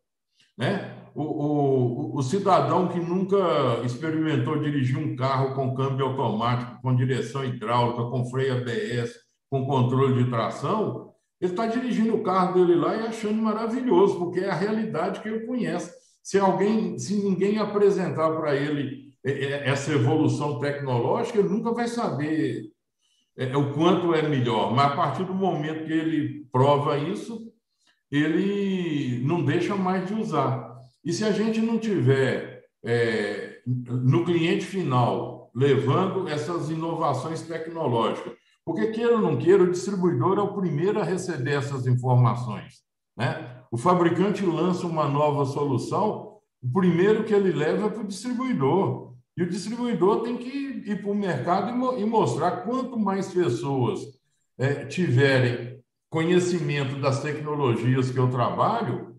Né? 0.59 0.97
O, 1.15 1.23
o, 1.23 2.17
o, 2.17 2.23
cidadão 2.23 2.89
que 2.89 2.99
nunca 2.99 3.37
experimentou 3.85 4.59
dirigir 4.59 4.99
um 4.99 5.17
carro 5.17 5.55
com 5.55 5.75
câmbio 5.75 6.07
automático, 6.07 6.81
com 6.83 6.95
direção 6.95 7.45
hidráulica, 7.45 8.11
com 8.11 8.27
freio 8.27 8.59
ABS, 8.59 9.15
com 9.49 9.67
controle 9.67 10.23
de 10.23 10.31
tração, 10.31 11.11
ele 11.41 11.53
está 11.53 11.67
dirigindo 11.67 12.15
o 12.15 12.23
carro 12.23 12.55
dele 12.55 12.79
lá 12.79 12.95
e 12.97 13.07
achando 13.07 13.41
maravilhoso, 13.41 14.19
porque 14.19 14.41
é 14.41 14.51
a 14.51 14.55
realidade 14.55 15.21
que 15.21 15.29
ele 15.29 15.47
conhece. 15.47 15.91
Se 16.23 16.39
alguém, 16.39 16.99
se 16.99 17.15
ninguém 17.15 17.59
apresentar 17.59 18.31
para 18.37 18.55
ele 18.55 19.11
é, 19.25 19.31
é, 19.31 19.69
essa 19.69 19.93
evolução 19.93 20.59
tecnológica, 20.61 21.39
ele 21.39 21.49
nunca 21.49 21.73
vai 21.73 21.89
saber 21.89 22.71
é, 23.41 23.57
o 23.57 23.73
quanto 23.73 24.15
é 24.15 24.21
melhor. 24.21 24.75
Mas 24.75 24.93
a 24.93 24.97
partir 24.97 25.25
do 25.25 25.33
momento 25.33 25.87
que 25.87 25.93
ele 25.93 26.47
prova 26.53 26.99
isso, 26.99 27.51
ele 28.13 29.23
não 29.25 29.43
deixa 29.43 29.75
mais 29.75 30.07
de 30.07 30.13
usar. 30.13 30.79
E 31.03 31.11
se 31.11 31.25
a 31.25 31.33
gente 31.33 31.61
não 31.61 31.79
tiver 31.79 32.65
é, 32.85 33.61
no 33.67 34.27
cliente 34.27 34.67
final 34.67 35.51
levando 35.55 36.29
essas 36.29 36.69
inovações 36.69 37.41
tecnológicas, 37.41 38.35
porque 38.65 38.89
queira 38.89 39.15
ou 39.15 39.23
não 39.23 39.39
queira, 39.39 39.63
o 39.63 39.71
distribuidor 39.71 40.39
é 40.39 40.43
o 40.43 40.55
primeiro 40.55 41.01
a 41.01 41.05
receber 41.05 41.53
essas 41.53 41.87
informações. 41.87 42.83
Né? 43.17 43.63
O 43.71 43.79
fabricante 43.79 44.45
lança 44.45 44.87
uma 44.87 45.09
nova 45.09 45.47
solução, 45.47 46.37
o 46.63 46.73
primeiro 46.73 47.25
que 47.25 47.33
ele 47.33 47.53
leva 47.53 47.87
é 47.87 47.91
para 47.91 48.03
o 48.03 48.07
distribuidor. 48.07 49.10
E 49.37 49.43
o 49.43 49.49
distribuidor 49.49 50.23
tem 50.23 50.37
que 50.37 50.49
ir 50.49 51.01
para 51.01 51.11
o 51.11 51.15
mercado 51.15 51.99
e, 51.99 52.05
mostrar 52.05 52.63
quanto 52.63 52.99
mais 52.99 53.33
pessoas 53.33 54.01
é, 54.59 54.85
tiverem 54.85 55.81
conhecimento 56.11 57.01
das 57.01 57.23
tecnologias 57.23 58.11
que 58.11 58.19
eu 58.19 58.29
trabalho, 58.29 59.17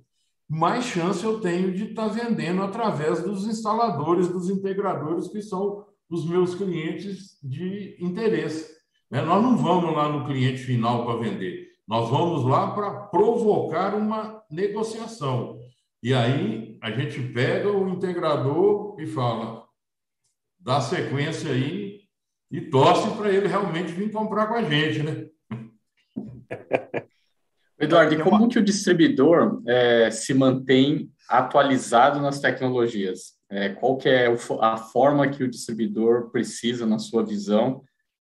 mais 0.48 0.84
chance 0.84 1.24
eu 1.24 1.40
tenho 1.40 1.74
de 1.74 1.86
estar 1.86 2.10
tá 2.10 2.14
vendendo 2.14 2.62
através 2.62 3.24
dos 3.24 3.48
instaladores, 3.48 4.28
dos 4.28 4.50
integradores, 4.50 5.30
que 5.30 5.42
são 5.42 5.86
os 6.10 6.28
meus 6.28 6.54
clientes 6.54 7.38
de 7.42 7.96
interesse. 8.00 8.70
Né? 9.10 9.22
Nós 9.22 9.42
não 9.42 9.56
vamos 9.56 9.96
lá 9.96 10.10
no 10.10 10.26
cliente 10.26 10.62
final 10.62 11.06
para 11.06 11.22
vender, 11.22 11.70
nós 11.88 12.10
vamos 12.10 12.44
lá 12.44 12.72
para 12.72 12.92
provocar 12.92 13.96
uma 13.96 14.44
negociação. 14.52 15.60
E 16.04 16.14
aí 16.14 16.78
a 16.82 16.92
gente 16.92 17.22
pega 17.30 17.72
o 17.72 17.88
integrador 17.88 19.00
e 19.00 19.08
fala, 19.08 19.64
dá 20.64 20.80
sequência 20.80 21.52
aí 21.52 22.02
e 22.52 22.62
torce 22.62 23.10
para 23.16 23.30
ele 23.30 23.48
realmente 23.48 23.92
vir 23.92 24.12
comprar 24.12 24.48
com 24.48 24.56
a 24.56 24.64
gente, 24.64 25.04
né? 25.04 25.28
Eduardo, 27.80 28.14
e 28.14 28.22
como 28.22 28.48
que 28.48 28.60
o 28.60 28.64
distribuidor 28.64 29.62
é, 29.68 30.12
se 30.12 30.36
mantém 30.36 31.12
atualizado 31.28 32.22
nas 32.22 32.40
tecnologias? 32.40 33.34
É, 33.50 33.70
qual 33.70 33.98
que 33.98 34.08
é 34.08 34.28
a 34.62 34.78
forma 34.78 35.28
que 35.30 35.44
o 35.44 35.50
distribuidor 35.50 36.30
precisa, 36.30 36.86
na 36.86 37.00
sua 37.00 37.26
visão, 37.26 37.84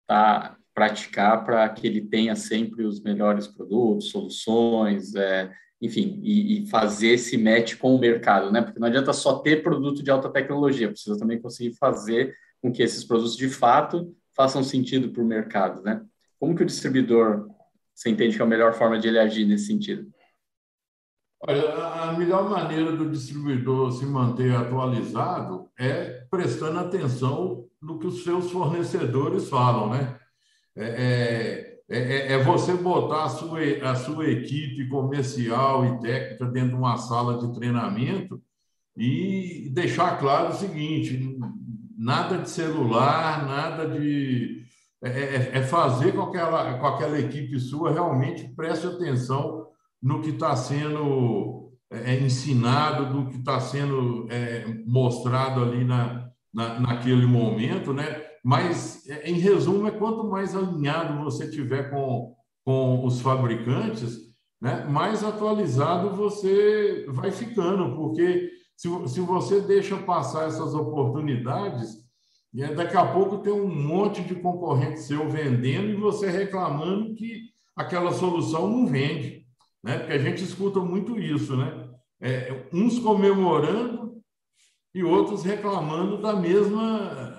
tá, 0.06 0.56
praticar 0.74 1.44
para 1.44 1.68
que 1.68 1.86
ele 1.86 2.00
tenha 2.00 2.34
sempre 2.34 2.84
os 2.84 3.00
melhores 3.00 3.46
produtos, 3.46 4.10
soluções, 4.10 5.14
é, 5.14 5.52
enfim, 5.84 6.18
e, 6.22 6.62
e, 6.62 6.66
fazer 6.66 7.08
esse 7.08 7.36
match 7.36 7.76
com 7.76 7.94
o 7.94 8.00
mercado, 8.00 8.50
né? 8.50 8.62
Porque 8.62 8.80
não 8.80 8.88
adianta 8.88 9.12
só 9.12 9.40
ter 9.40 9.62
produto 9.62 10.02
de 10.02 10.10
alta 10.10 10.30
tecnologia, 10.30 10.88
precisa 10.88 11.18
também 11.18 11.38
conseguir 11.38 11.74
fazer 11.74 12.34
com 12.62 12.72
que 12.72 12.82
esses 12.82 13.04
produtos 13.04 13.36
de 13.36 13.50
fato 13.50 14.16
façam 14.34 14.64
sentido 14.64 15.10
para 15.10 15.22
o 15.22 15.26
mercado, 15.26 15.82
né? 15.82 16.02
Como 16.40 16.56
que 16.56 16.62
o 16.62 16.66
distribuidor, 16.66 17.50
você 17.94 18.08
entende 18.08 18.34
que 18.34 18.40
é 18.40 18.46
a 18.46 18.48
melhor 18.48 18.72
forma 18.72 18.98
de 18.98 19.08
ele 19.08 19.18
agir 19.18 19.44
nesse 19.44 19.66
sentido? 19.66 20.10
Olha, 21.46 21.70
a 21.74 22.12
melhor 22.14 22.48
maneira 22.48 22.90
do 22.92 23.10
distribuidor 23.10 23.92
se 23.92 24.06
manter 24.06 24.56
atualizado 24.56 25.68
é 25.78 26.24
prestando 26.30 26.78
atenção 26.78 27.68
no 27.82 27.98
que 27.98 28.06
os 28.06 28.24
seus 28.24 28.50
fornecedores 28.50 29.50
falam, 29.50 29.90
né? 29.90 30.18
É, 30.74 30.86
é, 30.86 31.63
é, 31.88 32.32
é, 32.32 32.42
você 32.42 32.72
botar 32.74 33.24
a 33.24 33.28
sua, 33.28 33.60
a 33.82 33.94
sua 33.94 34.30
equipe 34.30 34.88
comercial 34.88 35.84
e 35.84 36.00
técnica 36.00 36.46
dentro 36.46 36.70
de 36.70 36.76
uma 36.76 36.96
sala 36.96 37.38
de 37.38 37.52
treinamento 37.52 38.40
e 38.96 39.70
deixar 39.74 40.18
claro 40.18 40.50
o 40.50 40.56
seguinte: 40.56 41.36
nada 41.96 42.38
de 42.38 42.48
celular, 42.48 43.46
nada 43.46 43.86
de. 43.88 44.64
É, 45.02 45.08
é, 45.08 45.58
é 45.58 45.62
fazer 45.62 46.12
com, 46.12 46.22
aquela, 46.22 46.78
com 46.78 46.86
aquela 46.86 47.20
equipe 47.20 47.60
sua 47.60 47.92
realmente 47.92 48.48
preste 48.56 48.86
atenção 48.86 49.66
no 50.02 50.22
que 50.22 50.30
está 50.30 50.56
sendo 50.56 51.70
é, 51.90 52.18
ensinado, 52.18 53.12
do 53.12 53.30
que 53.30 53.36
está 53.36 53.60
sendo 53.60 54.26
mostrado 54.86 55.62
ali 55.62 55.84
na, 55.84 56.30
na, 56.52 56.80
naquele 56.80 57.26
momento, 57.26 57.92
né? 57.92 58.23
Mas, 58.44 59.08
é, 59.08 59.30
em 59.30 59.38
resumo, 59.38 59.88
é 59.88 59.90
quanto 59.90 60.22
mais 60.24 60.54
alinhado 60.54 61.24
você 61.24 61.50
tiver 61.50 61.90
com, 61.90 62.36
com 62.62 63.06
os 63.06 63.22
fabricantes, 63.22 64.18
né, 64.60 64.84
mais 64.84 65.24
atualizado 65.24 66.10
você 66.10 67.06
vai 67.08 67.30
ficando, 67.30 67.96
porque 67.96 68.50
se, 68.76 68.88
se 69.08 69.20
você 69.20 69.62
deixa 69.62 69.96
passar 69.96 70.46
essas 70.48 70.74
oportunidades, 70.74 72.04
é, 72.56 72.74
daqui 72.74 72.96
a 72.96 73.06
pouco 73.06 73.38
tem 73.38 73.52
um 73.52 73.66
monte 73.66 74.22
de 74.22 74.34
concorrente 74.34 75.00
seu 75.00 75.28
vendendo 75.28 75.88
e 75.88 75.96
você 75.96 76.30
reclamando 76.30 77.14
que 77.14 77.44
aquela 77.74 78.12
solução 78.12 78.68
não 78.68 78.86
vende. 78.86 79.46
Né? 79.82 79.98
Porque 79.98 80.12
a 80.12 80.18
gente 80.18 80.44
escuta 80.44 80.80
muito 80.80 81.18
isso, 81.18 81.56
né? 81.56 81.88
É, 82.20 82.68
uns 82.72 82.98
comemorando 82.98 84.22
e 84.94 85.02
outros 85.02 85.42
reclamando 85.42 86.22
da 86.22 86.34
mesma 86.34 87.33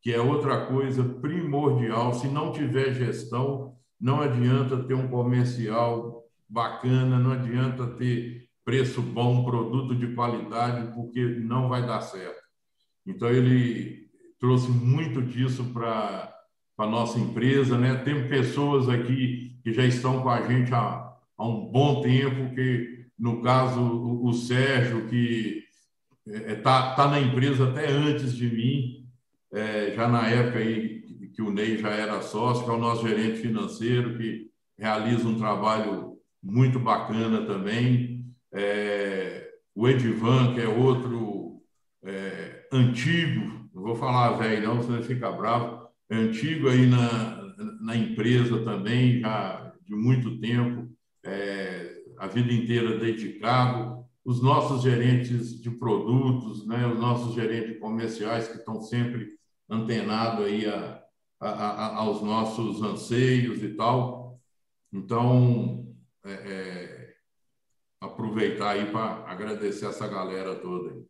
que 0.00 0.12
é 0.12 0.20
outra 0.20 0.66
coisa 0.66 1.02
primordial. 1.02 2.14
Se 2.14 2.28
não 2.28 2.52
tiver 2.52 2.94
gestão, 2.94 3.74
não 4.00 4.20
adianta 4.20 4.82
ter 4.84 4.94
um 4.94 5.08
comercial 5.08 6.23
bacana, 6.54 7.18
não 7.18 7.32
adianta 7.32 7.84
ter 7.98 8.48
preço 8.64 9.02
bom, 9.02 9.44
produto 9.44 9.94
de 9.94 10.14
qualidade, 10.14 10.94
porque 10.94 11.20
não 11.20 11.68
vai 11.68 11.84
dar 11.84 12.00
certo. 12.00 12.40
Então, 13.04 13.28
ele 13.28 14.08
trouxe 14.38 14.70
muito 14.70 15.20
disso 15.20 15.64
para 15.74 16.32
a 16.78 16.86
nossa 16.86 17.18
empresa. 17.18 17.76
Né? 17.76 17.96
Tem 17.96 18.28
pessoas 18.28 18.88
aqui 18.88 19.58
que 19.64 19.72
já 19.72 19.84
estão 19.84 20.22
com 20.22 20.30
a 20.30 20.46
gente 20.46 20.72
há, 20.72 21.12
há 21.36 21.46
um 21.46 21.66
bom 21.66 22.00
tempo, 22.00 22.54
que, 22.54 23.06
no 23.18 23.42
caso, 23.42 23.80
o, 23.80 24.26
o 24.26 24.32
Sérgio, 24.32 25.08
que 25.08 25.64
está 26.24 26.50
é, 26.50 26.54
tá, 26.54 26.94
tá 26.94 27.08
na 27.08 27.20
empresa 27.20 27.68
até 27.68 27.90
antes 27.90 28.34
de 28.34 28.48
mim, 28.48 29.06
é, 29.52 29.92
já 29.94 30.08
na 30.08 30.28
época 30.28 30.58
aí 30.58 31.02
que 31.34 31.42
o 31.42 31.50
Ney 31.50 31.76
já 31.78 31.90
era 31.90 32.22
sócio, 32.22 32.64
que 32.64 32.70
é 32.70 32.72
o 32.72 32.78
nosso 32.78 33.06
gerente 33.06 33.40
financeiro, 33.40 34.16
que 34.16 34.48
realiza 34.78 35.26
um 35.26 35.36
trabalho 35.36 36.13
muito 36.44 36.78
bacana 36.78 37.46
também. 37.46 38.26
É, 38.52 39.50
o 39.74 39.88
Edivan, 39.88 40.54
que 40.54 40.60
é 40.60 40.68
outro 40.68 41.62
é, 42.04 42.68
antigo, 42.70 43.68
não 43.74 43.82
vou 43.82 43.96
falar 43.96 44.32
velho 44.32 44.66
não, 44.66 44.82
senão 44.82 45.02
fica 45.02 45.32
bravo, 45.32 45.88
é 46.10 46.16
antigo 46.16 46.68
aí 46.68 46.86
na, 46.86 47.42
na 47.80 47.96
empresa 47.96 48.62
também, 48.62 49.20
já 49.20 49.72
de 49.84 49.94
muito 49.94 50.38
tempo, 50.38 50.88
é, 51.24 51.96
a 52.18 52.26
vida 52.26 52.52
inteira 52.52 52.98
dedicado, 52.98 54.04
os 54.24 54.42
nossos 54.42 54.82
gerentes 54.82 55.60
de 55.60 55.70
produtos, 55.70 56.66
né, 56.66 56.86
os 56.86 56.98
nossos 56.98 57.34
gerentes 57.34 57.78
comerciais 57.78 58.48
que 58.48 58.58
estão 58.58 58.80
sempre 58.80 59.28
antenados 59.68 60.44
aí 60.44 60.66
a, 60.66 61.02
a, 61.40 61.48
a, 61.48 61.96
aos 61.96 62.22
nossos 62.22 62.82
anseios 62.82 63.62
e 63.62 63.68
tal. 63.70 64.40
Então, 64.92 65.83
é, 66.24 66.32
é, 66.32 67.14
aproveitar 68.00 68.70
aí 68.70 68.90
para 68.90 69.24
agradecer 69.26 69.86
essa 69.86 70.08
galera 70.08 70.54
toda 70.54 70.90
aí. 70.90 71.04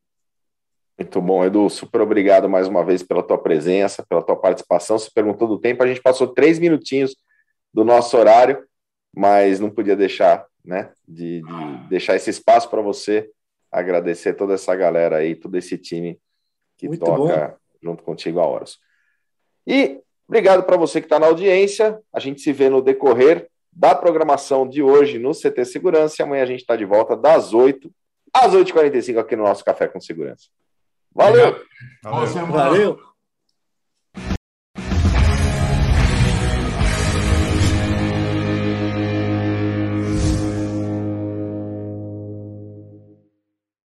Muito 0.99 1.21
bom, 1.21 1.45
Edu. 1.45 1.69
Super 1.69 2.01
obrigado 2.01 2.49
mais 2.49 2.69
uma 2.69 2.85
vez 2.85 3.03
pela 3.03 3.23
tua 3.23 3.39
presença, 3.39 4.05
pela 4.09 4.23
tua 4.23 4.37
participação. 4.37 4.99
Se 4.99 5.13
perguntou 5.13 5.49
do 5.49 5.59
tempo, 5.59 5.83
a 5.83 5.87
gente 5.87 6.01
passou 6.01 6.29
três 6.29 6.59
minutinhos 6.59 7.17
do 7.73 7.85
nosso 7.85 8.17
horário, 8.17 8.65
mas 9.15 9.59
não 9.59 9.71
podia 9.71 9.97
deixar, 9.97 10.47
né, 10.65 10.93
de, 11.07 11.43
de 11.43 11.89
deixar 11.89 12.15
esse 12.15 12.31
espaço 12.31 12.71
para 12.71 12.81
você 12.81 13.29
agradecer 13.73 14.35
toda 14.35 14.55
essa 14.55 14.75
galera 14.77 15.17
aí, 15.17 15.35
todo 15.35 15.57
esse 15.57 15.77
time 15.77 16.21
que 16.77 16.87
Muito 16.87 17.05
toca 17.05 17.49
bom. 17.49 17.57
junto 17.83 18.05
contigo 18.05 18.39
a 18.39 18.47
Horus. 18.47 18.79
E 19.67 20.01
obrigado 20.29 20.63
para 20.63 20.77
você 20.77 21.01
que 21.01 21.07
está 21.07 21.19
na 21.19 21.27
audiência. 21.27 22.01
A 22.13 22.21
gente 22.21 22.41
se 22.41 22.53
vê 22.53 22.69
no 22.69 22.81
decorrer 22.81 23.51
da 23.75 23.95
programação 23.95 24.69
de 24.69 24.83
hoje 24.83 25.19
no 25.19 25.33
CT 25.33 25.65
Segurança. 25.65 26.17
E 26.19 26.23
amanhã 26.23 26.43
a 26.43 26.47
gente 26.47 26.61
está 26.61 26.77
de 26.77 26.85
volta 26.85 27.17
das 27.17 27.53
8 27.53 27.91
às 28.33 28.53
8h45 28.53 29.19
aqui 29.19 29.37
no 29.37 29.45
nosso 29.45 29.65
Café 29.65 29.89
com 29.89 30.01
Segurança. 30.01 30.49
Valeu! 31.15 31.61
Valeu! 32.03 32.47
Valeu. 32.47 33.14